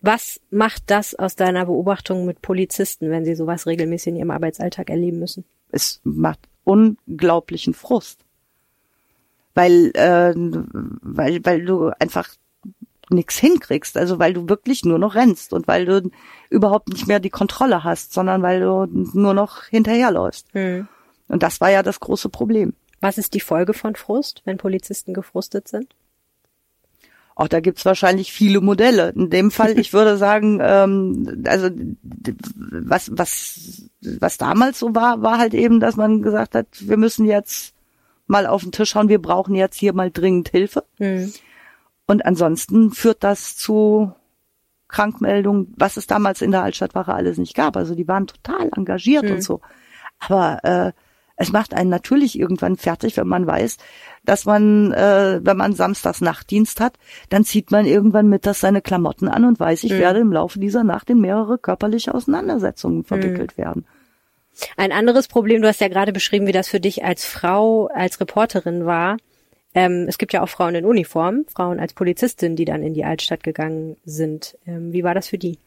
Was 0.00 0.40
macht 0.50 0.84
das 0.86 1.14
aus 1.14 1.36
deiner 1.36 1.66
Beobachtung 1.66 2.26
mit 2.26 2.40
Polizisten, 2.42 3.10
wenn 3.10 3.24
sie 3.24 3.34
sowas 3.34 3.66
regelmäßig 3.66 4.12
in 4.12 4.16
ihrem 4.16 4.30
Arbeitsalltag 4.30 4.88
erleben 4.88 5.18
müssen? 5.18 5.44
Es 5.70 6.00
macht 6.04 6.40
unglaublichen 6.64 7.74
Frust. 7.74 8.24
Weil, 9.54 9.90
äh, 9.94 10.32
weil, 10.34 11.44
weil 11.44 11.64
du 11.64 11.90
einfach 11.98 12.28
nichts 13.10 13.38
hinkriegst, 13.38 13.96
also 13.96 14.18
weil 14.18 14.32
du 14.32 14.48
wirklich 14.48 14.84
nur 14.84 14.98
noch 14.98 15.14
rennst 15.14 15.52
und 15.52 15.66
weil 15.66 15.84
du 15.84 16.10
überhaupt 16.48 16.88
nicht 16.88 17.06
mehr 17.06 17.20
die 17.20 17.30
Kontrolle 17.30 17.84
hast, 17.84 18.12
sondern 18.12 18.42
weil 18.42 18.60
du 18.60 18.86
nur 18.86 19.34
noch 19.34 19.64
hinterherläufst. 19.64 20.46
Hm. 20.52 20.86
Und 21.28 21.42
das 21.42 21.60
war 21.60 21.70
ja 21.70 21.82
das 21.82 22.00
große 22.00 22.28
Problem. 22.28 22.74
Was 23.00 23.18
ist 23.18 23.34
die 23.34 23.40
Folge 23.40 23.72
von 23.72 23.96
Frust, 23.96 24.42
wenn 24.44 24.58
Polizisten 24.58 25.14
gefrustet 25.14 25.68
sind? 25.68 25.94
Auch 27.34 27.48
da 27.48 27.60
gibt's 27.60 27.86
wahrscheinlich 27.86 28.32
viele 28.32 28.60
Modelle. 28.60 29.10
In 29.16 29.30
dem 29.30 29.50
Fall, 29.50 29.78
ich 29.78 29.92
würde 29.92 30.16
sagen, 30.18 30.58
ähm, 30.60 31.42
also 31.46 31.70
was, 32.54 33.10
was, 33.14 33.90
was 34.02 34.36
damals 34.36 34.78
so 34.78 34.94
war, 34.94 35.22
war 35.22 35.38
halt 35.38 35.54
eben, 35.54 35.80
dass 35.80 35.96
man 35.96 36.20
gesagt 36.20 36.54
hat, 36.54 36.66
wir 36.80 36.98
müssen 36.98 37.24
jetzt 37.24 37.74
mal 38.30 38.46
auf 38.46 38.62
den 38.62 38.72
Tisch 38.72 38.90
schauen, 38.90 39.08
wir 39.08 39.20
brauchen 39.20 39.54
jetzt 39.54 39.76
hier 39.78 39.92
mal 39.92 40.10
dringend 40.10 40.48
Hilfe. 40.48 40.84
Hm. 40.98 41.32
Und 42.06 42.24
ansonsten 42.24 42.90
führt 42.92 43.22
das 43.22 43.56
zu 43.56 44.12
Krankmeldungen, 44.88 45.72
was 45.76 45.96
es 45.96 46.06
damals 46.06 46.42
in 46.42 46.50
der 46.50 46.62
Altstadtwache 46.62 47.14
alles 47.14 47.38
nicht 47.38 47.54
gab. 47.54 47.76
Also 47.76 47.94
die 47.94 48.08
waren 48.08 48.26
total 48.26 48.70
engagiert 48.76 49.24
Mhm. 49.24 49.32
und 49.32 49.42
so. 49.42 49.60
Aber 50.18 50.64
äh, 50.64 50.92
es 51.36 51.52
macht 51.52 51.72
einen 51.72 51.88
natürlich 51.88 52.38
irgendwann 52.38 52.76
fertig, 52.76 53.16
wenn 53.16 53.28
man 53.28 53.46
weiß, 53.46 53.78
dass 54.24 54.44
man, 54.44 54.92
äh, 54.92 55.40
wenn 55.42 55.56
man 55.56 55.72
samstags 55.74 56.20
Nachtdienst 56.20 56.80
hat, 56.80 56.98
dann 57.30 57.44
zieht 57.44 57.70
man 57.70 57.86
irgendwann 57.86 58.28
mittags 58.28 58.60
seine 58.60 58.82
Klamotten 58.82 59.28
an 59.28 59.44
und 59.44 59.58
weiß, 59.60 59.84
ich 59.84 59.92
Mhm. 59.92 59.98
werde 59.98 60.18
im 60.20 60.32
Laufe 60.32 60.58
dieser 60.58 60.84
Nacht 60.84 61.08
in 61.08 61.20
mehrere 61.20 61.56
körperliche 61.56 62.12
Auseinandersetzungen 62.12 63.04
verwickelt 63.04 63.56
werden. 63.56 63.86
Ein 64.76 64.92
anderes 64.92 65.28
Problem, 65.28 65.62
du 65.62 65.68
hast 65.68 65.80
ja 65.80 65.88
gerade 65.88 66.12
beschrieben, 66.12 66.46
wie 66.46 66.52
das 66.52 66.68
für 66.68 66.80
dich 66.80 67.04
als 67.04 67.24
Frau, 67.24 67.86
als 67.88 68.20
Reporterin 68.20 68.86
war. 68.86 69.16
Ähm, 69.74 70.06
es 70.08 70.18
gibt 70.18 70.32
ja 70.32 70.42
auch 70.42 70.48
Frauen 70.48 70.74
in 70.74 70.84
Uniform, 70.84 71.44
Frauen 71.54 71.78
als 71.78 71.94
Polizistin, 71.94 72.56
die 72.56 72.64
dann 72.64 72.82
in 72.82 72.94
die 72.94 73.04
Altstadt 73.04 73.42
gegangen 73.42 73.96
sind. 74.04 74.58
Ähm, 74.66 74.92
wie 74.92 75.04
war 75.04 75.14
das 75.14 75.28
für 75.28 75.38
die? 75.38 75.58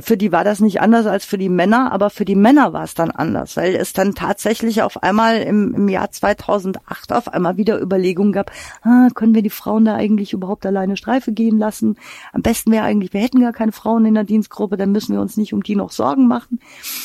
Für 0.00 0.16
die 0.16 0.32
war 0.32 0.44
das 0.44 0.60
nicht 0.60 0.80
anders 0.80 1.06
als 1.06 1.24
für 1.24 1.38
die 1.38 1.48
Männer, 1.48 1.92
aber 1.92 2.10
für 2.10 2.24
die 2.24 2.34
Männer 2.34 2.72
war 2.72 2.84
es 2.84 2.94
dann 2.94 3.10
anders, 3.10 3.56
weil 3.56 3.74
es 3.74 3.92
dann 3.92 4.14
tatsächlich 4.14 4.82
auf 4.82 5.02
einmal 5.02 5.38
im, 5.38 5.74
im 5.74 5.88
Jahr 5.88 6.10
2008 6.10 7.12
auf 7.12 7.28
einmal 7.28 7.56
wieder 7.56 7.80
Überlegungen 7.80 8.32
gab, 8.32 8.50
ah, 8.82 9.08
können 9.14 9.34
wir 9.34 9.42
die 9.42 9.50
Frauen 9.50 9.84
da 9.84 9.94
eigentlich 9.94 10.32
überhaupt 10.32 10.66
alleine 10.66 10.96
Streife 10.96 11.32
gehen 11.32 11.58
lassen? 11.58 11.96
Am 12.32 12.42
besten 12.42 12.72
wäre 12.72 12.84
eigentlich, 12.84 13.12
wir 13.12 13.20
hätten 13.20 13.40
gar 13.40 13.52
keine 13.52 13.72
Frauen 13.72 14.04
in 14.04 14.14
der 14.14 14.24
Dienstgruppe, 14.24 14.76
dann 14.76 14.92
müssen 14.92 15.14
wir 15.14 15.20
uns 15.20 15.36
nicht 15.36 15.52
um 15.52 15.62
die 15.62 15.76
noch 15.76 15.90
Sorgen 15.90 16.28
machen. 16.28 16.60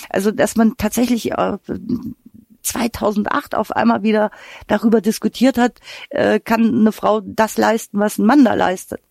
Also, 0.09 0.31
dass 0.31 0.55
man 0.55 0.75
tatsächlich 0.77 1.31
äh, 1.31 1.57
2008 2.63 3.55
auf 3.55 3.71
einmal 3.71 4.03
wieder 4.03 4.31
darüber 4.67 5.01
diskutiert 5.01 5.57
hat, 5.57 5.79
äh, 6.09 6.39
kann 6.39 6.63
eine 6.63 6.91
Frau 6.91 7.21
das 7.21 7.57
leisten, 7.57 7.99
was 7.99 8.17
ein 8.17 8.25
Mann 8.25 8.45
da 8.45 8.53
leistet. 8.53 9.01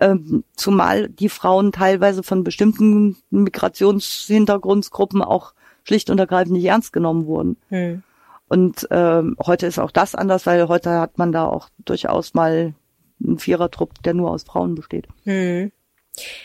Ähm, 0.00 0.44
zumal 0.56 1.08
die 1.08 1.28
Frauen 1.28 1.72
teilweise 1.72 2.22
von 2.22 2.42
bestimmten 2.42 3.16
Migrationshintergrundsgruppen 3.30 5.22
auch 5.22 5.52
schlicht 5.84 6.10
und 6.10 6.18
ergreifend 6.18 6.54
nicht 6.54 6.64
ernst 6.64 6.92
genommen 6.92 7.26
wurden. 7.26 7.56
Hm. 7.68 8.02
Und 8.48 8.88
ähm, 8.90 9.36
heute 9.44 9.66
ist 9.66 9.78
auch 9.78 9.90
das 9.90 10.14
anders, 10.14 10.46
weil 10.46 10.66
heute 10.68 10.90
hat 10.98 11.18
man 11.18 11.32
da 11.32 11.44
auch 11.44 11.68
durchaus 11.84 12.34
mal 12.34 12.74
einen 13.22 13.38
Vierertrupp, 13.38 14.02
der 14.02 14.14
nur 14.14 14.30
aus 14.30 14.42
Frauen 14.44 14.74
besteht. 14.74 15.06
Hm. 15.24 15.70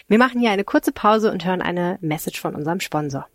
Wir 0.07 0.17
machen 0.17 0.39
hier 0.39 0.51
eine 0.51 0.63
kurze 0.63 0.91
Pause 0.91 1.31
und 1.31 1.45
hören 1.45 1.61
eine 1.61 1.97
Message 2.01 2.39
von 2.39 2.55
unserem 2.55 2.79
Sponsor. 2.79 3.25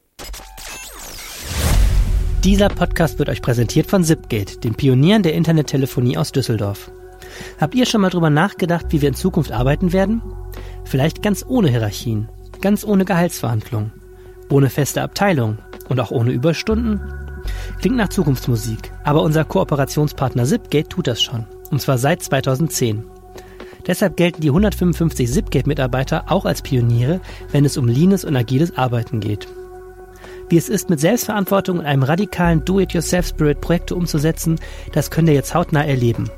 Dieser 2.44 2.68
Podcast 2.68 3.18
wird 3.18 3.28
euch 3.28 3.42
präsentiert 3.42 3.86
von 3.86 4.04
Zipgate, 4.04 4.58
den 4.60 4.74
Pionieren 4.74 5.22
der 5.22 5.34
Internettelefonie 5.34 6.16
aus 6.16 6.32
Düsseldorf. 6.32 6.90
Habt 7.60 7.74
ihr 7.74 7.86
schon 7.86 8.00
mal 8.00 8.10
drüber 8.10 8.30
nachgedacht, 8.30 8.86
wie 8.90 9.00
wir 9.00 9.08
in 9.08 9.14
Zukunft 9.14 9.52
arbeiten 9.52 9.92
werden? 9.92 10.22
Vielleicht 10.84 11.22
ganz 11.22 11.44
ohne 11.46 11.68
Hierarchien, 11.68 12.28
ganz 12.60 12.84
ohne 12.84 13.04
Gehaltsverhandlungen, 13.04 13.92
ohne 14.48 14.70
feste 14.70 15.02
Abteilung 15.02 15.58
und 15.88 16.00
auch 16.00 16.10
ohne 16.10 16.32
Überstunden? 16.32 17.00
Klingt 17.80 17.96
nach 17.96 18.08
Zukunftsmusik, 18.08 18.92
aber 19.04 19.22
unser 19.22 19.44
Kooperationspartner 19.44 20.44
Zipgate 20.44 20.88
tut 20.88 21.06
das 21.06 21.22
schon, 21.22 21.46
und 21.70 21.80
zwar 21.80 21.98
seit 21.98 22.22
2010. 22.22 23.04
Deshalb 23.86 24.16
gelten 24.16 24.42
die 24.42 24.50
155 24.50 25.30
Zipgate-Mitarbeiter 25.30 26.24
auch 26.28 26.44
als 26.44 26.62
Pioniere, 26.62 27.20
wenn 27.50 27.64
es 27.64 27.76
um 27.76 27.88
leanes 27.88 28.24
und 28.24 28.36
agiles 28.36 28.76
Arbeiten 28.76 29.20
geht. 29.20 29.48
Wie 30.48 30.56
es 30.56 30.68
ist, 30.68 30.90
mit 30.90 31.00
Selbstverantwortung 31.00 31.78
und 31.78 31.86
einem 31.86 32.02
radikalen 32.02 32.64
Do-it-yourself-Spirit 32.64 33.60
Projekte 33.60 33.94
umzusetzen, 33.94 34.58
das 34.92 35.10
könnt 35.10 35.28
ihr 35.28 35.34
jetzt 35.34 35.54
hautnah 35.54 35.84
erleben. 35.84 36.28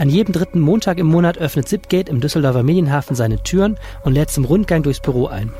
An 0.00 0.08
jedem 0.08 0.32
dritten 0.32 0.60
Montag 0.60 0.96
im 0.96 1.08
Monat 1.08 1.36
öffnet 1.36 1.68
Zipgate 1.68 2.08
im 2.08 2.22
Düsseldorfer 2.22 2.62
Medienhafen 2.62 3.14
seine 3.14 3.42
Türen 3.42 3.76
und 4.02 4.14
lädt 4.14 4.30
zum 4.30 4.46
Rundgang 4.46 4.82
durchs 4.82 5.00
Büro 5.00 5.26
ein. 5.26 5.52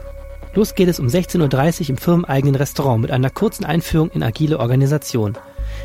Los 0.55 0.75
geht 0.75 0.89
es 0.89 0.99
um 0.99 1.09
16.30 1.09 1.83
Uhr 1.83 1.89
im 1.91 1.97
firmeneigenen 1.99 2.55
Restaurant 2.55 3.03
mit 3.03 3.11
einer 3.11 3.29
kurzen 3.29 3.67
Einführung 3.67 4.11
in 4.13 4.23
agile 4.23 4.59
Organisation. 4.59 5.37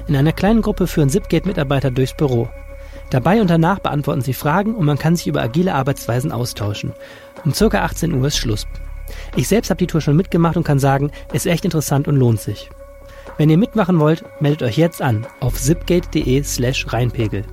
In 0.08 0.16
einer 0.16 0.32
kleinen 0.32 0.62
Gruppe 0.62 0.88
führen 0.88 1.10
Zipgate-Mitarbeiter 1.10 1.92
durchs 1.92 2.16
Büro. 2.16 2.48
Dabei 3.10 3.42
und 3.42 3.50
danach 3.50 3.80
beantworten 3.80 4.22
sie 4.22 4.34
Fragen 4.34 4.74
und 4.74 4.86
man 4.86 4.98
kann 4.98 5.18
sich 5.18 5.28
über 5.28 5.42
agile 5.42 5.76
Arbeitsweisen 5.76 6.32
austauschen. 6.32 6.94
Um 7.44 7.52
ca. 7.52 7.84
18 7.84 8.14
Uhr 8.14 8.28
ist 8.28 8.38
Schluss. 8.38 8.68
Ich 9.36 9.50
selbst 9.50 9.70
habe 9.70 9.80
die 9.80 9.88
Tour 9.88 10.00
schon 10.00 10.16
mitgemacht 10.16 10.56
und 10.56 10.64
kann 10.64 10.80
sagen, 10.80 11.12
es 11.34 11.46
ist 11.46 11.52
echt 11.52 11.66
interessant 11.66 12.08
und 12.08 12.16
lohnt 12.16 12.40
sich. 12.40 12.70
Wenn 13.38 13.50
ihr 13.50 13.58
mitmachen 13.58 14.00
wollt, 14.00 14.24
meldet 14.40 14.64
euch 14.64 14.78
jetzt 14.78 15.02
an 15.02 15.28
auf 15.42 15.60
zipgate.de 15.60 16.42
slash 16.44 16.92
reinpegel. 16.94 17.44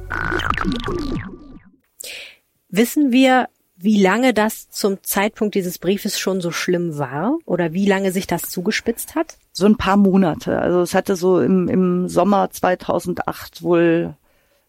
Wissen 2.68 3.10
wir, 3.10 3.48
wie 3.74 4.00
lange 4.00 4.32
das 4.32 4.70
zum 4.70 5.02
Zeitpunkt 5.02 5.56
dieses 5.56 5.78
Briefes 5.78 6.20
schon 6.20 6.40
so 6.40 6.52
schlimm 6.52 6.98
war 6.98 7.36
oder 7.46 7.72
wie 7.72 7.86
lange 7.86 8.12
sich 8.12 8.28
das 8.28 8.42
zugespitzt 8.42 9.16
hat? 9.16 9.38
So 9.50 9.66
ein 9.66 9.76
paar 9.76 9.96
Monate. 9.96 10.60
Also 10.60 10.82
es 10.82 10.94
hatte 10.94 11.16
so 11.16 11.40
im, 11.40 11.68
im 11.68 12.08
Sommer 12.08 12.50
2008 12.50 13.64
wohl 13.64 14.14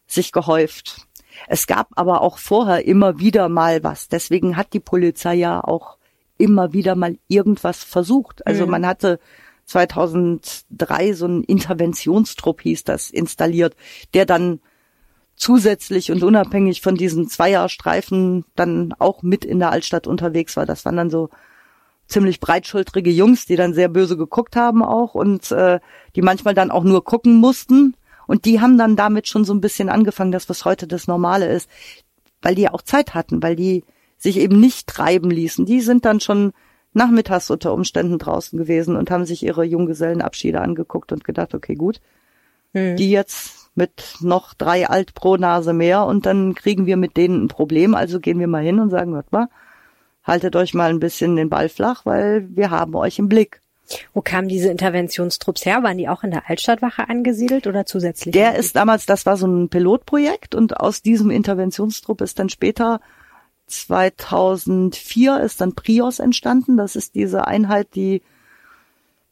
sich 0.07 0.31
gehäuft. 0.31 1.07
Es 1.47 1.67
gab 1.67 1.89
aber 1.95 2.21
auch 2.21 2.39
vorher 2.39 2.85
immer 2.85 3.19
wieder 3.19 3.49
mal 3.49 3.83
was. 3.83 4.07
Deswegen 4.07 4.57
hat 4.57 4.73
die 4.73 4.79
Polizei 4.79 5.35
ja 5.35 5.63
auch 5.63 5.97
immer 6.37 6.73
wieder 6.73 6.95
mal 6.95 7.17
irgendwas 7.27 7.83
versucht. 7.83 8.45
Also 8.47 8.65
mhm. 8.65 8.71
man 8.71 8.87
hatte 8.87 9.19
2003 9.73 11.13
so 11.13 11.25
ein 11.25 11.43
Interventionstrupp 11.43 12.61
hieß 12.61 12.83
das 12.83 13.09
installiert, 13.09 13.75
der 14.13 14.25
dann 14.25 14.59
zusätzlich 15.35 16.11
und 16.11 16.23
unabhängig 16.23 16.81
von 16.81 16.95
diesen 16.95 17.27
Zweierstreifen 17.27 18.45
dann 18.55 18.93
auch 18.99 19.23
mit 19.23 19.43
in 19.43 19.57
der 19.57 19.71
Altstadt 19.71 20.05
unterwegs 20.05 20.55
war. 20.57 20.67
Das 20.67 20.85
waren 20.85 20.95
dann 20.95 21.09
so 21.09 21.29
ziemlich 22.07 22.39
breitschultrige 22.39 23.09
Jungs, 23.09 23.47
die 23.47 23.55
dann 23.55 23.73
sehr 23.73 23.89
böse 23.89 24.15
geguckt 24.15 24.55
haben 24.55 24.83
auch 24.83 25.15
und 25.15 25.51
äh, 25.51 25.79
die 26.15 26.21
manchmal 26.21 26.53
dann 26.53 26.69
auch 26.69 26.83
nur 26.83 27.03
gucken 27.03 27.35
mussten. 27.37 27.95
Und 28.27 28.45
die 28.45 28.61
haben 28.61 28.77
dann 28.77 28.95
damit 28.95 29.27
schon 29.27 29.43
so 29.43 29.53
ein 29.53 29.61
bisschen 29.61 29.89
angefangen, 29.89 30.31
das 30.31 30.49
was 30.49 30.65
heute 30.65 30.85
das 30.85 31.07
Normale 31.07 31.47
ist, 31.47 31.67
weil 32.43 32.53
die 32.53 32.69
auch 32.69 32.83
Zeit 32.83 33.15
hatten, 33.15 33.41
weil 33.41 33.55
die 33.55 33.83
sich 34.19 34.37
eben 34.37 34.59
nicht 34.59 34.85
treiben 34.85 35.31
ließen. 35.31 35.65
Die 35.65 35.81
sind 35.81 36.05
dann 36.05 36.19
schon 36.19 36.53
nachmittags 36.93 37.49
unter 37.49 37.73
Umständen 37.73 38.19
draußen 38.19 38.57
gewesen 38.57 38.95
und 38.95 39.11
haben 39.11 39.25
sich 39.25 39.43
ihre 39.43 39.63
Junggesellenabschiede 39.63 40.61
angeguckt 40.61 41.11
und 41.11 41.23
gedacht, 41.23 41.53
okay, 41.53 41.75
gut, 41.75 42.01
hm. 42.73 42.95
die 42.95 43.11
jetzt 43.11 43.71
mit 43.75 44.17
noch 44.21 44.53
drei 44.53 44.87
Alt 44.87 45.13
pro 45.13 45.37
Nase 45.37 45.73
mehr 45.73 46.05
und 46.05 46.25
dann 46.25 46.53
kriegen 46.53 46.85
wir 46.85 46.97
mit 46.97 47.17
denen 47.17 47.45
ein 47.45 47.47
Problem. 47.47 47.95
Also 47.95 48.19
gehen 48.19 48.39
wir 48.39 48.47
mal 48.47 48.63
hin 48.63 48.79
und 48.79 48.89
sagen, 48.89 49.15
hört 49.15 49.31
mal, 49.31 49.47
haltet 50.23 50.55
euch 50.55 50.73
mal 50.73 50.89
ein 50.89 50.99
bisschen 50.99 51.35
den 51.35 51.49
Ball 51.49 51.69
flach, 51.69 52.05
weil 52.05 52.47
wir 52.49 52.69
haben 52.69 52.95
euch 52.95 53.19
im 53.19 53.29
Blick. 53.29 53.61
Wo 54.13 54.21
kamen 54.21 54.47
diese 54.47 54.69
Interventionstrupps 54.69 55.65
her? 55.65 55.83
Waren 55.83 55.97
die 55.97 56.07
auch 56.07 56.23
in 56.23 56.31
der 56.31 56.49
Altstadtwache 56.49 57.09
angesiedelt 57.09 57.67
oder 57.67 57.85
zusätzlich? 57.85 58.33
Der 58.33 58.55
ist 58.55 58.75
damals, 58.75 59.05
das 59.05 59.25
war 59.25 59.37
so 59.37 59.45
ein 59.45 59.69
Pilotprojekt 59.69 60.55
und 60.55 60.79
aus 60.79 61.01
diesem 61.01 61.29
Interventionstrupp 61.29 62.21
ist 62.21 62.39
dann 62.39 62.49
später 62.49 63.01
2004 63.73 65.39
ist 65.41 65.61
dann 65.61 65.73
Prios 65.73 66.19
entstanden. 66.19 66.77
Das 66.77 66.95
ist 66.95 67.15
diese 67.15 67.47
Einheit, 67.47 67.95
die 67.95 68.21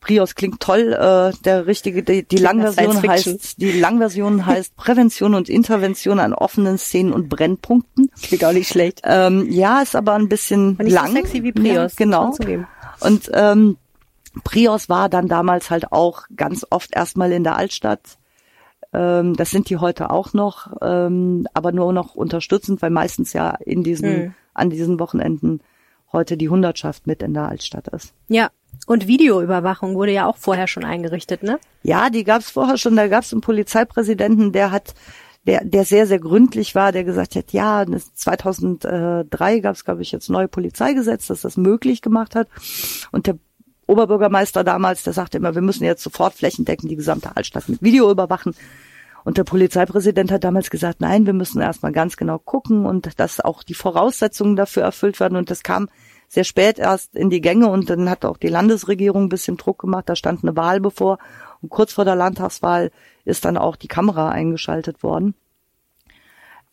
Prios 0.01 0.35
klingt 0.35 0.59
toll. 0.59 0.93
Äh, 0.93 1.37
der 1.45 1.67
richtige, 1.67 2.03
die, 2.03 2.23
die 2.23 2.37
Langversion 2.37 3.07
heißt, 3.07 3.61
die 3.61 3.71
Langversion 3.71 4.45
heißt 4.45 4.75
Prävention 4.75 5.35
und 5.35 5.47
Intervention 5.47 6.19
an 6.19 6.33
offenen 6.33 6.77
Szenen 6.77 7.13
und 7.13 7.29
Brennpunkten. 7.29 8.11
Klingt 8.21 8.43
auch 8.43 8.51
nicht 8.51 8.67
schlecht. 8.67 9.01
Ähm, 9.03 9.49
ja, 9.51 9.81
ist 9.81 9.95
aber 9.95 10.13
ein 10.13 10.27
bisschen 10.27 10.75
nicht 10.77 10.91
lang. 10.91 11.07
So 11.07 11.13
sexy 11.13 11.43
wie 11.43 11.51
Prios. 11.51 11.93
Ja, 11.93 12.05
genau. 12.05 12.35
Und 12.99 13.29
ähm, 13.33 13.77
Prios 14.43 14.89
war 14.89 15.07
dann 15.07 15.27
damals 15.27 15.69
halt 15.69 15.91
auch 15.91 16.23
ganz 16.35 16.65
oft 16.69 16.95
erstmal 16.95 17.31
in 17.31 17.43
der 17.43 17.55
Altstadt 17.57 18.01
ähm, 18.93 19.35
das 19.35 19.51
sind 19.51 19.69
die 19.69 19.77
heute 19.77 20.09
auch 20.09 20.33
noch, 20.33 20.73
ähm, 20.81 21.47
aber 21.53 21.71
nur 21.71 21.93
noch 21.93 22.15
unterstützend, 22.15 22.81
weil 22.81 22.89
meistens 22.89 23.33
ja 23.33 23.51
in 23.51 23.83
diesen, 23.83 24.09
mhm. 24.09 24.33
an 24.53 24.69
diesen 24.69 24.99
Wochenenden 24.99 25.61
heute 26.11 26.37
die 26.37 26.49
Hundertschaft 26.49 27.07
mit 27.07 27.21
in 27.21 27.33
der 27.33 27.47
Altstadt 27.47 27.87
ist. 27.89 28.13
Ja. 28.27 28.49
Und 28.87 29.07
Videoüberwachung 29.07 29.95
wurde 29.95 30.11
ja 30.11 30.25
auch 30.25 30.37
vorher 30.37 30.67
schon 30.67 30.83
eingerichtet, 30.83 31.43
ne? 31.43 31.59
Ja, 31.83 32.09
die 32.09 32.23
gab 32.23 32.41
es 32.41 32.49
vorher 32.49 32.77
schon. 32.77 32.95
Da 32.95 33.07
gab 33.07 33.23
es 33.23 33.31
einen 33.31 33.41
Polizeipräsidenten, 33.41 34.51
der 34.51 34.71
hat, 34.71 34.95
der, 35.45 35.63
der 35.63 35.85
sehr, 35.85 36.07
sehr 36.07 36.19
gründlich 36.19 36.73
war, 36.73 36.91
der 36.91 37.03
gesagt 37.03 37.35
hat, 37.35 37.53
ja, 37.53 37.85
2003 37.85 39.59
gab 39.59 39.75
es, 39.75 39.85
glaube 39.85 40.01
ich, 40.01 40.11
jetzt 40.11 40.29
neue 40.29 40.47
Polizeigesetz, 40.47 41.27
das 41.27 41.41
das 41.41 41.57
möglich 41.57 42.01
gemacht 42.01 42.33
hat. 42.33 42.47
Und 43.11 43.27
der 43.27 43.37
Oberbürgermeister 43.91 44.63
damals, 44.63 45.03
der 45.03 45.11
sagte 45.11 45.37
immer, 45.37 45.53
wir 45.53 45.61
müssen 45.61 45.83
jetzt 45.83 46.01
sofort 46.01 46.33
flächendeckend 46.33 46.89
die 46.89 46.95
gesamte 46.95 47.35
Altstadt 47.35 47.67
mit 47.67 47.81
Video 47.81 48.09
überwachen. 48.09 48.55
Und 49.25 49.37
der 49.37 49.43
Polizeipräsident 49.43 50.31
hat 50.31 50.45
damals 50.45 50.69
gesagt, 50.69 51.01
nein, 51.01 51.25
wir 51.25 51.33
müssen 51.33 51.61
erstmal 51.61 51.91
ganz 51.91 52.15
genau 52.15 52.39
gucken 52.39 52.85
und 52.85 53.19
dass 53.19 53.41
auch 53.41 53.63
die 53.63 53.73
Voraussetzungen 53.73 54.55
dafür 54.55 54.83
erfüllt 54.83 55.19
werden. 55.19 55.35
Und 55.35 55.51
das 55.51 55.61
kam 55.61 55.89
sehr 56.29 56.45
spät 56.45 56.79
erst 56.79 57.15
in 57.15 57.29
die 57.29 57.41
Gänge 57.41 57.67
und 57.67 57.89
dann 57.89 58.09
hat 58.09 58.23
auch 58.23 58.37
die 58.37 58.47
Landesregierung 58.47 59.23
ein 59.25 59.29
bisschen 59.29 59.57
Druck 59.57 59.79
gemacht. 59.79 60.07
Da 60.07 60.15
stand 60.15 60.43
eine 60.43 60.55
Wahl 60.55 60.79
bevor. 60.79 61.19
Und 61.61 61.69
kurz 61.69 61.91
vor 61.91 62.05
der 62.05 62.15
Landtagswahl 62.15 62.91
ist 63.25 63.43
dann 63.43 63.57
auch 63.57 63.75
die 63.75 63.89
Kamera 63.89 64.29
eingeschaltet 64.29 65.03
worden. 65.03 65.35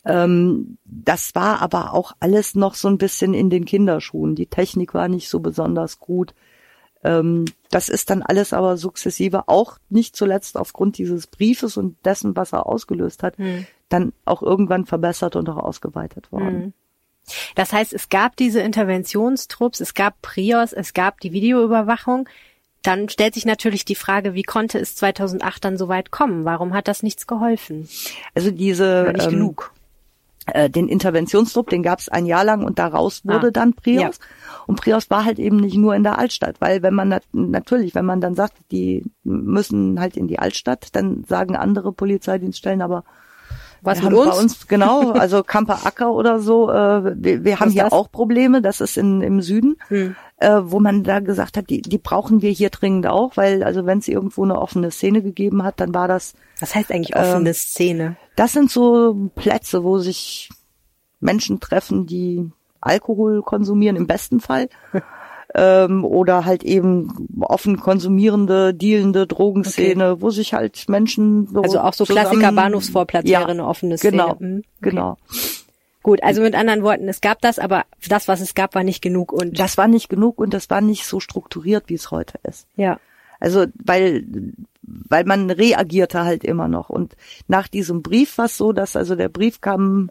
Ähm, 0.05 0.77
das 0.85 1.35
war 1.35 1.61
aber 1.61 1.93
auch 1.93 2.13
alles 2.21 2.55
noch 2.55 2.75
so 2.75 2.87
ein 2.87 2.97
bisschen 2.97 3.33
in 3.33 3.49
den 3.49 3.65
Kinderschuhen. 3.65 4.35
Die 4.35 4.47
Technik 4.47 4.93
war 4.93 5.09
nicht 5.09 5.27
so 5.27 5.41
besonders 5.41 5.99
gut. 5.99 6.33
Ähm, 7.03 7.45
das 7.71 7.89
ist 7.89 8.09
dann 8.09 8.21
alles 8.21 8.51
aber 8.53 8.77
sukzessive 8.77 9.47
auch 9.47 9.77
nicht 9.89 10.15
zuletzt 10.15 10.57
aufgrund 10.57 10.97
dieses 10.97 11.27
Briefes 11.27 11.77
und 11.77 11.95
dessen, 12.05 12.35
was 12.35 12.51
er 12.51 12.65
ausgelöst 12.65 13.23
hat, 13.23 13.37
hm. 13.37 13.65
dann 13.87 14.13
auch 14.25 14.41
irgendwann 14.41 14.85
verbessert 14.85 15.35
und 15.35 15.47
auch 15.49 15.57
ausgeweitet 15.57 16.31
worden. 16.31 16.61
Hm. 16.61 16.73
Das 17.55 17.73
heißt, 17.73 17.93
es 17.93 18.09
gab 18.09 18.35
diese 18.35 18.61
Interventionstrupps, 18.61 19.79
es 19.79 19.93
gab 19.93 20.21
Prios, 20.21 20.73
es 20.73 20.93
gab 20.93 21.19
die 21.21 21.31
Videoüberwachung. 21.31 22.27
Dann 22.81 23.09
stellt 23.09 23.33
sich 23.33 23.45
natürlich 23.45 23.85
die 23.85 23.95
Frage, 23.95 24.33
wie 24.33 24.43
konnte 24.43 24.79
es 24.79 24.95
2008 24.95 25.63
dann 25.63 25.77
so 25.77 25.89
weit 25.89 26.11
kommen? 26.11 26.45
Warum 26.45 26.73
hat 26.73 26.87
das 26.87 27.03
nichts 27.03 27.27
geholfen? 27.27 27.89
Also 28.33 28.51
diese 28.51 29.01
Oder 29.01 29.13
nicht 29.13 29.25
ähm, 29.25 29.31
genug. 29.31 29.73
Äh, 30.47 30.69
den 30.69 30.87
Interventionstrupp, 30.87 31.69
den 31.69 31.83
gab 31.83 31.99
es 31.99 32.09
ein 32.09 32.25
Jahr 32.25 32.43
lang 32.43 32.63
und 32.63 32.79
daraus 32.79 33.25
wurde 33.25 33.47
Ah, 33.47 33.51
dann 33.51 33.73
Prios. 33.73 34.01
ja. 34.01 34.09
Und 34.67 34.79
Prios 34.81 35.09
war 35.09 35.25
halt 35.25 35.39
eben 35.39 35.57
nicht 35.57 35.77
nur 35.77 35.95
in 35.95 36.03
der 36.03 36.17
Altstadt, 36.19 36.61
weil 36.61 36.81
wenn 36.83 36.93
man 36.93 37.09
nat 37.09 37.23
natürlich, 37.33 37.95
wenn 37.95 38.05
man 38.05 38.21
dann 38.21 38.35
sagt, 38.35 38.53
die 38.71 39.03
müssen 39.23 39.99
halt 39.99 40.15
in 40.17 40.27
die 40.27 40.39
Altstadt, 40.39 40.95
dann 40.95 41.23
sagen 41.27 41.55
andere 41.55 41.91
Polizeidienststellen 41.91 42.81
aber 42.81 43.03
Was 43.81 44.01
wir 44.01 44.09
mit 44.09 44.19
uns? 44.19 44.29
Bei 44.29 44.41
uns 44.41 44.67
genau, 44.67 45.11
also 45.13 45.43
Kamper 45.43 45.85
Acker 45.85 46.11
oder 46.13 46.39
so. 46.39 46.69
Äh, 46.69 47.13
wir 47.15 47.43
wir 47.43 47.59
haben 47.59 47.71
hier 47.71 47.83
das? 47.83 47.93
auch 47.93 48.11
Probleme. 48.11 48.61
Das 48.61 48.81
ist 48.81 48.97
in, 48.97 49.21
im 49.21 49.41
Süden, 49.41 49.77
Hm. 49.87 50.15
äh, 50.37 50.59
wo 50.63 50.79
man 50.79 51.03
da 51.03 51.19
gesagt 51.19 51.57
hat, 51.57 51.69
die, 51.69 51.81
die 51.81 51.97
brauchen 51.97 52.41
wir 52.41 52.51
hier 52.51 52.69
dringend 52.69 53.07
auch, 53.07 53.37
weil 53.37 53.63
also 53.63 53.85
wenn 53.85 53.99
es 53.99 54.07
irgendwo 54.07 54.43
eine 54.43 54.59
offene 54.59 54.91
Szene 54.91 55.21
gegeben 55.21 55.63
hat, 55.63 55.79
dann 55.79 55.93
war 55.93 56.07
das. 56.07 56.33
Was 56.59 56.75
heißt 56.75 56.91
eigentlich 56.91 57.15
offene 57.15 57.53
Szene? 57.53 58.17
Das 58.35 58.53
sind 58.53 58.69
so 58.71 59.31
Plätze, 59.35 59.83
wo 59.83 59.99
sich 59.99 60.49
Menschen 61.19 61.59
treffen, 61.59 62.05
die 62.05 62.49
Alkohol 62.81 63.41
konsumieren 63.41 63.95
im 63.95 64.07
besten 64.07 64.39
Fall. 64.39 64.69
ähm, 65.55 66.05
oder 66.05 66.45
halt 66.45 66.63
eben 66.63 67.27
offen 67.41 67.79
konsumierende, 67.79 68.73
dealende 68.73 69.25
Drogenszene, 69.27 70.21
wo 70.21 70.29
sich 70.29 70.53
halt 70.53 70.87
Menschen 70.89 71.47
so 71.47 71.61
Also 71.61 71.79
auch 71.79 71.93
so 71.93 72.05
zusammen- 72.05 72.25
Klassiker 72.27 72.51
Bahnhofsvorplatz 72.51 73.27
ja, 73.27 73.39
wäre 73.39 73.51
eine 73.51 73.65
offene 73.67 73.97
Szene. 73.97 74.11
Genau, 74.11 74.35
Mhm. 74.39 74.63
genau. 74.81 75.17
Gut, 76.01 76.23
also 76.23 76.41
mit 76.41 76.55
anderen 76.55 76.81
Worten, 76.83 77.07
es 77.09 77.19
gab 77.19 77.41
das, 77.41 77.59
aber 77.59 77.83
das, 78.07 78.27
was 78.27 78.39
es 78.41 78.53
gab, 78.55 78.73
war 78.73 78.83
nicht 78.83 79.01
genug 79.01 79.33
und 79.33 79.59
Das 79.59 79.77
war 79.77 79.87
nicht 79.87 80.07
genug 80.07 80.39
und 80.39 80.53
das 80.53 80.69
war 80.69 80.81
nicht 80.81 81.05
so 81.05 81.19
strukturiert, 81.19 81.85
wie 81.87 81.95
es 81.95 82.11
heute 82.11 82.39
ist. 82.43 82.67
ja. 82.75 82.99
Also 83.41 83.65
weil 83.85 84.25
weil 84.83 85.23
man 85.23 85.49
reagierte 85.49 86.23
halt 86.25 86.43
immer 86.43 86.67
noch 86.67 86.89
und 86.89 87.15
nach 87.47 87.67
diesem 87.69 88.01
Brief 88.01 88.37
war 88.37 88.45
es 88.45 88.57
so, 88.57 88.73
dass 88.73 88.95
also 88.97 89.15
der 89.15 89.29
Brief 89.29 89.61
kam 89.61 90.09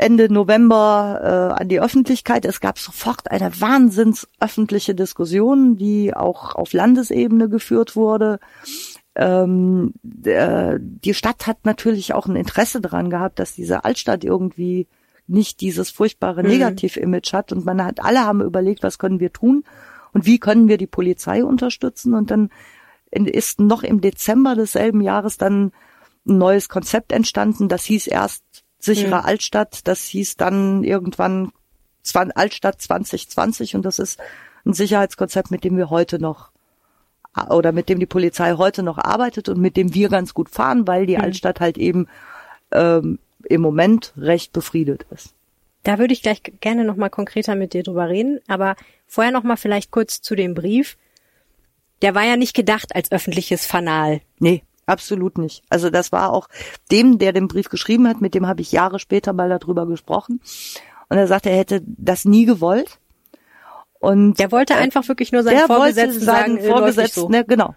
Ende 0.00 0.32
November 0.32 1.20
äh, 1.56 1.62
an 1.62 1.68
die 1.68 1.80
Öffentlichkeit. 1.80 2.44
Es 2.44 2.60
gab 2.60 2.78
sofort 2.78 3.30
eine 3.30 3.60
wahnsinns 3.60 4.26
öffentliche 4.40 4.94
Diskussion, 4.94 5.76
die 5.76 6.14
auch 6.14 6.54
auf 6.54 6.72
Landesebene 6.72 7.48
geführt 7.48 7.96
wurde. 7.96 8.40
Ähm, 9.14 9.92
der, 10.02 10.78
die 10.78 11.14
Stadt 11.14 11.46
hat 11.46 11.64
natürlich 11.64 12.14
auch 12.14 12.26
ein 12.26 12.36
Interesse 12.36 12.80
daran 12.80 13.10
gehabt, 13.10 13.38
dass 13.38 13.54
diese 13.54 13.84
Altstadt 13.84 14.24
irgendwie 14.24 14.86
nicht 15.26 15.60
dieses 15.60 15.90
furchtbare 15.90 16.42
Mhm. 16.42 16.48
Negativ-Image 16.48 17.32
hat. 17.32 17.52
Und 17.52 17.64
man 17.64 17.84
hat, 17.84 18.02
alle 18.02 18.24
haben 18.24 18.40
überlegt, 18.40 18.82
was 18.82 18.98
können 18.98 19.20
wir 19.20 19.32
tun 19.32 19.64
und 20.12 20.26
wie 20.26 20.38
können 20.38 20.68
wir 20.68 20.78
die 20.78 20.86
Polizei 20.86 21.44
unterstützen. 21.44 22.14
Und 22.14 22.30
dann 22.30 22.50
ist 23.10 23.60
noch 23.60 23.82
im 23.82 24.00
Dezember 24.00 24.54
desselben 24.54 25.00
Jahres 25.02 25.36
dann 25.36 25.72
ein 26.26 26.38
neues 26.38 26.68
Konzept 26.68 27.12
entstanden. 27.12 27.68
Das 27.68 27.84
hieß 27.84 28.06
erst 28.06 28.42
sichere 28.80 29.18
Mhm. 29.20 29.26
Altstadt, 29.26 29.86
das 29.86 30.04
hieß 30.04 30.36
dann 30.36 30.84
irgendwann 30.84 31.52
Altstadt 32.34 32.80
2020 32.80 33.76
und 33.76 33.84
das 33.84 33.98
ist 33.98 34.18
ein 34.64 34.72
Sicherheitskonzept, 34.72 35.50
mit 35.50 35.64
dem 35.64 35.76
wir 35.76 35.90
heute 35.90 36.18
noch 36.18 36.50
oder 37.48 37.70
mit 37.70 37.88
dem 37.88 38.00
die 38.00 38.06
Polizei 38.06 38.54
heute 38.54 38.82
noch 38.82 38.98
arbeitet 38.98 39.48
und 39.48 39.60
mit 39.60 39.76
dem 39.76 39.94
wir 39.94 40.08
ganz 40.08 40.34
gut 40.34 40.50
fahren, 40.50 40.88
weil 40.88 41.06
die 41.06 41.16
Mhm. 41.16 41.22
Altstadt 41.22 41.60
halt 41.60 41.78
eben 41.78 42.08
ähm, 42.72 43.18
im 43.44 43.60
Moment 43.60 44.12
recht 44.16 44.52
befriedet 44.52 45.06
ist. 45.10 45.34
Da 45.84 45.98
würde 45.98 46.12
ich 46.12 46.22
gleich 46.22 46.42
gerne 46.60 46.84
noch 46.84 46.96
mal 46.96 47.08
konkreter 47.08 47.54
mit 47.54 47.72
dir 47.72 47.82
drüber 47.82 48.08
reden, 48.08 48.40
aber 48.48 48.76
vorher 49.06 49.32
noch 49.32 49.44
mal 49.44 49.56
vielleicht 49.56 49.90
kurz 49.90 50.20
zu 50.20 50.34
dem 50.34 50.54
Brief. 50.54 50.96
Der 52.02 52.14
war 52.14 52.24
ja 52.24 52.36
nicht 52.36 52.54
gedacht 52.54 52.94
als 52.94 53.12
öffentliches 53.12 53.64
Fanal. 53.64 54.20
Nee, 54.38 54.62
absolut 54.90 55.38
nicht. 55.38 55.62
Also 55.70 55.88
das 55.90 56.12
war 56.12 56.32
auch 56.32 56.48
dem, 56.90 57.18
der 57.18 57.32
den 57.32 57.48
Brief 57.48 57.68
geschrieben 57.68 58.08
hat, 58.08 58.20
mit 58.20 58.34
dem 58.34 58.46
habe 58.46 58.60
ich 58.60 58.72
Jahre 58.72 58.98
später 58.98 59.32
mal 59.32 59.48
darüber 59.48 59.86
gesprochen. 59.86 60.40
Und 61.08 61.16
er 61.16 61.26
sagte, 61.26 61.50
er 61.50 61.58
hätte 61.58 61.82
das 61.86 62.24
nie 62.24 62.44
gewollt. 62.44 62.98
Und 63.98 64.38
Der 64.38 64.52
wollte 64.52 64.76
einfach 64.76 65.06
wirklich 65.08 65.32
nur 65.32 65.42
seinen 65.42 65.66
Vorgesetzten 65.66 66.20
sagen, 66.20 66.54
seinen 66.54 66.58
äh, 66.58 66.68
Vorgesetzten, 66.68 67.20
so. 67.20 67.28
ne, 67.28 67.44
genau. 67.44 67.74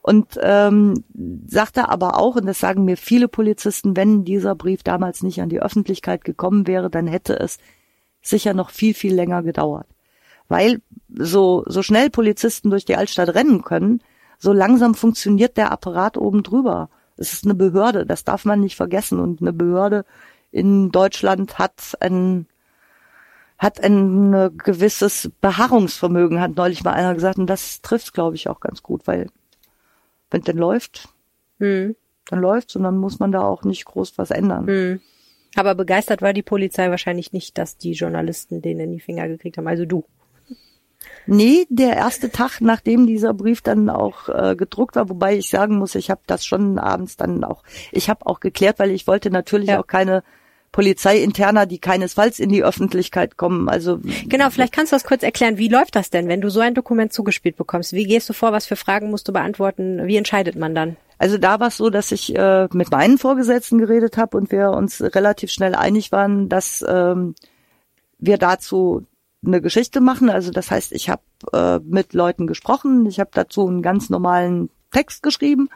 Und 0.00 0.38
ähm, 0.40 1.04
sagte 1.46 1.88
aber 1.88 2.18
auch, 2.18 2.36
und 2.36 2.46
das 2.46 2.60
sagen 2.60 2.84
mir 2.84 2.96
viele 2.96 3.28
Polizisten, 3.28 3.94
wenn 3.96 4.24
dieser 4.24 4.54
Brief 4.54 4.82
damals 4.82 5.22
nicht 5.22 5.42
an 5.42 5.50
die 5.50 5.60
Öffentlichkeit 5.60 6.24
gekommen 6.24 6.66
wäre, 6.66 6.88
dann 6.88 7.06
hätte 7.06 7.38
es 7.38 7.58
sicher 8.22 8.54
noch 8.54 8.70
viel, 8.70 8.94
viel 8.94 9.14
länger 9.14 9.42
gedauert. 9.42 9.86
Weil 10.48 10.80
so, 11.14 11.64
so 11.66 11.82
schnell 11.82 12.08
Polizisten 12.08 12.70
durch 12.70 12.86
die 12.86 12.96
Altstadt 12.96 13.34
rennen 13.34 13.62
können, 13.62 14.02
so 14.38 14.52
langsam 14.52 14.94
funktioniert 14.94 15.56
der 15.56 15.72
Apparat 15.72 16.16
oben 16.16 16.42
drüber. 16.42 16.88
Es 17.16 17.32
ist 17.32 17.44
eine 17.44 17.54
Behörde, 17.54 18.06
das 18.06 18.24
darf 18.24 18.44
man 18.44 18.60
nicht 18.60 18.76
vergessen. 18.76 19.18
Und 19.18 19.40
eine 19.40 19.52
Behörde 19.52 20.04
in 20.50 20.90
Deutschland 20.90 21.58
hat 21.58 21.96
ein 22.00 22.46
hat 23.58 23.82
ein 23.82 24.32
äh, 24.32 24.50
gewisses 24.56 25.32
Beharrungsvermögen, 25.40 26.40
hat 26.40 26.54
neulich 26.54 26.84
mal 26.84 26.92
einer 26.92 27.14
gesagt, 27.14 27.38
und 27.38 27.48
das 27.48 27.82
trifft, 27.82 28.14
glaube 28.14 28.36
ich, 28.36 28.48
auch 28.48 28.60
ganz 28.60 28.84
gut, 28.84 29.08
weil 29.08 29.30
wenn 30.30 30.42
denn 30.42 30.58
läuft, 30.58 31.08
Hm, 31.58 31.96
dann 32.30 32.38
läuft's 32.40 32.76
und 32.76 32.84
dann 32.84 32.98
muss 32.98 33.18
man 33.18 33.32
da 33.32 33.40
auch 33.40 33.64
nicht 33.64 33.84
groß 33.84 34.16
was 34.16 34.30
ändern. 34.30 34.66
hm. 34.66 35.00
Aber 35.56 35.74
begeistert 35.74 36.22
war 36.22 36.32
die 36.32 36.42
Polizei 36.42 36.90
wahrscheinlich 36.90 37.32
nicht, 37.32 37.58
dass 37.58 37.76
die 37.76 37.92
Journalisten 37.92 38.62
den 38.62 38.78
in 38.78 38.92
die 38.92 39.00
Finger 39.00 39.26
gekriegt 39.26 39.56
haben. 39.56 39.66
Also 39.66 39.86
du. 39.86 40.04
Nee, 41.26 41.66
der 41.68 41.94
erste 41.96 42.30
Tag, 42.30 42.60
nachdem 42.60 43.06
dieser 43.06 43.34
Brief 43.34 43.60
dann 43.60 43.88
auch 43.90 44.28
äh, 44.28 44.56
gedruckt 44.56 44.96
war, 44.96 45.08
wobei 45.08 45.36
ich 45.36 45.48
sagen 45.50 45.76
muss, 45.76 45.94
ich 45.94 46.10
habe 46.10 46.22
das 46.26 46.44
schon 46.44 46.78
abends 46.78 47.16
dann 47.16 47.44
auch, 47.44 47.62
ich 47.92 48.08
habe 48.08 48.26
auch 48.26 48.40
geklärt, 48.40 48.78
weil 48.78 48.90
ich 48.90 49.06
wollte 49.06 49.30
natürlich 49.30 49.68
Ja. 49.68 49.80
auch 49.80 49.86
keine 49.86 50.22
Polizeiinterner, 50.72 51.66
die 51.66 51.78
keinesfalls 51.78 52.38
in 52.38 52.50
die 52.50 52.62
Öffentlichkeit 52.62 53.36
kommen. 53.36 53.68
Also 53.68 54.00
Genau, 54.26 54.50
vielleicht 54.50 54.72
kannst 54.72 54.92
du 54.92 54.96
das 54.96 55.04
kurz 55.04 55.22
erklären. 55.22 55.56
Wie 55.58 55.68
läuft 55.68 55.96
das 55.96 56.10
denn, 56.10 56.28
wenn 56.28 56.40
du 56.40 56.50
so 56.50 56.60
ein 56.60 56.74
Dokument 56.74 57.12
zugespielt 57.12 57.56
bekommst? 57.56 57.92
Wie 57.94 58.04
gehst 58.04 58.28
du 58.28 58.32
vor? 58.34 58.52
Was 58.52 58.66
für 58.66 58.76
Fragen 58.76 59.10
musst 59.10 59.28
du 59.28 59.32
beantworten? 59.32 60.06
Wie 60.06 60.16
entscheidet 60.16 60.56
man 60.56 60.74
dann? 60.74 60.96
Also 61.18 61.36
da 61.38 61.58
war 61.58 61.68
es 61.68 61.76
so, 61.78 61.90
dass 61.90 62.12
ich 62.12 62.36
äh, 62.36 62.68
mit 62.72 62.90
meinen 62.90 63.18
Vorgesetzten 63.18 63.78
geredet 63.78 64.16
habe 64.16 64.36
und 64.36 64.52
wir 64.52 64.70
uns 64.70 65.02
relativ 65.02 65.50
schnell 65.50 65.74
einig 65.74 66.12
waren, 66.12 66.48
dass 66.48 66.84
ähm, 66.86 67.34
wir 68.18 68.38
dazu 68.38 69.04
eine 69.44 69.60
Geschichte 69.60 70.00
machen. 70.00 70.30
Also 70.30 70.50
das 70.50 70.70
heißt, 70.70 70.92
ich 70.92 71.08
habe 71.08 71.22
äh, 71.52 71.78
mit 71.84 72.12
Leuten 72.12 72.46
gesprochen, 72.46 73.06
ich 73.06 73.20
habe 73.20 73.30
dazu 73.32 73.66
einen 73.66 73.82
ganz 73.82 74.10
normalen 74.10 74.70
Text 74.90 75.22
geschrieben, 75.22 75.68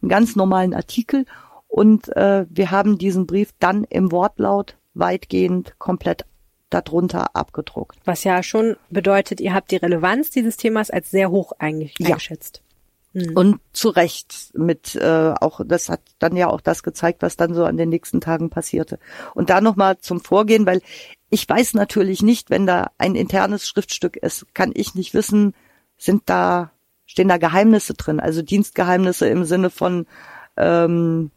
einen 0.00 0.08
ganz 0.08 0.36
normalen 0.36 0.74
Artikel 0.74 1.24
und 1.66 2.14
äh, 2.16 2.46
wir 2.48 2.70
haben 2.70 2.98
diesen 2.98 3.26
Brief 3.26 3.50
dann 3.58 3.84
im 3.84 4.12
Wortlaut 4.12 4.76
weitgehend 4.94 5.74
komplett 5.78 6.24
darunter 6.70 7.34
abgedruckt. 7.34 7.98
Was 8.04 8.24
ja 8.24 8.42
schon 8.42 8.76
bedeutet, 8.90 9.40
ihr 9.40 9.54
habt 9.54 9.70
die 9.70 9.76
Relevanz 9.76 10.30
dieses 10.30 10.56
Themas 10.56 10.90
als 10.90 11.10
sehr 11.10 11.30
hoch 11.30 11.52
einge 11.58 11.90
Ja. 11.98 12.08
eingeschätzt. 12.08 12.62
Und 13.34 13.60
zu 13.72 13.88
Recht 13.88 14.50
mit 14.54 14.94
äh, 14.94 15.34
auch, 15.40 15.60
das 15.64 15.88
hat 15.88 16.00
dann 16.18 16.36
ja 16.36 16.48
auch 16.48 16.60
das 16.60 16.82
gezeigt, 16.82 17.22
was 17.22 17.36
dann 17.36 17.54
so 17.54 17.64
an 17.64 17.76
den 17.76 17.88
nächsten 17.88 18.20
Tagen 18.20 18.50
passierte. 18.50 18.98
Und 19.34 19.50
da 19.50 19.60
nochmal 19.60 19.98
zum 19.98 20.20
Vorgehen, 20.20 20.66
weil 20.66 20.82
ich 21.30 21.48
weiß 21.48 21.74
natürlich 21.74 22.22
nicht, 22.22 22.50
wenn 22.50 22.66
da 22.66 22.90
ein 22.98 23.14
internes 23.14 23.66
Schriftstück 23.66 24.16
ist, 24.16 24.46
kann 24.54 24.72
ich 24.74 24.94
nicht 24.94 25.14
wissen, 25.14 25.54
sind 25.96 26.22
da, 26.26 26.70
stehen 27.06 27.28
da 27.28 27.36
Geheimnisse 27.36 27.94
drin, 27.94 28.20
also 28.20 28.42
Dienstgeheimnisse 28.42 29.28
im 29.28 29.44
Sinne 29.44 29.70
von 29.70 30.06
ähm, 30.56 31.30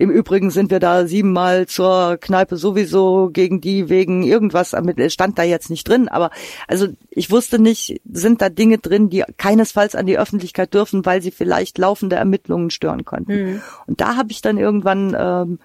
im 0.00 0.10
Übrigen 0.10 0.52
sind 0.52 0.70
wir 0.70 0.78
da 0.78 1.08
siebenmal 1.08 1.66
zur 1.66 2.18
Kneipe 2.18 2.56
sowieso 2.56 3.30
gegen 3.32 3.60
die 3.60 3.88
wegen 3.88 4.22
irgendwas 4.22 4.72
ermittelt. 4.72 5.12
Stand 5.12 5.40
da 5.40 5.42
jetzt 5.42 5.70
nicht 5.70 5.88
drin, 5.88 6.08
aber 6.08 6.30
also 6.68 6.86
ich 7.10 7.32
wusste 7.32 7.58
nicht, 7.58 8.00
sind 8.08 8.40
da 8.40 8.48
Dinge 8.48 8.78
drin, 8.78 9.10
die 9.10 9.24
keinesfalls 9.38 9.96
an 9.96 10.06
die 10.06 10.16
Öffentlichkeit 10.16 10.72
dürfen, 10.72 11.04
weil 11.04 11.20
sie 11.20 11.32
vielleicht 11.32 11.78
laufende 11.78 12.14
Ermittlungen 12.14 12.70
stören 12.70 13.04
könnten. 13.04 13.60
Und 13.88 14.00
da 14.00 14.14
habe 14.14 14.30
ich 14.30 14.40
dann 14.40 14.56
irgendwann 14.56 15.16
ähm, 15.18 15.58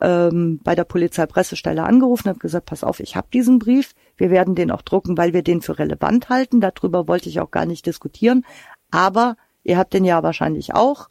ähm, 0.00 0.60
bei 0.62 0.74
der 0.74 0.84
Polizeipressestelle 0.84 1.82
angerufen 1.82 2.28
und 2.28 2.30
habe 2.30 2.38
gesagt, 2.40 2.66
pass 2.66 2.84
auf, 2.84 3.00
ich 3.00 3.16
habe 3.16 3.28
diesen 3.32 3.58
Brief, 3.58 3.92
wir 4.16 4.30
werden 4.30 4.54
den 4.54 4.70
auch 4.70 4.82
drucken, 4.82 5.16
weil 5.18 5.32
wir 5.32 5.42
den 5.42 5.60
für 5.62 5.78
relevant 5.78 6.28
halten. 6.28 6.60
Darüber 6.60 7.06
wollte 7.08 7.28
ich 7.28 7.40
auch 7.40 7.50
gar 7.50 7.66
nicht 7.66 7.86
diskutieren. 7.86 8.44
Aber 8.90 9.36
ihr 9.62 9.78
habt 9.78 9.92
den 9.94 10.04
ja 10.04 10.22
wahrscheinlich 10.22 10.74
auch. 10.74 11.08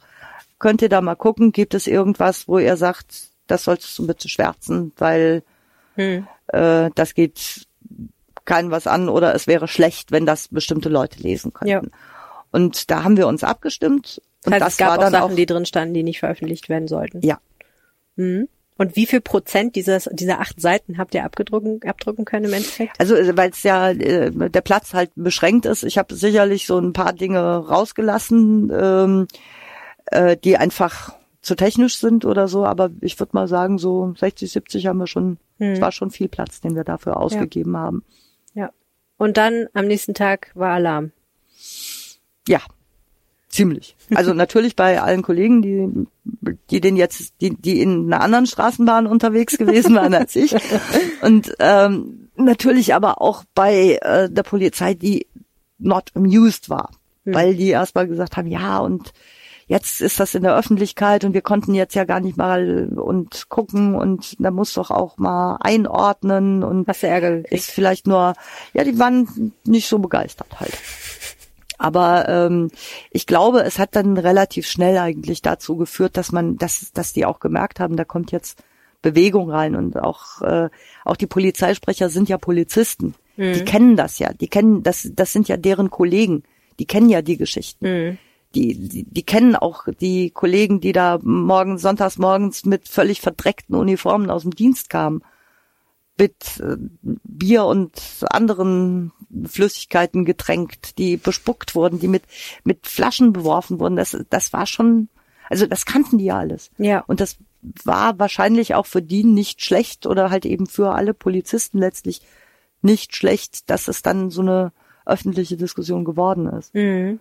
Könnt 0.58 0.82
ihr 0.82 0.88
da 0.88 1.00
mal 1.00 1.14
gucken, 1.14 1.52
gibt 1.52 1.74
es 1.74 1.86
irgendwas, 1.86 2.46
wo 2.48 2.58
ihr 2.58 2.76
sagt, 2.76 3.28
das 3.46 3.64
solltest 3.64 3.98
du 3.98 4.06
bitte 4.06 4.28
schwärzen, 4.28 4.92
weil 4.98 5.42
Hm. 5.96 6.26
äh, 6.48 6.90
das 6.94 7.14
geht 7.14 7.66
keinem 8.44 8.70
was 8.70 8.86
an 8.86 9.08
oder 9.08 9.34
es 9.34 9.46
wäre 9.46 9.68
schlecht, 9.68 10.12
wenn 10.12 10.26
das 10.26 10.48
bestimmte 10.48 10.88
Leute 10.88 11.20
lesen 11.20 11.52
könnten. 11.52 11.70
Ja. 11.70 11.82
Und 12.52 12.90
da 12.90 13.04
haben 13.04 13.16
wir 13.16 13.26
uns 13.28 13.44
abgestimmt. 13.44 14.20
Und 14.44 14.52
Das 14.52 14.54
heißt, 14.54 14.62
das 14.66 14.72
es 14.74 14.78
gab 14.78 14.88
war 14.88 14.96
auch 14.98 15.00
dann 15.02 15.12
Sachen, 15.12 15.32
auch, 15.32 15.36
die 15.36 15.46
drin 15.46 15.66
standen, 15.66 15.94
die 15.94 16.02
nicht 16.02 16.18
veröffentlicht 16.20 16.68
werden 16.68 16.88
sollten. 16.88 17.20
ja, 17.22 17.38
Mhm. 18.16 18.48
Und 18.80 18.96
wie 18.96 19.04
viel 19.04 19.20
Prozent 19.20 19.76
dieses, 19.76 20.08
dieser 20.10 20.40
acht 20.40 20.58
Seiten 20.58 20.96
habt 20.96 21.14
ihr 21.14 21.22
abgedrucken, 21.22 21.82
abdrucken 21.84 22.24
können 22.24 22.46
im 22.46 22.54
Endeffekt? 22.54 22.98
Also 22.98 23.14
weil 23.36 23.50
es 23.50 23.62
ja 23.62 23.90
äh, 23.90 24.30
der 24.30 24.62
Platz 24.62 24.94
halt 24.94 25.10
beschränkt 25.16 25.66
ist. 25.66 25.82
Ich 25.82 25.98
habe 25.98 26.14
sicherlich 26.14 26.66
so 26.66 26.78
ein 26.78 26.94
paar 26.94 27.12
Dinge 27.12 27.40
rausgelassen, 27.40 28.72
ähm, 28.72 29.28
äh, 30.06 30.34
die 30.38 30.56
einfach 30.56 31.12
zu 31.42 31.56
technisch 31.56 31.98
sind 31.98 32.24
oder 32.24 32.48
so, 32.48 32.64
aber 32.64 32.88
ich 33.02 33.20
würde 33.20 33.32
mal 33.34 33.48
sagen, 33.48 33.76
so 33.76 34.14
60, 34.16 34.50
70 34.50 34.86
haben 34.86 34.96
wir 34.96 35.06
schon, 35.06 35.36
es 35.58 35.76
Hm. 35.76 35.80
war 35.82 35.92
schon 35.92 36.10
viel 36.10 36.28
Platz, 36.28 36.62
den 36.62 36.74
wir 36.74 36.84
dafür 36.84 37.18
ausgegeben 37.18 37.76
haben. 37.76 38.02
Ja. 38.54 38.70
Und 39.18 39.36
dann 39.36 39.66
am 39.74 39.88
nächsten 39.88 40.14
Tag 40.14 40.52
war 40.54 40.70
Alarm. 40.70 41.12
Ja, 42.48 42.60
ziemlich. 43.60 43.96
Also 44.14 44.34
natürlich 44.34 44.76
bei 44.76 45.00
allen 45.00 45.22
Kollegen, 45.22 45.62
die, 45.62 46.06
die 46.70 46.80
den 46.80 46.96
jetzt, 46.96 47.34
die, 47.40 47.54
die 47.54 47.80
in 47.80 48.12
einer 48.12 48.22
anderen 48.22 48.46
Straßenbahn 48.46 49.06
unterwegs 49.06 49.58
gewesen 49.58 49.94
waren 49.94 50.14
als 50.14 50.34
ich. 50.36 50.54
Und 51.22 51.54
ähm, 51.58 52.28
natürlich 52.36 52.94
aber 52.94 53.20
auch 53.20 53.44
bei 53.54 53.98
äh, 54.02 54.30
der 54.30 54.42
Polizei, 54.42 54.94
die 54.94 55.26
not 55.78 56.10
amused 56.14 56.70
war. 56.70 56.90
Weil 57.24 57.54
die 57.54 57.68
erstmal 57.68 58.08
gesagt 58.08 58.36
haben, 58.36 58.48
ja, 58.48 58.78
und 58.78 59.12
jetzt 59.70 60.00
ist 60.00 60.18
das 60.18 60.34
in 60.34 60.42
der 60.42 60.56
Öffentlichkeit 60.56 61.24
und 61.24 61.32
wir 61.32 61.42
konnten 61.42 61.74
jetzt 61.74 61.94
ja 61.94 62.04
gar 62.04 62.18
nicht 62.18 62.36
mal 62.36 62.88
und 62.88 63.48
gucken 63.48 63.94
und 63.94 64.34
da 64.40 64.50
muss 64.50 64.74
doch 64.74 64.90
auch 64.90 65.16
mal 65.16 65.58
einordnen 65.60 66.64
und 66.64 66.88
du 66.88 67.06
Ärger 67.06 67.52
ist 67.52 67.70
vielleicht 67.70 68.08
nur, 68.08 68.34
ja, 68.72 68.82
die 68.82 68.98
waren 68.98 69.52
nicht 69.64 69.88
so 69.88 70.00
begeistert 70.00 70.58
halt. 70.58 70.72
Aber 71.80 72.28
ähm, 72.28 72.70
ich 73.10 73.26
glaube, 73.26 73.62
es 73.62 73.78
hat 73.78 73.96
dann 73.96 74.18
relativ 74.18 74.66
schnell 74.66 74.98
eigentlich 74.98 75.40
dazu 75.40 75.76
geführt, 75.76 76.18
dass 76.18 76.30
man, 76.30 76.58
dass, 76.58 76.92
dass 76.92 77.14
die 77.14 77.24
auch 77.24 77.40
gemerkt 77.40 77.80
haben, 77.80 77.96
da 77.96 78.04
kommt 78.04 78.32
jetzt 78.32 78.62
Bewegung 79.00 79.50
rein 79.50 79.74
und 79.74 79.98
auch 79.98 80.42
äh, 80.42 80.68
auch 81.06 81.16
die 81.16 81.26
Polizeisprecher 81.26 82.10
sind 82.10 82.28
ja 82.28 82.36
Polizisten. 82.36 83.14
Die 83.38 83.64
kennen 83.64 83.96
das 83.96 84.18
ja, 84.18 84.34
die 84.34 84.48
kennen 84.48 84.82
das, 84.82 85.10
das 85.14 85.32
sind 85.32 85.48
ja 85.48 85.56
deren 85.56 85.88
Kollegen, 85.88 86.42
die 86.78 86.84
kennen 86.84 87.08
ja 87.08 87.22
die 87.22 87.38
Geschichten. 87.38 87.86
Mhm. 87.86 88.18
Die, 88.54 88.74
die, 88.74 89.04
die 89.04 89.22
kennen 89.22 89.56
auch 89.56 89.86
die 90.02 90.28
Kollegen, 90.28 90.82
die 90.82 90.92
da 90.92 91.18
morgen, 91.22 91.78
sonntags 91.78 92.18
morgens 92.18 92.66
mit 92.66 92.88
völlig 92.88 93.22
verdreckten 93.22 93.74
Uniformen 93.74 94.28
aus 94.28 94.42
dem 94.42 94.54
Dienst 94.54 94.90
kamen 94.90 95.22
mit 96.18 96.60
äh, 96.60 96.76
Bier 97.02 97.64
und 97.64 97.92
anderen 98.28 99.12
Flüssigkeiten 99.46 100.24
getränkt, 100.24 100.98
die 100.98 101.16
bespuckt 101.16 101.74
wurden, 101.74 102.00
die 102.00 102.08
mit, 102.08 102.24
mit 102.64 102.86
Flaschen 102.86 103.32
beworfen 103.32 103.78
wurden. 103.78 103.96
Das, 103.96 104.16
das 104.28 104.52
war 104.52 104.66
schon, 104.66 105.08
also 105.48 105.66
das 105.66 105.84
kannten 105.84 106.18
die 106.18 106.26
ja 106.26 106.38
alles. 106.38 106.70
Ja. 106.78 107.04
Und 107.06 107.20
das 107.20 107.36
war 107.84 108.18
wahrscheinlich 108.18 108.74
auch 108.74 108.86
für 108.86 109.02
die 109.02 109.24
nicht 109.24 109.62
schlecht 109.62 110.06
oder 110.06 110.30
halt 110.30 110.46
eben 110.46 110.66
für 110.66 110.92
alle 110.94 111.14
Polizisten 111.14 111.78
letztlich 111.78 112.22
nicht 112.82 113.14
schlecht, 113.14 113.68
dass 113.70 113.88
es 113.88 114.02
dann 114.02 114.30
so 114.30 114.40
eine 114.40 114.72
öffentliche 115.06 115.56
Diskussion 115.56 116.04
geworden 116.04 116.46
ist. 116.46 116.74
Mhm. 116.74 117.20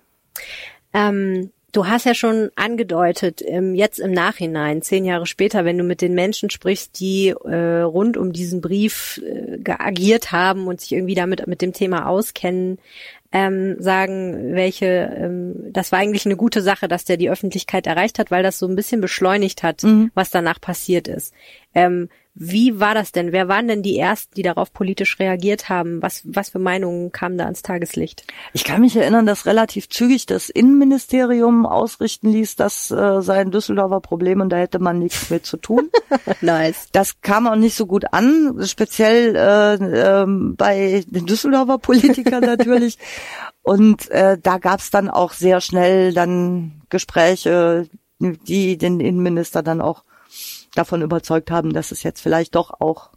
Ähm, 0.94 1.52
du 1.72 1.88
hast 1.88 2.06
ja 2.06 2.14
schon 2.14 2.50
angedeutet, 2.56 3.42
ähm, 3.46 3.76
jetzt 3.76 4.00
im 4.00 4.12
Nachhinein, 4.12 4.82
zehn 4.82 5.06
Jahre 5.06 5.26
später, 5.26 5.66
wenn 5.66 5.78
du 5.78 5.84
mit 5.84 6.02
den 6.02 6.14
Menschen 6.14 6.50
sprichst, 6.50 7.00
die 7.00 7.30
äh, 7.30 7.82
rund 7.82 8.18
um 8.18 8.34
diesen 8.34 8.62
Brief 8.62 9.22
äh, 9.24 9.58
geagiert 9.58 10.32
haben 10.32 10.68
und 10.68 10.82
sich 10.82 10.92
irgendwie 10.92 11.16
damit 11.16 11.46
mit 11.48 11.62
dem 11.62 11.74
Thema 11.74 12.08
auskennen, 12.08 12.80
ähm, 13.32 13.76
sagen, 13.80 14.56
welche, 14.56 14.86
ähm, 14.86 15.72
das 15.72 15.92
war 15.92 16.00
eigentlich 16.00 16.26
eine 16.26 16.36
gute 16.36 16.62
Sache, 16.62 16.88
dass 16.88 17.06
der 17.06 17.18
die 17.18 17.30
Öffentlichkeit 17.30 17.86
erreicht 17.86 18.18
hat, 18.18 18.32
weil 18.32 18.44
das 18.44 18.58
so 18.58 18.68
ein 18.68 18.76
bisschen 18.76 19.02
beschleunigt 19.02 19.62
hat, 19.62 19.84
was 20.16 20.32
danach 20.32 20.60
passiert 20.60 21.08
ist. 21.08 21.34
Ähm, 21.76 22.10
wie 22.42 22.80
war 22.80 22.94
das 22.94 23.12
denn? 23.12 23.34
Wer 23.34 23.50
waren 23.50 23.68
denn 23.68 23.84
die 23.84 23.98
ersten, 23.98 24.34
die 24.34 24.44
darauf 24.44 24.72
politisch 24.72 25.20
reagiert 25.20 25.68
haben? 25.68 26.02
Was, 26.02 26.22
was 26.24 26.50
für 26.50 26.60
Meinungen 26.60 27.12
kamen 27.12 27.38
da 27.38 27.44
ans 27.44 27.64
Tageslicht? 27.64 28.26
Ich 28.54 28.64
kann 28.64 28.80
mich 28.80 28.96
erinnern, 28.96 29.26
dass 29.26 29.46
relativ 29.46 29.90
zügig 29.90 30.26
das 30.26 30.50
Innenministerium 30.50 31.66
ausrichten 31.66 32.30
ließ, 32.30 32.56
das 32.56 32.92
äh, 32.92 33.22
sei 33.22 33.42
ein 33.42 33.52
Düsseldorfer 33.52 34.00
Problem 34.00 34.40
und 34.40 34.50
da 34.50 34.56
hätte 34.56 34.80
man 34.80 35.00
nichts 35.00 35.30
mit 35.30 35.46
zu 35.46 35.58
tun. 35.58 35.90
nice. 36.42 36.88
Das 36.94 37.20
kam 37.20 37.46
auch 37.46 37.58
nicht 37.58 37.76
so 37.76 37.86
gut 37.86 38.06
an, 38.14 38.58
speziell 38.66 39.36
äh, 39.36 40.22
ähm, 40.22 40.56
bei 40.56 41.04
den 41.08 41.26
Düsseldorfer 41.26 41.78
Politikern 41.78 42.42
natürlich. 42.42 42.98
Und 43.62 44.10
äh, 44.10 44.38
da 44.42 44.58
gab's 44.58 44.90
dann 44.90 45.10
auch 45.10 45.34
sehr 45.34 45.62
schnell 45.62 46.14
dann 46.14 46.82
Gespräche, 46.90 47.88
die 48.20 48.78
den 48.78 49.00
Innenminister 49.00 49.62
dann 49.62 49.82
auch 49.82 50.04
davon 50.76 51.02
überzeugt 51.02 51.52
haben, 51.52 51.74
dass 51.74 51.92
es 51.92 52.04
jetzt 52.04 52.22
vielleicht 52.22 52.56
doch 52.56 52.82
auch, 52.82 53.12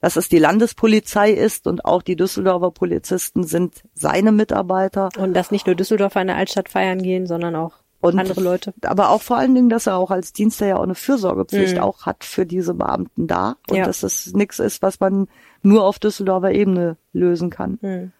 dass 0.00 0.16
es 0.16 0.28
die 0.28 0.38
Landespolizei 0.38 1.30
ist 1.30 1.66
und 1.66 1.84
auch 1.84 2.02
die 2.02 2.16
Düsseldorfer 2.16 2.70
Polizisten 2.70 3.44
sind 3.44 3.82
seine 3.94 4.32
Mitarbeiter. 4.32 5.10
Und 5.18 5.34
dass 5.34 5.50
nicht 5.50 5.66
nur 5.66 5.76
Düsseldorfer 5.76 6.20
in 6.20 6.26
der 6.28 6.36
Altstadt 6.36 6.68
feiern 6.68 7.02
gehen, 7.02 7.26
sondern 7.26 7.54
auch 7.54 7.74
Und 8.00 8.18
andere 8.18 8.40
Leute. 8.40 8.74
Aber 8.82 9.10
auch 9.10 9.22
vor 9.22 9.36
allen 9.36 9.54
Dingen, 9.54 9.68
dass 9.68 9.86
er 9.86 9.96
auch 9.96 10.10
als 10.10 10.32
Dienster 10.32 10.66
ja 10.66 10.76
auch 10.76 10.82
eine 10.82 10.96
Fürsorgepflicht 10.96 11.78
auch 11.78 12.04
hat 12.04 12.24
für 12.24 12.46
diese 12.46 12.74
Beamten 12.74 13.28
da. 13.28 13.56
Und 13.68 13.74
Mhm. 13.74 13.76
Ja. 13.78 13.84
dass 13.86 14.02
es 14.02 14.32
nichts 14.32 14.58
ist, 14.58 14.82
was 14.82 14.98
man 14.98 15.28
nur 15.62 15.84
auf 15.84 15.98
Düsseldorfer 16.00 16.50
Ebene 16.50 16.96
lösen 17.12 17.50
kann. 17.50 17.78
Mhm. 17.80 18.12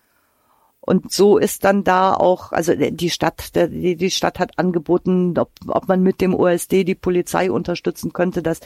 Und 0.85 1.13
so 1.13 1.39
ist 1.39 1.65
dann 1.65 1.85
da 1.85 2.13
auch, 2.13 2.51
also 2.51 2.75
die 2.75 3.11
Stadt, 3.11 3.55
der, 3.55 3.69
die, 3.69 3.95
die 3.95 4.11
Stadt 4.11 4.41
hat 4.41 4.59
angeboten, 4.59 5.39
ob, 5.39 5.53
ob 5.69 5.87
man 5.87 6.03
mit 6.03 6.21
dem 6.21 6.35
OSD 6.35 6.83
die 6.83 6.97
Polizei 6.97 7.53
unterstützen 7.53 8.13
könnte. 8.13 8.43
Das 8.43 8.61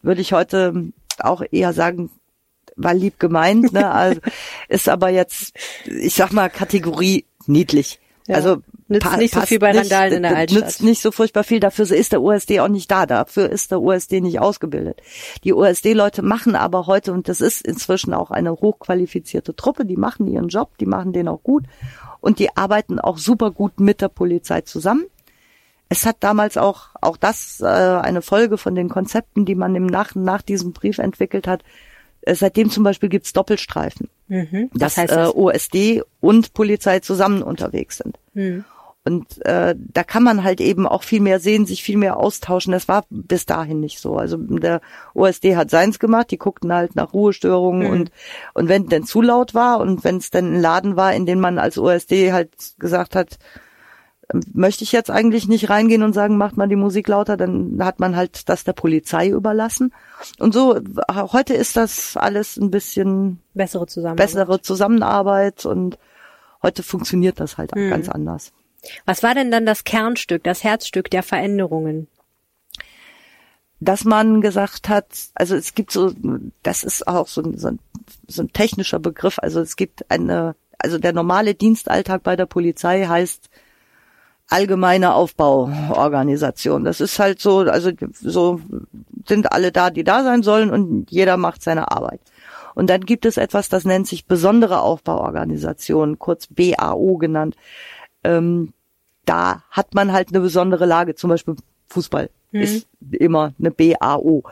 würde 0.00 0.20
ich 0.20 0.32
heute 0.32 0.92
auch 1.18 1.42
eher 1.50 1.72
sagen, 1.72 2.10
war 2.76 2.94
lieb 2.94 3.18
gemeint, 3.18 3.72
ne? 3.72 3.90
Also 3.90 4.20
ist 4.68 4.88
aber 4.88 5.08
jetzt, 5.08 5.52
ich 5.84 6.14
sag 6.14 6.32
mal, 6.32 6.48
Kategorie 6.48 7.24
niedlich. 7.46 7.98
Ja. 8.28 8.36
Also 8.36 8.58
Nützt 8.88 9.16
nicht 9.18 9.34
so 9.34 9.40
viel 9.40 9.58
bei 9.58 9.72
nicht, 9.72 9.80
Randalen 9.80 10.12
in 10.14 10.22
der 10.22 10.36
Altstadt. 10.36 10.62
Nützt 10.62 10.82
nicht 10.82 11.02
so 11.02 11.10
furchtbar 11.10 11.44
viel. 11.44 11.60
Dafür 11.60 11.90
ist 11.90 12.12
der 12.12 12.22
OSD 12.22 12.60
auch 12.60 12.68
nicht 12.68 12.90
da. 12.90 13.04
Dafür 13.04 13.50
ist 13.50 13.70
der 13.70 13.82
OSD 13.82 14.20
nicht 14.20 14.40
ausgebildet. 14.40 15.02
Die 15.44 15.52
OSD-Leute 15.52 16.22
machen 16.22 16.54
aber 16.54 16.86
heute, 16.86 17.12
und 17.12 17.28
das 17.28 17.40
ist 17.40 17.66
inzwischen 17.66 18.14
auch 18.14 18.30
eine 18.30 18.52
hochqualifizierte 18.52 19.56
Truppe, 19.56 19.84
die 19.84 19.96
machen 19.96 20.26
ihren 20.26 20.48
Job, 20.48 20.78
die 20.78 20.86
machen 20.86 21.12
den 21.12 21.28
auch 21.28 21.42
gut 21.42 21.64
und 22.20 22.38
die 22.38 22.54
arbeiten 22.56 22.98
auch 22.98 23.18
super 23.18 23.50
gut 23.50 23.80
mit 23.80 24.00
der 24.00 24.08
Polizei 24.08 24.62
zusammen. 24.62 25.04
Es 25.90 26.04
hat 26.04 26.16
damals 26.20 26.56
auch, 26.58 26.90
auch 27.00 27.16
das 27.16 27.60
äh, 27.60 27.66
eine 27.66 28.20
Folge 28.20 28.58
von 28.58 28.74
den 28.74 28.88
Konzepten, 28.90 29.46
die 29.46 29.54
man 29.54 29.74
im 29.74 29.86
nach, 29.86 30.14
nach 30.14 30.42
diesem 30.42 30.72
Brief 30.72 30.98
entwickelt 30.98 31.46
hat. 31.46 31.62
Äh, 32.28 32.34
seitdem 32.34 32.70
zum 32.70 32.84
Beispiel 32.84 33.08
gibt's 33.08 33.32
Doppelstreifen 33.32 34.08
Mhm. 34.28 34.70
dass 34.74 34.98
heißt 34.98 35.12
äh? 35.12 35.26
OSD 35.34 36.02
und 36.20 36.52
Polizei 36.52 37.00
zusammen 37.00 37.42
unterwegs 37.42 37.96
sind. 37.96 38.18
Mhm. 38.34 38.64
Und 39.04 39.42
äh, 39.46 39.74
da 39.78 40.04
kann 40.04 40.22
man 40.22 40.44
halt 40.44 40.60
eben 40.60 40.86
auch 40.86 41.02
viel 41.02 41.20
mehr 41.20 41.40
sehen, 41.40 41.64
sich 41.64 41.82
viel 41.82 41.96
mehr 41.96 42.18
austauschen. 42.18 42.72
Das 42.72 42.88
war 42.88 43.06
bis 43.08 43.46
dahin 43.46 43.80
nicht 43.80 44.00
so. 44.00 44.16
Also 44.16 44.36
der 44.36 44.82
OSD 45.14 45.56
hat 45.56 45.70
seins 45.70 45.98
gemacht, 45.98 46.30
die 46.30 46.36
guckten 46.36 46.70
halt 46.74 46.94
nach 46.94 47.14
Ruhestörungen 47.14 47.86
Mhm. 47.86 47.92
und 47.92 48.10
und 48.52 48.68
wenn 48.68 48.86
denn 48.88 49.04
zu 49.04 49.22
laut 49.22 49.54
war 49.54 49.80
und 49.80 50.04
wenn 50.04 50.18
es 50.18 50.28
dann 50.30 50.52
ein 50.56 50.60
Laden 50.60 50.96
war, 50.96 51.14
in 51.14 51.24
den 51.24 51.40
man 51.40 51.58
als 51.58 51.78
OSD 51.78 52.32
halt 52.32 52.50
gesagt 52.78 53.16
hat, 53.16 53.38
möchte 54.52 54.84
ich 54.84 54.92
jetzt 54.92 55.10
eigentlich 55.10 55.48
nicht 55.48 55.70
reingehen 55.70 56.02
und 56.02 56.12
sagen, 56.12 56.36
macht 56.36 56.56
mal 56.56 56.68
die 56.68 56.76
Musik 56.76 57.08
lauter, 57.08 57.36
dann 57.38 57.78
hat 57.82 57.98
man 57.98 58.14
halt 58.14 58.48
das 58.48 58.64
der 58.64 58.74
Polizei 58.74 59.28
überlassen. 59.28 59.94
Und 60.38 60.52
so, 60.52 60.78
heute 61.14 61.54
ist 61.54 61.76
das 61.76 62.16
alles 62.16 62.56
ein 62.58 62.70
bisschen 62.70 63.40
Bessere 63.54 63.86
Zusammenarbeit. 63.86 64.26
bessere 64.26 64.60
Zusammenarbeit 64.60 65.64
und 65.64 65.98
heute 66.62 66.82
funktioniert 66.82 67.40
das 67.40 67.56
halt 67.56 67.74
Mhm. 67.74 67.90
ganz 67.90 68.08
anders. 68.08 68.52
Was 69.06 69.22
war 69.22 69.34
denn 69.34 69.50
dann 69.50 69.64
das 69.66 69.84
Kernstück, 69.84 70.44
das 70.44 70.62
Herzstück 70.62 71.10
der 71.10 71.22
Veränderungen? 71.22 72.06
Dass 73.80 74.04
man 74.04 74.40
gesagt 74.40 74.88
hat, 74.88 75.06
also 75.34 75.54
es 75.54 75.74
gibt 75.74 75.92
so, 75.92 76.12
das 76.64 76.82
ist 76.82 77.06
auch 77.06 77.28
so, 77.28 77.42
ein- 77.42 77.56
so, 77.56 77.68
ein, 77.68 77.78
so 78.26 78.42
ein 78.42 78.52
technischer 78.52 78.98
Begriff, 78.98 79.38
also 79.38 79.60
es 79.60 79.76
gibt 79.76 80.10
eine, 80.10 80.56
also 80.78 80.98
der 80.98 81.12
normale 81.12 81.54
Dienstalltag 81.54 82.22
bei 82.24 82.34
der 82.36 82.46
Polizei 82.46 83.06
heißt 83.06 83.48
allgemeine 84.48 85.14
Aufbauorganisation. 85.14 86.84
Das 86.84 87.00
ist 87.00 87.18
halt 87.18 87.40
so, 87.40 87.58
also 87.60 87.90
so 88.12 88.60
sind 89.26 89.52
alle 89.52 89.72
da, 89.72 89.90
die 89.90 90.04
da 90.04 90.24
sein 90.24 90.42
sollen 90.42 90.70
und 90.70 91.10
jeder 91.10 91.36
macht 91.36 91.62
seine 91.62 91.90
Arbeit. 91.90 92.20
Und 92.74 92.88
dann 92.88 93.02
gibt 93.02 93.26
es 93.26 93.36
etwas, 93.36 93.68
das 93.68 93.84
nennt 93.84 94.06
sich 94.06 94.26
besondere 94.26 94.80
Aufbauorganisation, 94.80 96.18
kurz 96.18 96.46
BAO 96.46 97.16
genannt. 97.18 97.56
Ähm, 98.24 98.72
da 99.24 99.62
hat 99.70 99.94
man 99.94 100.12
halt 100.12 100.28
eine 100.30 100.40
besondere 100.40 100.86
Lage, 100.86 101.14
zum 101.14 101.30
Beispiel 101.30 101.56
Fußball 101.88 102.30
ist 102.52 102.88
immer 103.10 103.52
eine 103.58 103.70
BAO, 103.70 104.44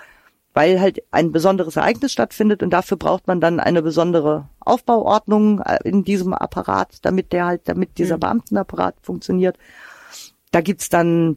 weil 0.57 0.81
halt 0.81 1.03
ein 1.11 1.33
besonderes 1.33 1.77
Ereignis 1.77 2.13
stattfindet 2.13 2.63
und 2.63 2.71
dafür 2.71 2.97
braucht 2.97 3.27
man 3.27 3.43
dann 3.43 3.61
eine 3.61 3.83
besondere 3.83 4.49
Aufbauordnung 4.61 5.61
äh, 5.61 5.81
in 5.85 6.03
diesem 6.03 6.33
Apparat, 6.33 6.97
damit 7.03 7.35
der 7.35 7.45
halt, 7.45 7.69
damit 7.69 7.99
dieser 7.99 8.17
Beamtenapparat 8.17 8.95
funktioniert. 9.03 9.59
Da 10.53 10.63
gibt's 10.63 10.89
dann 10.89 11.37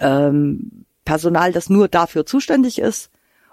ähm, 0.00 0.84
Personal, 1.04 1.52
das 1.52 1.70
nur 1.70 1.86
dafür 1.86 2.26
zuständig 2.26 2.80
ist 2.80 3.08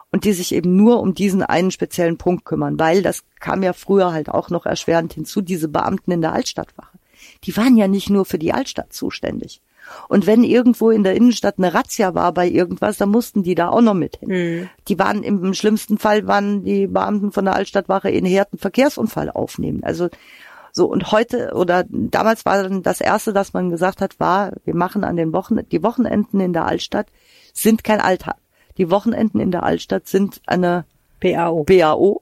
und 0.10 0.26
die 0.26 0.34
sich 0.34 0.52
eben 0.52 0.76
nur 0.76 1.00
um 1.00 1.13
diesen 1.13 1.44
einen 1.44 1.70
speziellen 1.70 2.17
Punkt 2.17 2.44
kümmern, 2.44 2.80
weil 2.80 3.04
das 3.04 3.24
kam 3.39 3.62
ja 3.62 3.74
früher 3.74 4.12
halt 4.12 4.30
auch 4.30 4.50
noch 4.50 4.65
erschwerend 4.65 5.13
hinzu, 5.13 5.41
diese 5.41 5.67
Beamten 5.67 6.10
in 6.10 6.22
der 6.22 6.34
Altstadtwache. 6.34 6.98
Die 7.44 7.56
waren 7.56 7.78
ja 7.78 7.88
nicht 7.88 8.10
nur 8.10 8.26
für 8.26 8.39
die 8.39 8.52
Altstadt 8.52 8.94
zuständig. 8.94 9.62
Und 10.08 10.27
wenn 10.27 10.43
irgendwo 10.43 10.89
in 10.89 11.04
der 11.04 11.15
Innenstadt 11.15 11.56
eine 11.58 11.73
Razzia 11.73 12.13
war 12.13 12.34
bei 12.34 12.47
irgendwas, 12.47 12.97
dann 12.97 13.10
mussten 13.10 13.43
die 13.43 13.56
da 13.56 13.69
auch 13.69 13.82
noch 13.82 13.93
mit 13.93 14.17
hin. 14.17 14.30
Mhm. 14.30 14.69
Die 14.88 14.99
waren 14.99 15.23
im, 15.23 15.43
im 15.43 15.54
schlimmsten 15.54 15.97
Fall 15.97 16.27
waren 16.27 16.63
die 16.63 16.88
Beamten 16.88 17.32
von 17.32 17.45
der 17.45 17.56
Altstadtwache 17.56 18.10
in 18.10 18.25
härten 18.25 18.58
Verkehrsunfall 18.60 19.30
aufnehmen. 19.30 19.84
Also 19.84 20.10
so 20.71 20.88
und 20.88 21.12
heute 21.12 21.51
oder 21.54 21.84
damals 21.89 22.45
war 22.45 22.63
dann 22.63 22.82
das 22.82 23.01
erste, 23.01 23.34
das 23.34 23.54
man 23.54 23.69
gesagt 23.69 24.01
hat, 24.01 24.19
war, 24.19 24.54
wir 24.63 24.75
machen 24.75 25.04
an 25.04 25.17
den 25.17 25.34
Wochen 25.34 25.60
die 25.69 25.84
Wochenenden 25.84 26.39
in 26.39 26.54
der 26.54 26.65
Altstadt 26.65 27.08
sind 27.54 27.84
kein 27.84 27.99
Alltag. 27.99 28.38
Die 28.77 28.89
Wochenenden 28.89 29.39
in 29.39 29.51
der 29.51 29.63
Altstadt 29.63 30.08
sind 30.08 30.41
eine 30.45 30.86
BAO. 31.19 31.65
BAO 31.65 32.21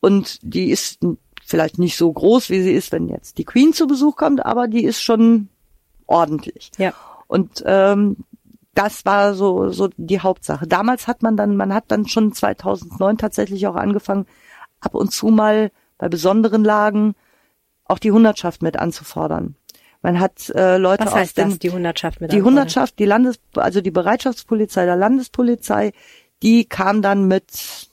und 0.00 0.38
die 0.42 0.70
ist 0.70 1.00
vielleicht 1.44 1.78
nicht 1.78 1.96
so 1.96 2.10
groß, 2.10 2.50
wie 2.50 2.62
sie 2.62 2.72
ist, 2.72 2.92
wenn 2.92 3.08
jetzt 3.08 3.36
die 3.38 3.44
Queen 3.44 3.72
zu 3.72 3.86
Besuch 3.86 4.16
kommt, 4.16 4.44
aber 4.44 4.68
die 4.68 4.84
ist 4.84 5.02
schon 5.02 5.48
ordentlich. 6.06 6.70
Ja. 6.78 6.92
Und 7.26 7.62
ähm, 7.66 8.18
das 8.74 9.04
war 9.04 9.34
so 9.34 9.70
so 9.70 9.90
die 9.96 10.20
Hauptsache. 10.20 10.66
Damals 10.66 11.06
hat 11.06 11.22
man 11.22 11.36
dann, 11.36 11.56
man 11.56 11.74
hat 11.74 11.84
dann 11.88 12.06
schon 12.06 12.32
2009 12.32 13.18
tatsächlich 13.18 13.66
auch 13.66 13.76
angefangen, 13.76 14.26
ab 14.80 14.94
und 14.94 15.12
zu 15.12 15.28
mal 15.28 15.70
bei 15.98 16.08
besonderen 16.08 16.64
Lagen 16.64 17.14
auch 17.84 17.98
die 17.98 18.12
Hundertschaft 18.12 18.62
mit 18.62 18.78
anzufordern. 18.78 19.56
Man 20.02 20.18
hat 20.18 20.48
äh, 20.50 20.78
Leute 20.78 21.04
Was 21.04 21.12
aus 21.12 21.18
heißt 21.18 21.38
den 21.38 21.50
das, 21.50 21.58
die 21.60 21.70
Hundertschaft 21.70 22.20
mit 22.20 22.32
die? 22.32 22.42
Hundertschaft, 22.42 22.98
die 22.98 23.04
Landes, 23.04 23.38
also 23.54 23.80
die 23.80 23.92
Bereitschaftspolizei 23.92 24.84
der 24.84 24.96
Landespolizei, 24.96 25.92
die 26.42 26.64
kam 26.64 27.02
dann 27.02 27.28
mit 27.28 27.88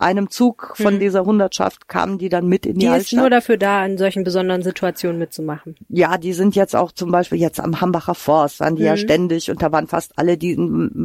einem 0.00 0.30
Zug 0.30 0.74
von 0.76 0.94
Mhm. 0.94 1.00
dieser 1.00 1.24
Hundertschaft, 1.24 1.88
kamen 1.88 2.18
die 2.18 2.28
dann 2.28 2.46
mit 2.48 2.66
in 2.66 2.74
die, 2.74 2.80
Die 2.80 2.86
ist 2.86 2.92
Altstadt. 2.92 3.20
nur 3.20 3.30
dafür 3.30 3.56
da, 3.56 3.84
in 3.84 3.98
solchen 3.98 4.24
besonderen 4.24 4.62
Situationen 4.62 5.18
mitzumachen. 5.18 5.76
ja, 5.88 6.18
die 6.18 6.32
sind 6.32 6.54
jetzt 6.56 6.74
auch 6.76 6.92
zum 6.92 7.10
Beispiel 7.10 7.38
jetzt 7.38 7.60
am 7.60 7.80
Hambacher 7.80 8.14
Forst, 8.14 8.60
waren 8.60 8.76
die 8.76 8.82
ja 8.84 8.92
Mhm. 8.92 8.98
ständig 8.98 9.50
und 9.50 9.62
da 9.62 9.72
waren 9.72 9.86
fast 9.88 10.12
alle, 10.16 10.36
die 10.38 10.56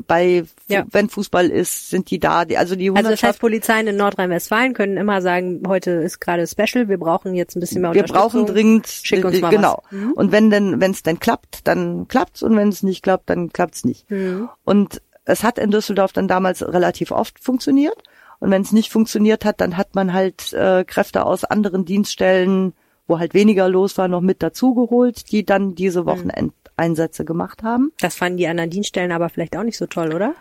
bei, 0.07 0.43
Ja. 0.67 0.85
wenn 0.91 1.09
Fußball 1.09 1.47
ist, 1.49 1.89
sind 1.89 2.09
die 2.11 2.19
da. 2.19 2.45
Die, 2.45 2.57
also 2.57 2.75
die 2.75 2.89
Also 2.89 2.95
das 2.95 3.05
heißt, 3.05 3.07
Hundertschaft, 3.21 3.39
Polizeien 3.39 3.87
in 3.87 3.97
Nordrhein-Westfalen 3.97 4.73
können 4.73 4.97
immer 4.97 5.21
sagen, 5.21 5.63
heute 5.67 5.91
ist 5.91 6.19
gerade 6.19 6.45
Special, 6.47 6.87
wir 6.89 6.97
brauchen 6.97 7.33
jetzt 7.35 7.55
ein 7.55 7.59
bisschen 7.59 7.81
mehr 7.81 7.93
wir 7.93 8.01
Unterstützung. 8.01 8.43
brauchen 8.43 8.53
dringend, 8.53 8.87
Schick 8.87 9.23
uns 9.25 9.39
mal 9.41 9.49
genau. 9.49 9.81
was. 9.83 9.91
Mhm. 9.91 10.11
Und 10.13 10.31
wenn 10.31 10.49
denn, 10.49 10.79
wenn 10.81 10.91
es 10.91 11.03
denn 11.03 11.19
klappt, 11.19 11.67
dann 11.67 12.07
klappt's 12.07 12.43
und 12.43 12.55
wenn 12.55 12.69
es 12.69 12.83
nicht 12.83 13.03
klappt, 13.03 13.29
dann 13.29 13.51
klappt's 13.51 13.83
nicht. 13.85 14.09
Mhm. 14.09 14.49
Und 14.63 15.01
es 15.25 15.43
hat 15.43 15.57
in 15.57 15.71
Düsseldorf 15.71 16.11
dann 16.11 16.27
damals 16.27 16.61
relativ 16.67 17.11
oft 17.11 17.39
funktioniert. 17.41 17.95
Und 18.43 18.51
wenn 18.51 18.61
es 18.61 18.73
nicht 18.73 18.91
funktioniert 18.91 19.45
hat, 19.45 19.61
dann 19.61 19.77
hat 19.77 19.95
man 19.95 20.11
halt 20.11 20.51
äh, 20.51 20.83
Kräfte 20.83 21.25
aus 21.25 21.45
anderen 21.45 21.85
Dienststellen, 21.85 22.73
wo 23.07 23.17
halt 23.17 23.33
weniger 23.33 23.69
los 23.69 23.97
war, 23.97 24.09
noch 24.09 24.19
mit 24.19 24.43
dazugeholt, 24.43 25.31
die 25.31 25.45
dann 25.45 25.75
diese 25.75 26.05
Wochenendeinsätze 26.05 27.23
gemacht 27.23 27.63
haben. 27.63 27.93
Das 28.01 28.15
fanden 28.15 28.35
die 28.35 28.47
anderen 28.47 28.69
Dienststellen 28.69 29.13
aber 29.13 29.29
vielleicht 29.29 29.55
auch 29.55 29.63
nicht 29.63 29.77
so 29.77 29.85
toll, 29.85 30.13
oder? 30.13 30.33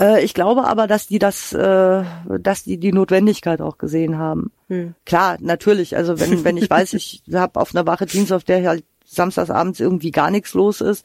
Äh, 0.00 0.24
ich 0.24 0.32
glaube 0.32 0.62
aber, 0.62 0.86
dass 0.86 1.08
die 1.08 1.18
das, 1.18 1.52
äh, 1.52 2.04
dass 2.38 2.62
die 2.62 2.78
die 2.78 2.92
Notwendigkeit 2.92 3.60
auch 3.60 3.78
gesehen 3.78 4.16
haben. 4.16 4.52
Hm. 4.68 4.94
Klar, 5.04 5.38
natürlich. 5.40 5.96
Also 5.96 6.20
wenn 6.20 6.44
wenn 6.44 6.56
ich 6.56 6.70
weiß, 6.70 6.92
ich 6.94 7.24
habe 7.34 7.58
auf 7.58 7.74
einer 7.74 7.84
Wache 7.84 8.06
Dienst, 8.06 8.32
auf 8.32 8.44
der 8.44 8.64
halt 8.68 8.84
samstagsabends 9.04 9.80
irgendwie 9.80 10.12
gar 10.12 10.30
nichts 10.30 10.54
los 10.54 10.80
ist 10.80 11.04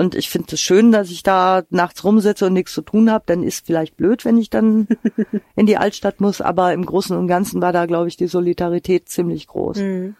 und 0.00 0.14
ich 0.14 0.30
finde 0.30 0.54
es 0.54 0.60
schön, 0.62 0.92
dass 0.92 1.10
ich 1.10 1.22
da 1.22 1.62
nachts 1.68 2.04
rumsitze 2.04 2.46
und 2.46 2.54
nichts 2.54 2.72
zu 2.72 2.80
tun 2.80 3.10
habe, 3.10 3.24
dann 3.26 3.42
ist 3.42 3.66
vielleicht 3.66 3.98
blöd, 3.98 4.24
wenn 4.24 4.38
ich 4.38 4.48
dann 4.48 4.88
in 5.56 5.66
die 5.66 5.76
Altstadt 5.76 6.22
muss. 6.22 6.40
Aber 6.40 6.72
im 6.72 6.86
Großen 6.86 7.14
und 7.14 7.28
Ganzen 7.28 7.60
war 7.60 7.74
da, 7.74 7.84
glaube 7.84 8.08
ich, 8.08 8.16
die 8.16 8.26
Solidarität 8.26 9.10
ziemlich 9.10 9.46
groß. 9.46 9.76
Mhm. 9.76 10.16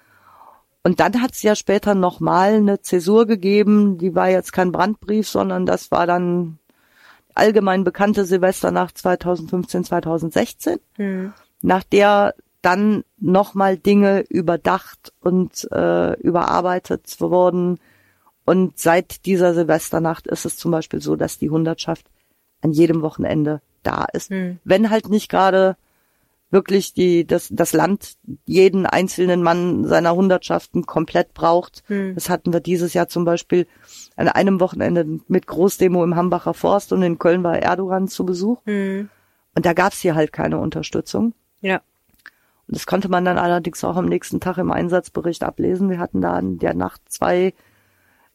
Und 0.82 1.00
dann 1.00 1.22
hat 1.22 1.32
es 1.32 1.42
ja 1.42 1.56
später 1.56 1.94
nochmal 1.94 2.56
eine 2.56 2.82
Zäsur 2.82 3.24
gegeben, 3.24 3.96
die 3.96 4.14
war 4.14 4.28
jetzt 4.28 4.52
kein 4.52 4.70
Brandbrief, 4.70 5.26
sondern 5.26 5.64
das 5.64 5.90
war 5.90 6.06
dann 6.06 6.58
allgemein 7.34 7.82
bekannte 7.82 8.26
Silvesternacht 8.26 8.98
2015, 8.98 9.84
2016, 9.84 10.78
Mhm. 10.98 11.32
nach 11.62 11.84
der 11.84 12.34
dann 12.60 13.02
nochmal 13.18 13.78
Dinge 13.78 14.26
überdacht 14.28 15.14
und 15.20 15.66
äh, 15.72 16.20
überarbeitet 16.20 17.16
wurden. 17.18 17.78
Und 18.50 18.80
seit 18.80 19.26
dieser 19.26 19.54
Silvesternacht 19.54 20.26
ist 20.26 20.44
es 20.44 20.56
zum 20.56 20.72
Beispiel 20.72 21.00
so, 21.00 21.14
dass 21.14 21.38
die 21.38 21.50
Hundertschaft 21.50 22.10
an 22.62 22.72
jedem 22.72 23.00
Wochenende 23.00 23.62
da 23.84 24.06
ist. 24.12 24.32
Mhm. 24.32 24.58
Wenn 24.64 24.90
halt 24.90 25.08
nicht 25.08 25.30
gerade 25.30 25.76
wirklich 26.50 26.92
die, 26.92 27.24
das, 27.24 27.46
das 27.52 27.72
Land 27.72 28.16
jeden 28.46 28.86
einzelnen 28.86 29.44
Mann 29.44 29.84
seiner 29.84 30.16
Hundertschaften 30.16 30.84
komplett 30.84 31.32
braucht. 31.32 31.84
Hm. 31.86 32.16
Das 32.16 32.28
hatten 32.28 32.52
wir 32.52 32.58
dieses 32.58 32.92
Jahr 32.92 33.06
zum 33.06 33.24
Beispiel 33.24 33.68
an 34.16 34.26
einem 34.26 34.58
Wochenende 34.58 35.06
mit 35.28 35.46
Großdemo 35.46 36.02
im 36.02 36.16
Hambacher 36.16 36.52
Forst 36.52 36.92
und 36.92 37.04
in 37.04 37.20
Köln 37.20 37.44
war 37.44 37.56
Erdogan 37.56 38.08
zu 38.08 38.26
Besuch. 38.26 38.66
Mhm. 38.66 39.10
Und 39.54 39.64
da 39.64 39.74
gab's 39.74 40.00
hier 40.00 40.16
halt 40.16 40.32
keine 40.32 40.58
Unterstützung. 40.58 41.34
Ja. 41.60 41.82
Und 42.66 42.74
das 42.74 42.86
konnte 42.86 43.08
man 43.08 43.24
dann 43.24 43.38
allerdings 43.38 43.84
auch 43.84 43.94
am 43.94 44.06
nächsten 44.06 44.40
Tag 44.40 44.58
im 44.58 44.72
Einsatzbericht 44.72 45.44
ablesen. 45.44 45.88
Wir 45.88 46.00
hatten 46.00 46.20
da 46.20 46.36
in 46.36 46.58
der 46.58 46.74
Nacht 46.74 47.02
zwei 47.06 47.54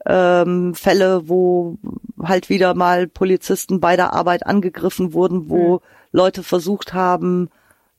ähm, 0.05 0.73
Fälle, 0.75 1.27
wo 1.27 1.77
halt 2.21 2.49
wieder 2.49 2.73
mal 2.73 3.07
Polizisten 3.07 3.79
bei 3.79 3.95
der 3.95 4.13
Arbeit 4.13 4.45
angegriffen 4.45 5.13
wurden, 5.13 5.49
wo 5.49 5.81
Leute 6.11 6.43
versucht 6.43 6.93
haben, 6.93 7.49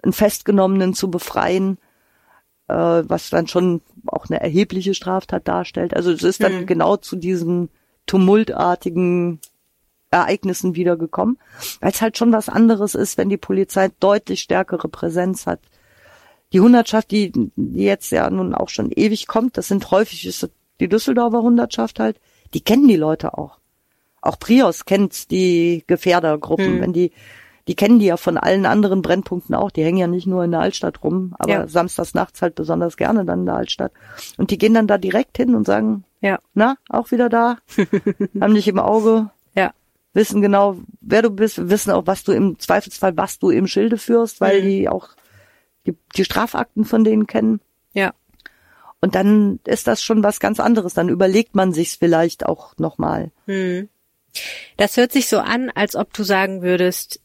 einen 0.03 0.13
Festgenommenen 0.13 0.95
zu 0.95 1.11
befreien, 1.11 1.79
äh, 2.69 2.75
was 2.75 3.31
dann 3.31 3.49
schon 3.49 3.81
auch 4.07 4.27
eine 4.29 4.41
erhebliche 4.41 4.95
Straftat 4.95 5.49
darstellt. 5.49 5.95
Also 5.95 6.13
es 6.13 6.23
ist 6.23 6.43
dann 6.43 6.61
Mhm. 6.63 6.67
genau 6.67 6.97
zu 6.97 7.17
diesen 7.17 7.69
tumultartigen 8.07 9.41
Ereignissen 10.11 10.77
wieder 10.77 10.97
gekommen, 10.97 11.39
weil 11.81 11.91
es 11.91 12.01
halt 12.01 12.17
schon 12.17 12.33
was 12.33 12.49
anderes 12.49 12.95
ist, 12.95 13.19
wenn 13.19 13.29
die 13.29 13.37
Polizei 13.37 13.91
deutlich 14.01 14.41
stärkere 14.41 14.89
Präsenz 14.89 15.47
hat. 15.47 15.61
Die 16.53 16.61
Hundertschaft, 16.61 17.11
die, 17.11 17.33
die 17.57 17.83
jetzt 17.85 18.13
ja 18.13 18.31
nun 18.31 18.55
auch 18.55 18.69
schon 18.69 18.93
ewig 18.93 19.27
kommt, 19.27 19.59
das 19.59 19.67
sind 19.69 19.91
häufig 19.91 20.25
ist 20.27 20.49
die 20.81 20.89
Düsseldorfer 20.89 21.43
Hundertschaft 21.43 21.99
halt, 22.01 22.21
die 22.55 22.61
kennen 22.61 22.89
die 22.89 22.97
Leute 22.97 23.37
auch. 23.39 23.59
Auch 24.21 24.39
Prios 24.39 24.85
kennt 24.85 25.31
die 25.31 25.85
Gefährdergruppen, 25.87 26.67
Hm. 26.67 26.81
wenn 26.81 26.93
die, 26.93 27.13
die 27.69 27.75
kennen 27.75 27.99
die 27.99 28.07
ja 28.07 28.17
von 28.17 28.39
allen 28.39 28.67
anderen 28.67 29.03
Brennpunkten 29.03 29.55
auch. 29.55 29.71
Die 29.71 29.85
hängen 29.85 29.99
ja 29.99 30.07
nicht 30.07 30.27
nur 30.27 30.45
in 30.45 30.51
der 30.53 30.61
Altstadt 30.61 31.03
rum, 31.03 31.35
aber 31.39 31.53
Ja. 31.53 31.69
samstags 31.69 32.15
nachts 32.15 32.43
halt 32.43 32.55
besonders 32.55 32.97
gerne 32.97 33.25
dann 33.25 33.41
in 33.41 33.47
der 33.47 33.57
Altstadt. 33.57 33.93
Und 34.37 34.51
die 34.51 34.59
gehen 34.59 34.75
dann 34.75 34.87
da 34.87 34.99
direkt 34.99 35.37
hin 35.37 35.55
und 35.55 35.67
sagen, 35.67 36.05
Ja. 36.21 36.39
na, 36.55 36.77
auch 36.89 37.11
wieder 37.11 37.29
da, 37.29 37.59
haben 38.41 38.55
dich 38.55 38.69
im 38.69 38.79
Auge, 38.79 39.31
Ja. 39.55 39.73
wissen 40.13 40.43
genau, 40.43 40.77
wer 41.01 41.23
du 41.23 41.31
bist, 41.31 41.69
wissen 41.69 41.91
auch, 41.91 42.07
was 42.07 42.25
du 42.25 42.33
im 42.33 42.59
Zweifelsfall, 42.59 43.17
was 43.17 43.39
du 43.39 43.51
im 43.51 43.67
Schilde 43.67 43.99
führst, 43.99 44.41
weil 44.41 44.61
Mhm. 44.63 44.67
die 44.67 44.89
auch 44.89 45.09
die, 45.87 45.97
die 46.17 46.25
Strafakten 46.25 46.85
von 46.85 47.05
denen 47.05 47.27
kennen. 47.29 47.61
Und 49.01 49.15
dann 49.15 49.61
ist 49.65 49.87
das 49.87 50.03
schon 50.03 50.23
was 50.23 50.41
ganz 50.41 50.59
anderes. 50.59 50.95
Dann 50.95 51.09
überlegt 51.09 51.55
man 51.55 51.73
sich's 51.73 51.97
vielleicht 51.97 52.47
auch 52.47 52.77
nochmal. 52.79 53.31
Hm. 53.47 53.89
Das 54.77 54.97
hört 54.97 55.13
sich 55.13 55.29
so 55.29 55.39
an, 55.39 55.71
als 55.75 55.97
ob 55.97 56.13
du 56.13 56.23
sagen 56.23 56.63
würdest, 56.63 57.21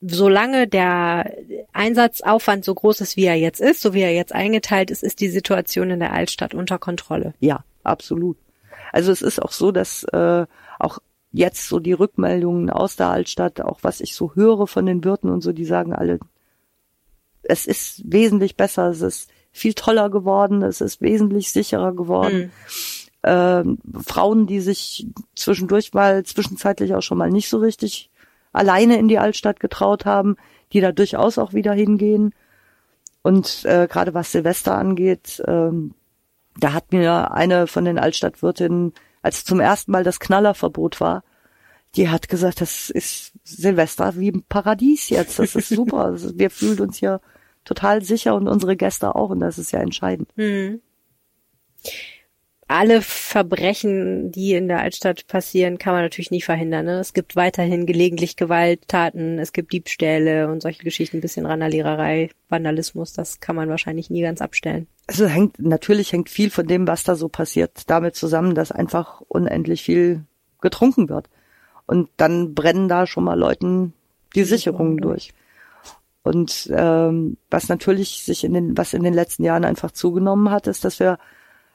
solange 0.00 0.68
der 0.68 1.34
Einsatzaufwand 1.72 2.64
so 2.64 2.74
groß 2.74 3.00
ist, 3.00 3.16
wie 3.16 3.24
er 3.24 3.36
jetzt 3.36 3.60
ist, 3.60 3.80
so 3.80 3.94
wie 3.94 4.02
er 4.02 4.12
jetzt 4.12 4.34
eingeteilt 4.34 4.90
ist, 4.90 5.02
ist 5.02 5.20
die 5.20 5.30
Situation 5.30 5.90
in 5.90 6.00
der 6.00 6.12
Altstadt 6.12 6.54
unter 6.54 6.78
Kontrolle. 6.78 7.34
Ja, 7.40 7.64
absolut. 7.82 8.36
Also 8.92 9.10
es 9.10 9.22
ist 9.22 9.40
auch 9.40 9.52
so, 9.52 9.72
dass 9.72 10.04
äh, 10.04 10.46
auch 10.78 10.98
jetzt 11.32 11.68
so 11.68 11.80
die 11.80 11.92
Rückmeldungen 11.92 12.70
aus 12.70 12.96
der 12.96 13.08
Altstadt, 13.08 13.60
auch 13.60 13.80
was 13.82 14.00
ich 14.00 14.14
so 14.14 14.34
höre 14.34 14.66
von 14.66 14.86
den 14.86 15.04
Wirten 15.04 15.30
und 15.30 15.40
so, 15.40 15.52
die 15.52 15.64
sagen 15.64 15.92
alle, 15.92 16.20
es 17.42 17.66
ist 17.66 18.02
wesentlich 18.04 18.56
besser, 18.56 18.88
es 18.88 19.00
ist 19.00 19.30
viel 19.54 19.72
toller 19.72 20.10
geworden, 20.10 20.62
es 20.62 20.80
ist 20.80 21.00
wesentlich 21.00 21.52
sicherer 21.52 21.94
geworden. 21.94 22.52
Ähm, 23.22 23.78
Frauen, 24.04 24.46
die 24.46 24.60
sich 24.60 25.06
zwischendurch 25.36 25.94
mal, 25.94 26.24
zwischenzeitlich 26.24 26.94
auch 26.94 27.00
schon 27.00 27.16
mal 27.16 27.30
nicht 27.30 27.48
so 27.48 27.58
richtig 27.58 28.10
alleine 28.52 28.98
in 28.98 29.08
die 29.08 29.18
Altstadt 29.18 29.60
getraut 29.60 30.04
haben, 30.04 30.36
die 30.72 30.80
da 30.80 30.92
durchaus 30.92 31.38
auch 31.38 31.54
wieder 31.54 31.72
hingehen. 31.72 32.34
Und 33.22 33.64
äh, 33.64 33.86
gerade 33.88 34.12
was 34.12 34.32
Silvester 34.32 34.76
angeht, 34.76 35.42
ähm, 35.46 35.94
da 36.58 36.72
hat 36.72 36.92
mir 36.92 37.30
eine 37.30 37.68
von 37.68 37.84
den 37.84 37.98
Altstadtwirtinnen, 37.98 38.92
als 39.22 39.44
zum 39.44 39.60
ersten 39.60 39.92
Mal 39.92 40.04
das 40.04 40.20
Knallerverbot 40.20 41.00
war, 41.00 41.22
die 41.94 42.08
hat 42.08 42.28
gesagt, 42.28 42.60
das 42.60 42.90
ist 42.90 43.32
Silvester 43.44 44.16
wie 44.16 44.28
im 44.28 44.42
Paradies 44.42 45.08
jetzt. 45.10 45.38
Das 45.38 45.54
ist 45.54 45.68
super. 45.68 46.14
Wir 46.34 46.50
fühlen 46.50 46.80
uns 46.80 46.98
hier 46.98 47.20
total 47.64 48.02
sicher 48.02 48.34
und 48.34 48.48
unsere 48.48 48.76
Gäste 48.76 49.14
auch. 49.14 49.30
Und 49.30 49.40
das 49.40 49.58
ist 49.58 49.72
ja 49.72 49.80
entscheidend. 49.80 50.28
Hm. 50.36 50.80
Alle 52.66 53.02
Verbrechen, 53.02 54.32
die 54.32 54.54
in 54.54 54.68
der 54.68 54.80
Altstadt 54.80 55.26
passieren, 55.26 55.76
kann 55.76 55.92
man 55.92 56.02
natürlich 56.02 56.30
nie 56.30 56.40
verhindern. 56.40 56.86
Ne? 56.86 56.98
Es 56.98 57.12
gibt 57.12 57.36
weiterhin 57.36 57.84
gelegentlich 57.84 58.36
Gewalttaten, 58.36 59.38
es 59.38 59.52
gibt 59.52 59.72
Diebstähle 59.72 60.48
und 60.48 60.62
solche 60.62 60.82
Geschichten, 60.82 61.18
ein 61.18 61.20
bisschen 61.20 61.44
Randaliererei, 61.44 62.30
Vandalismus, 62.48 63.12
das 63.12 63.40
kann 63.40 63.54
man 63.54 63.68
wahrscheinlich 63.68 64.08
nie 64.08 64.22
ganz 64.22 64.40
abstellen. 64.40 64.86
also 65.06 65.26
hängt, 65.26 65.58
natürlich 65.58 66.12
hängt 66.12 66.30
viel 66.30 66.48
von 66.48 66.66
dem, 66.66 66.88
was 66.88 67.04
da 67.04 67.16
so 67.16 67.28
passiert, 67.28 67.82
damit 67.90 68.16
zusammen, 68.16 68.54
dass 68.54 68.72
einfach 68.72 69.20
unendlich 69.28 69.82
viel 69.82 70.24
getrunken 70.62 71.10
wird. 71.10 71.28
Und 71.86 72.08
dann 72.16 72.54
brennen 72.54 72.88
da 72.88 73.06
schon 73.06 73.24
mal 73.24 73.38
Leuten 73.38 73.92
die 74.34 74.44
Sicherungen 74.44 74.96
durch. 74.96 75.34
Und 76.24 76.70
ähm, 76.74 77.36
was 77.50 77.68
natürlich 77.68 78.24
sich 78.24 78.44
in 78.44 78.54
den, 78.54 78.76
was 78.78 78.94
in 78.94 79.02
den 79.02 79.12
letzten 79.12 79.44
Jahren 79.44 79.64
einfach 79.64 79.90
zugenommen 79.90 80.50
hat, 80.50 80.66
ist, 80.66 80.82
dass 80.84 80.98
wir, 80.98 81.18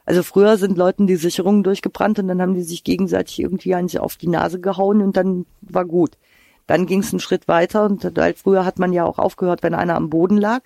also 0.06 0.24
früher 0.24 0.58
sind 0.58 0.76
Leuten 0.76 1.06
die 1.06 1.18
Sicherungen 1.18 1.62
durchgebrannt 1.62 2.18
und 2.18 2.28
dann 2.28 2.42
haben 2.42 2.56
die 2.56 2.64
sich 2.64 2.84
gegenseitig 2.84 3.40
irgendwie 3.40 3.76
eigentlich 3.76 4.00
auf 4.00 4.18
die 4.18 4.28
Nase 4.28 4.60
gehauen 4.60 5.04
und 5.04 5.16
dann 5.16 5.46
war 5.62 5.86
gut. 5.86 6.18
Dann 6.66 6.88
ging 6.88 7.02
es 7.02 7.14
einen 7.14 7.20
Schritt 7.20 7.48
weiter 7.48 7.86
und 7.86 8.04
halt 8.18 8.40
früher 8.40 8.66
hat 8.66 8.80
man 8.80 8.92
ja 8.92 9.06
auch 9.06 9.20
aufgehört, 9.20 9.62
wenn 9.62 9.76
einer 9.76 9.96
am 9.96 10.10
Boden 10.10 10.38
lag. 10.38 10.64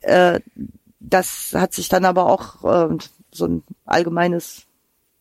Äh, 0.00 0.40
das 0.98 1.52
hat 1.54 1.72
sich 1.72 1.88
dann 1.88 2.04
aber 2.04 2.26
auch 2.26 2.64
äh, 2.64 2.98
so 3.30 3.46
ein 3.46 3.62
allgemeines 3.84 4.66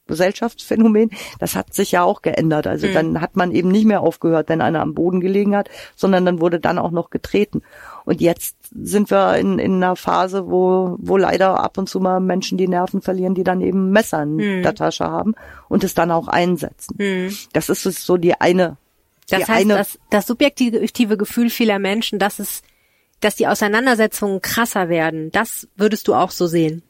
Gesellschaftsphänomen, 0.10 1.12
das 1.40 1.56
hat 1.56 1.74
sich 1.74 1.94
ja 1.94 2.04
auch 2.04 2.22
geändert. 2.22 2.68
Also 2.68 2.88
mhm. 2.88 2.94
dann 2.94 3.22
hat 3.22 3.38
man 3.38 3.54
eben 3.54 3.70
nicht 3.70 3.86
mehr 3.86 4.02
aufgehört, 4.02 4.50
wenn 4.50 4.60
einer 4.60 4.82
am 4.82 4.94
Boden 4.94 5.22
gelegen 5.22 5.56
hat, 5.56 5.70
sondern 5.96 6.26
dann 6.26 6.42
wurde 6.42 6.60
dann 6.60 6.78
auch 6.78 6.92
noch 6.92 7.10
getreten. 7.10 7.62
Und 8.04 8.20
jetzt 8.20 8.58
sind 8.72 9.12
wir 9.12 9.38
in, 9.38 9.60
in 9.60 9.76
einer 9.76 9.96
Phase, 9.96 10.50
wo, 10.50 10.96
wo 11.00 11.16
leider 11.16 11.60
ab 11.64 11.78
und 11.78 11.88
zu 11.88 12.00
mal 12.00 12.20
Menschen 12.20 12.58
die 12.58 12.68
Nerven 12.68 13.02
verlieren, 13.02 13.36
die 13.36 13.44
dann 13.44 13.62
eben 13.62 13.92
Messer 13.92 14.24
in 14.24 14.36
mhm. 14.36 14.64
der 14.64 14.76
Tasche 14.76 15.06
haben 15.06 15.36
und 15.70 15.84
es 15.84 15.94
dann 15.94 16.12
auch 16.12 16.28
einsetzen. 16.28 16.96
Mhm. 16.98 17.36
Das 17.54 17.70
ist 17.70 17.84
so 17.84 18.18
die 18.18 18.34
eine. 18.34 18.78
Das 19.30 19.40
die 19.40 19.46
heißt, 19.46 19.62
eine, 19.62 19.76
das, 19.76 20.00
das 20.10 20.28
subjektive 20.28 21.18
Gefühl 21.18 21.50
vieler 21.50 21.80
Menschen, 21.80 22.20
dass 22.20 22.40
es, 22.40 22.64
dass 23.20 23.36
die 23.36 23.48
Auseinandersetzungen 23.48 24.42
krasser 24.42 24.90
werden, 24.90 25.32
das 25.32 25.68
würdest 25.76 26.08
du 26.08 26.16
auch 26.16 26.32
so 26.32 26.48
sehen. 26.48 26.82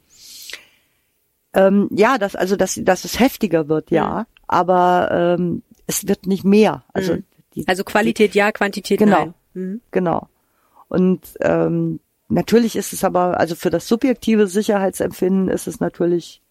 Ähm, 1.54 1.90
ja, 1.92 2.18
dass 2.18 2.36
also 2.36 2.56
dass, 2.56 2.80
dass 2.84 3.06
es 3.06 3.20
heftiger 3.20 3.68
wird, 3.68 3.92
ja, 3.92 4.20
mhm. 4.20 4.26
aber 4.48 5.10
ähm, 5.12 5.64
es 5.88 6.08
wird 6.08 6.28
nicht 6.28 6.44
mehr. 6.44 6.84
Also 6.94 7.16
mhm. 7.16 7.24
die, 7.56 7.68
also 7.68 7.84
Qualität 7.84 8.36
ja, 8.36 8.52
Quantität 8.52 9.00
genau, 9.00 9.18
nein. 9.18 9.34
Mhm. 9.54 9.82
Genau. 9.92 10.28
Und 10.88 11.22
ähm, 11.42 12.00
natürlich 12.28 12.76
ist 12.76 12.94
es 12.94 13.04
aber, 13.04 13.40
also 13.40 13.56
für 13.56 13.70
das 13.70 13.88
subjektive 13.88 14.48
Sicherheitsempfinden 14.48 15.50
ist 15.50 15.68
es 15.68 15.80
natürlich 15.80 16.42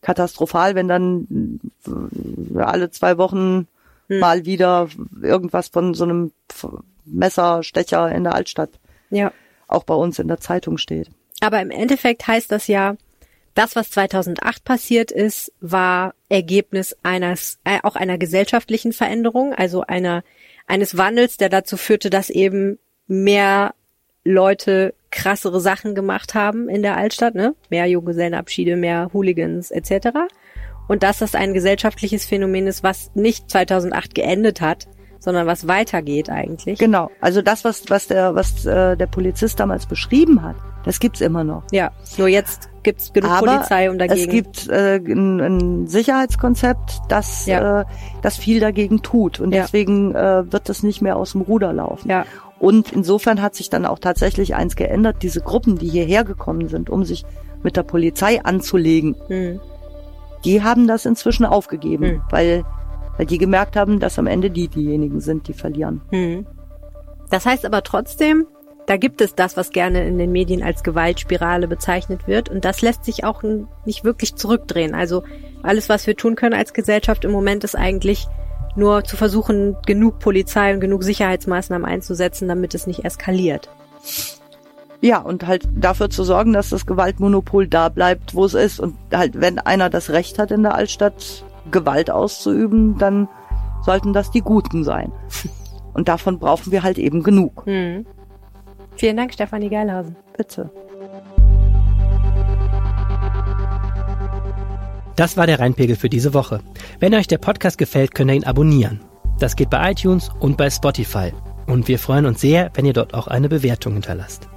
katastrophal, 0.00 0.74
wenn 0.74 0.88
dann 0.88 1.60
äh, 1.86 2.60
alle 2.60 2.90
zwei 2.90 3.18
Wochen 3.18 3.68
hm. 4.08 4.18
mal 4.18 4.44
wieder 4.44 4.88
irgendwas 5.22 5.68
von 5.68 5.94
so 5.94 6.04
einem 6.04 6.32
Messerstecher 7.04 8.10
in 8.12 8.24
der 8.24 8.34
Altstadt 8.34 8.70
ja. 9.10 9.32
auch 9.68 9.84
bei 9.84 9.94
uns 9.94 10.18
in 10.18 10.28
der 10.28 10.38
Zeitung 10.38 10.78
steht. 10.78 11.10
Aber 11.40 11.60
im 11.60 11.70
Endeffekt 11.70 12.26
heißt 12.26 12.52
das 12.52 12.66
ja, 12.66 12.96
das, 13.54 13.76
was 13.76 13.90
2008 13.90 14.64
passiert 14.64 15.10
ist, 15.10 15.52
war 15.60 16.14
Ergebnis 16.28 16.96
eines, 17.02 17.58
äh, 17.64 17.78
auch 17.82 17.96
einer 17.96 18.18
gesellschaftlichen 18.18 18.92
Veränderung, 18.92 19.52
also 19.54 19.82
einer, 19.82 20.24
eines 20.66 20.96
Wandels, 20.96 21.36
der 21.36 21.48
dazu 21.48 21.76
führte, 21.76 22.10
dass 22.10 22.30
eben 22.30 22.78
mehr 23.06 23.74
Leute 24.24 24.94
krassere 25.10 25.60
Sachen 25.60 25.94
gemacht 25.94 26.34
haben 26.34 26.68
in 26.68 26.82
der 26.82 26.96
Altstadt, 26.96 27.34
ne? 27.34 27.54
Mehr 27.68 27.86
Junggesellenabschiede, 27.86 28.76
mehr 28.76 29.10
Hooligans 29.12 29.70
etc. 29.70 30.08
Und 30.88 31.02
dass 31.02 31.18
das 31.18 31.34
ein 31.34 31.54
gesellschaftliches 31.54 32.24
Phänomen 32.24 32.66
ist, 32.66 32.82
was 32.82 33.10
nicht 33.14 33.50
2008 33.50 34.14
geendet 34.14 34.60
hat, 34.60 34.88
sondern 35.22 35.46
was 35.46 35.68
weitergeht 35.68 36.28
eigentlich. 36.30 36.78
Genau. 36.78 37.10
Also 37.20 37.42
das, 37.42 37.64
was 37.64 37.84
was 37.88 38.08
der 38.08 38.34
was 38.34 38.66
äh, 38.66 38.96
der 38.96 39.06
Polizist 39.06 39.60
damals 39.60 39.86
beschrieben 39.86 40.42
hat, 40.42 40.56
das 40.84 40.98
gibt's 40.98 41.20
immer 41.20 41.44
noch. 41.44 41.62
Ja. 41.70 41.92
Nur 42.18 42.26
jetzt 42.26 42.68
gibt's 42.82 43.12
genug 43.12 43.30
Aber 43.30 43.46
Polizei 43.54 43.88
um 43.88 43.98
dagegen. 43.98 44.20
Es 44.20 44.28
gibt 44.28 44.68
äh, 44.68 44.96
ein, 44.96 45.40
ein 45.40 45.86
Sicherheitskonzept, 45.86 47.00
das 47.08 47.46
Ja. 47.46 47.82
äh, 47.82 47.84
das 48.22 48.36
viel 48.36 48.58
dagegen 48.58 49.02
tut 49.02 49.38
und 49.38 49.52
Ja. 49.54 49.62
deswegen 49.62 50.14
äh, 50.14 50.50
wird 50.52 50.68
das 50.68 50.82
nicht 50.82 51.02
mehr 51.02 51.16
aus 51.16 51.32
dem 51.32 51.42
Ruder 51.42 51.72
laufen. 51.72 52.10
Ja. 52.10 52.24
Und 52.58 52.92
insofern 52.92 53.42
hat 53.42 53.54
sich 53.54 53.70
dann 53.70 53.86
auch 53.86 53.98
tatsächlich 53.98 54.54
eins 54.54 54.76
geändert. 54.76 55.16
Diese 55.22 55.40
Gruppen, 55.40 55.78
die 55.78 55.88
hierher 55.88 56.24
gekommen 56.24 56.68
sind, 56.68 56.90
um 56.90 57.04
sich 57.04 57.24
mit 57.62 57.76
der 57.76 57.82
Polizei 57.84 58.42
anzulegen, 58.44 59.14
Hm. 59.28 59.60
die 60.44 60.62
haben 60.62 60.86
das 60.88 61.04
inzwischen 61.06 61.44
aufgegeben, 61.44 62.04
Hm. 62.04 62.22
weil, 62.30 62.64
weil 63.22 63.26
die 63.26 63.38
gemerkt 63.38 63.76
haben, 63.76 64.00
dass 64.00 64.18
am 64.18 64.26
Ende 64.26 64.50
die 64.50 64.66
diejenigen 64.66 65.20
sind, 65.20 65.46
die 65.46 65.52
verlieren. 65.52 66.00
Hm. 66.10 66.44
Das 67.30 67.46
heißt 67.46 67.64
aber 67.64 67.84
trotzdem, 67.84 68.48
da 68.86 68.96
gibt 68.96 69.20
es 69.20 69.36
das, 69.36 69.56
was 69.56 69.70
gerne 69.70 70.04
in 70.04 70.18
den 70.18 70.32
Medien 70.32 70.60
als 70.60 70.82
Gewaltspirale 70.82 71.68
bezeichnet 71.68 72.26
wird. 72.26 72.48
Und 72.48 72.64
das 72.64 72.82
lässt 72.82 73.04
sich 73.04 73.22
auch 73.22 73.44
nicht 73.84 74.02
wirklich 74.02 74.34
zurückdrehen. 74.34 74.96
Also 74.96 75.22
alles, 75.62 75.88
was 75.88 76.08
wir 76.08 76.16
tun 76.16 76.34
können 76.34 76.54
als 76.54 76.72
Gesellschaft 76.72 77.24
im 77.24 77.30
Moment, 77.30 77.62
ist 77.62 77.76
eigentlich 77.76 78.26
nur 78.74 79.04
zu 79.04 79.16
versuchen, 79.16 79.76
genug 79.86 80.18
Polizei 80.18 80.74
und 80.74 80.80
genug 80.80 81.04
Sicherheitsmaßnahmen 81.04 81.86
einzusetzen, 81.86 82.48
damit 82.48 82.74
es 82.74 82.88
nicht 82.88 83.04
eskaliert. 83.04 83.70
Ja, 85.00 85.18
und 85.18 85.46
halt 85.46 85.68
dafür 85.76 86.10
zu 86.10 86.24
sorgen, 86.24 86.52
dass 86.54 86.70
das 86.70 86.86
Gewaltmonopol 86.86 87.68
da 87.68 87.88
bleibt, 87.88 88.34
wo 88.34 88.44
es 88.44 88.54
ist. 88.54 88.80
Und 88.80 88.96
halt, 89.12 89.40
wenn 89.40 89.60
einer 89.60 89.90
das 89.90 90.10
Recht 90.10 90.40
hat, 90.40 90.50
in 90.50 90.64
der 90.64 90.74
Altstadt 90.74 91.44
Gewalt 91.70 92.10
auszuüben, 92.10 92.98
dann 92.98 93.28
sollten 93.84 94.12
das 94.12 94.30
die 94.30 94.40
Guten 94.40 94.84
sein. 94.84 95.12
Und 95.94 96.08
davon 96.08 96.38
brauchen 96.38 96.72
wir 96.72 96.82
halt 96.82 96.98
eben 96.98 97.22
genug. 97.22 97.66
Hm. 97.66 98.06
Vielen 98.96 99.16
Dank, 99.16 99.32
Stefanie 99.32 99.68
Geilhausen. 99.68 100.16
Bitte. 100.36 100.70
Das 105.16 105.36
war 105.36 105.46
der 105.46 105.60
Rheinpegel 105.60 105.96
für 105.96 106.08
diese 106.08 106.32
Woche. 106.32 106.60
Wenn 106.98 107.14
euch 107.14 107.26
der 107.26 107.38
Podcast 107.38 107.76
gefällt, 107.76 108.14
könnt 108.14 108.30
ihr 108.30 108.36
ihn 108.36 108.44
abonnieren. 108.44 109.00
Das 109.38 109.56
geht 109.56 109.70
bei 109.70 109.90
iTunes 109.90 110.30
und 110.40 110.56
bei 110.56 110.70
Spotify. 110.70 111.32
Und 111.66 111.88
wir 111.88 111.98
freuen 111.98 112.26
uns 112.26 112.40
sehr, 112.40 112.70
wenn 112.74 112.86
ihr 112.86 112.92
dort 112.92 113.12
auch 113.12 113.28
eine 113.28 113.48
Bewertung 113.48 113.92
hinterlasst. 113.94 114.48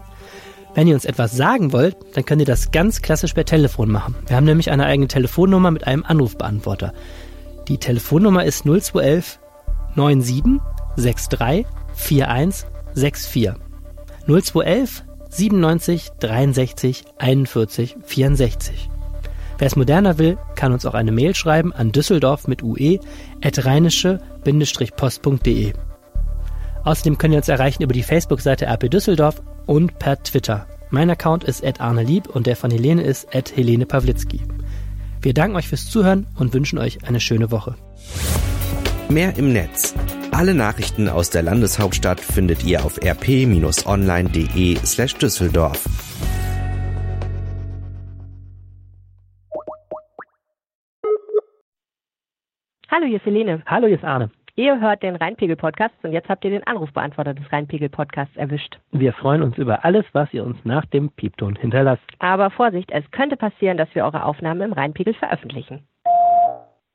Wenn 0.75 0.87
ihr 0.87 0.93
uns 0.93 1.05
etwas 1.05 1.31
sagen 1.31 1.71
wollt, 1.71 1.95
dann 2.13 2.25
könnt 2.25 2.41
ihr 2.41 2.45
das 2.45 2.69
ganz 2.71 3.01
klassisch 3.01 3.33
per 3.33 3.45
Telefon 3.45 3.89
machen. 3.89 4.13
Wir 4.27 4.35
haben 4.35 4.43
nämlich 4.43 4.69
eine 4.69 4.85
eigene 4.85 5.07
Telefonnummer 5.07 5.71
mit 5.71 5.87
einem 5.87 6.03
Anrufbeantworter. 6.03 6.93
Die 7.69 7.77
Telefonnummer 7.77 8.43
ist 8.43 8.65
0211 8.65 9.39
97 9.95 10.61
63 10.97 11.65
41 11.97 12.67
64. 12.93 13.53
0211 14.27 15.05
97 15.29 16.09
63 16.19 17.05
41 17.19 17.95
64. 18.03 18.89
Wer 19.57 19.67
es 19.67 19.77
moderner 19.77 20.17
will, 20.17 20.37
kann 20.55 20.73
uns 20.73 20.85
auch 20.85 20.93
eine 20.93 21.13
Mail 21.13 21.33
schreiben 21.35 21.71
an 21.71 21.93
düsseldorf 21.93 22.49
mit 22.49 22.61
ue 22.61 22.99
at 23.41 23.63
rheinische-post.de. 23.63 25.71
Außerdem 26.83 27.17
könnt 27.17 27.33
ihr 27.33 27.37
uns 27.37 27.47
erreichen 27.47 27.83
über 27.83 27.93
die 27.93 28.03
Facebook-Seite 28.03 28.65
RP 28.65 28.91
Düsseldorf 28.91 29.41
und 29.65 29.99
per 29.99 30.21
Twitter. 30.23 30.67
Mein 30.89 31.09
Account 31.09 31.43
ist 31.43 31.65
at 31.65 31.81
arnelieb 31.81 32.27
und 32.27 32.47
der 32.47 32.55
von 32.55 32.71
Helene 32.71 33.03
ist 33.03 33.27
Helene 33.33 33.85
Pawlitzki. 33.85 34.41
Wir 35.21 35.33
danken 35.33 35.55
euch 35.55 35.67
fürs 35.67 35.89
Zuhören 35.89 36.27
und 36.37 36.53
wünschen 36.53 36.77
euch 36.77 37.07
eine 37.07 37.19
schöne 37.19 37.51
Woche. 37.51 37.75
Mehr 39.09 39.37
im 39.37 39.53
Netz. 39.53 39.93
Alle 40.31 40.53
Nachrichten 40.53 41.09
aus 41.09 41.29
der 41.29 41.43
Landeshauptstadt 41.43 42.19
findet 42.19 42.63
ihr 42.63 42.83
auf 42.83 42.97
rp-online.de 43.01 44.75
slash 44.85 45.15
Düsseldorf. 45.15 45.85
Hallo, 52.89 53.07
hier 53.07 53.17
ist 53.17 53.25
Helene. 53.25 53.63
Hallo, 53.65 53.87
hier 53.87 53.97
ist 53.97 54.03
Arne. 54.03 54.29
Ihr 54.57 54.79
hört 54.79 55.03
den 55.03 55.17
Rheinpegel-Podcast 55.17 55.93
und 56.03 56.13
jetzt 56.13 56.29
habt 56.29 56.45
ihr 56.45 56.49
den 56.49 56.65
Anrufbeantworter 56.65 57.33
des 57.33 57.51
Rheinpegel-Podcasts 57.51 58.37
erwischt. 58.37 58.79
Wir 58.93 59.11
freuen 59.11 59.43
uns 59.43 59.57
über 59.57 59.83
alles, 59.83 60.05
was 60.13 60.33
ihr 60.33 60.45
uns 60.45 60.63
nach 60.63 60.85
dem 60.85 61.09
Piepton 61.11 61.57
hinterlasst. 61.57 62.05
Aber 62.19 62.49
Vorsicht, 62.49 62.89
es 62.91 63.03
könnte 63.11 63.35
passieren, 63.35 63.75
dass 63.75 63.93
wir 63.93 64.05
eure 64.05 64.23
Aufnahmen 64.23 64.61
im 64.61 64.71
Rheinpegel 64.71 65.13
veröffentlichen. 65.15 65.85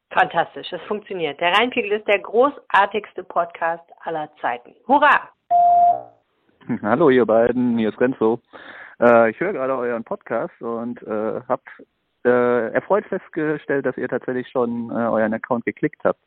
Fantastisch, 0.08 0.72
es 0.72 0.80
funktioniert. 0.88 1.38
Der 1.38 1.52
Rheinpegel 1.52 1.92
ist 1.92 2.08
der 2.08 2.20
großartigste 2.20 3.24
Podcast 3.24 3.84
aller 4.04 4.30
Zeiten. 4.40 4.74
Hurra! 4.88 5.28
Hallo 6.82 7.10
ihr 7.10 7.26
beiden, 7.26 7.76
hier 7.76 7.90
ist 7.90 8.00
Renzo. 8.00 8.40
Äh, 9.02 9.32
ich 9.32 9.38
höre 9.38 9.52
gerade 9.52 9.76
euren 9.76 10.04
Podcast 10.04 10.58
und 10.62 11.02
äh, 11.02 11.42
habe 11.46 11.62
äh, 12.24 12.72
erfreut 12.72 13.04
festgestellt, 13.04 13.84
dass 13.84 13.98
ihr 13.98 14.08
tatsächlich 14.08 14.48
schon 14.48 14.90
äh, 14.90 14.94
euren 14.94 15.34
Account 15.34 15.66
geklickt 15.66 16.00
habt. 16.04 16.20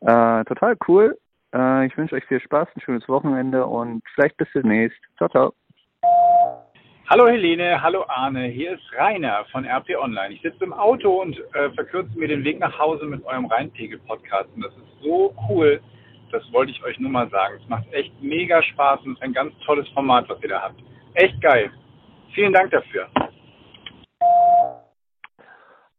Äh, 0.00 0.44
total 0.44 0.76
cool. 0.88 1.16
Äh, 1.54 1.86
ich 1.86 1.96
wünsche 1.96 2.14
euch 2.14 2.24
viel 2.26 2.40
Spaß, 2.40 2.68
ein 2.74 2.80
schönes 2.80 3.08
Wochenende 3.08 3.64
und 3.66 4.02
vielleicht 4.14 4.36
bis 4.36 4.48
demnächst. 4.54 4.98
Ciao, 5.16 5.28
ciao. 5.28 5.54
Hallo 7.08 7.28
Helene, 7.28 7.80
hallo 7.80 8.04
Arne, 8.08 8.46
hier 8.46 8.72
ist 8.72 8.82
Rainer 8.98 9.44
von 9.52 9.64
RP 9.64 9.90
Online. 9.96 10.34
Ich 10.34 10.42
sitze 10.42 10.64
im 10.64 10.72
Auto 10.72 11.22
und 11.22 11.38
äh, 11.54 11.70
verkürze 11.70 12.18
mir 12.18 12.26
den 12.26 12.42
Weg 12.42 12.58
nach 12.58 12.76
Hause 12.76 13.06
mit 13.06 13.24
eurem 13.24 13.46
Rheinpegel-Podcast. 13.46 14.48
Und 14.56 14.62
das 14.62 14.72
ist 14.72 15.04
so 15.04 15.32
cool, 15.48 15.80
das 16.32 16.42
wollte 16.52 16.72
ich 16.72 16.82
euch 16.82 16.98
nur 16.98 17.10
mal 17.10 17.30
sagen. 17.30 17.60
Es 17.62 17.68
macht 17.68 17.86
echt 17.92 18.12
mega 18.20 18.60
Spaß 18.60 19.02
und 19.04 19.12
ist 19.12 19.22
ein 19.22 19.32
ganz 19.32 19.54
tolles 19.64 19.88
Format, 19.90 20.28
was 20.28 20.42
ihr 20.42 20.48
da 20.48 20.62
habt. 20.62 20.82
Echt 21.14 21.40
geil. 21.40 21.70
Vielen 22.34 22.52
Dank 22.52 22.72
dafür. 22.72 23.08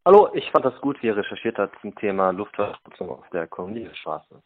Hallo, 0.07 0.29
ich 0.33 0.49
fand 0.51 0.63
das 0.63 0.79
gut, 0.79 1.03
wie 1.03 1.07
ihr 1.07 1.17
recherchiert 1.17 1.57
habt 1.57 1.77
zum 1.81 1.93
Thema 1.93 2.31
Luftverschmutzung 2.31 3.09
auf 3.09 3.29
der 3.33 3.45
Corneliusstraße. 3.45 4.41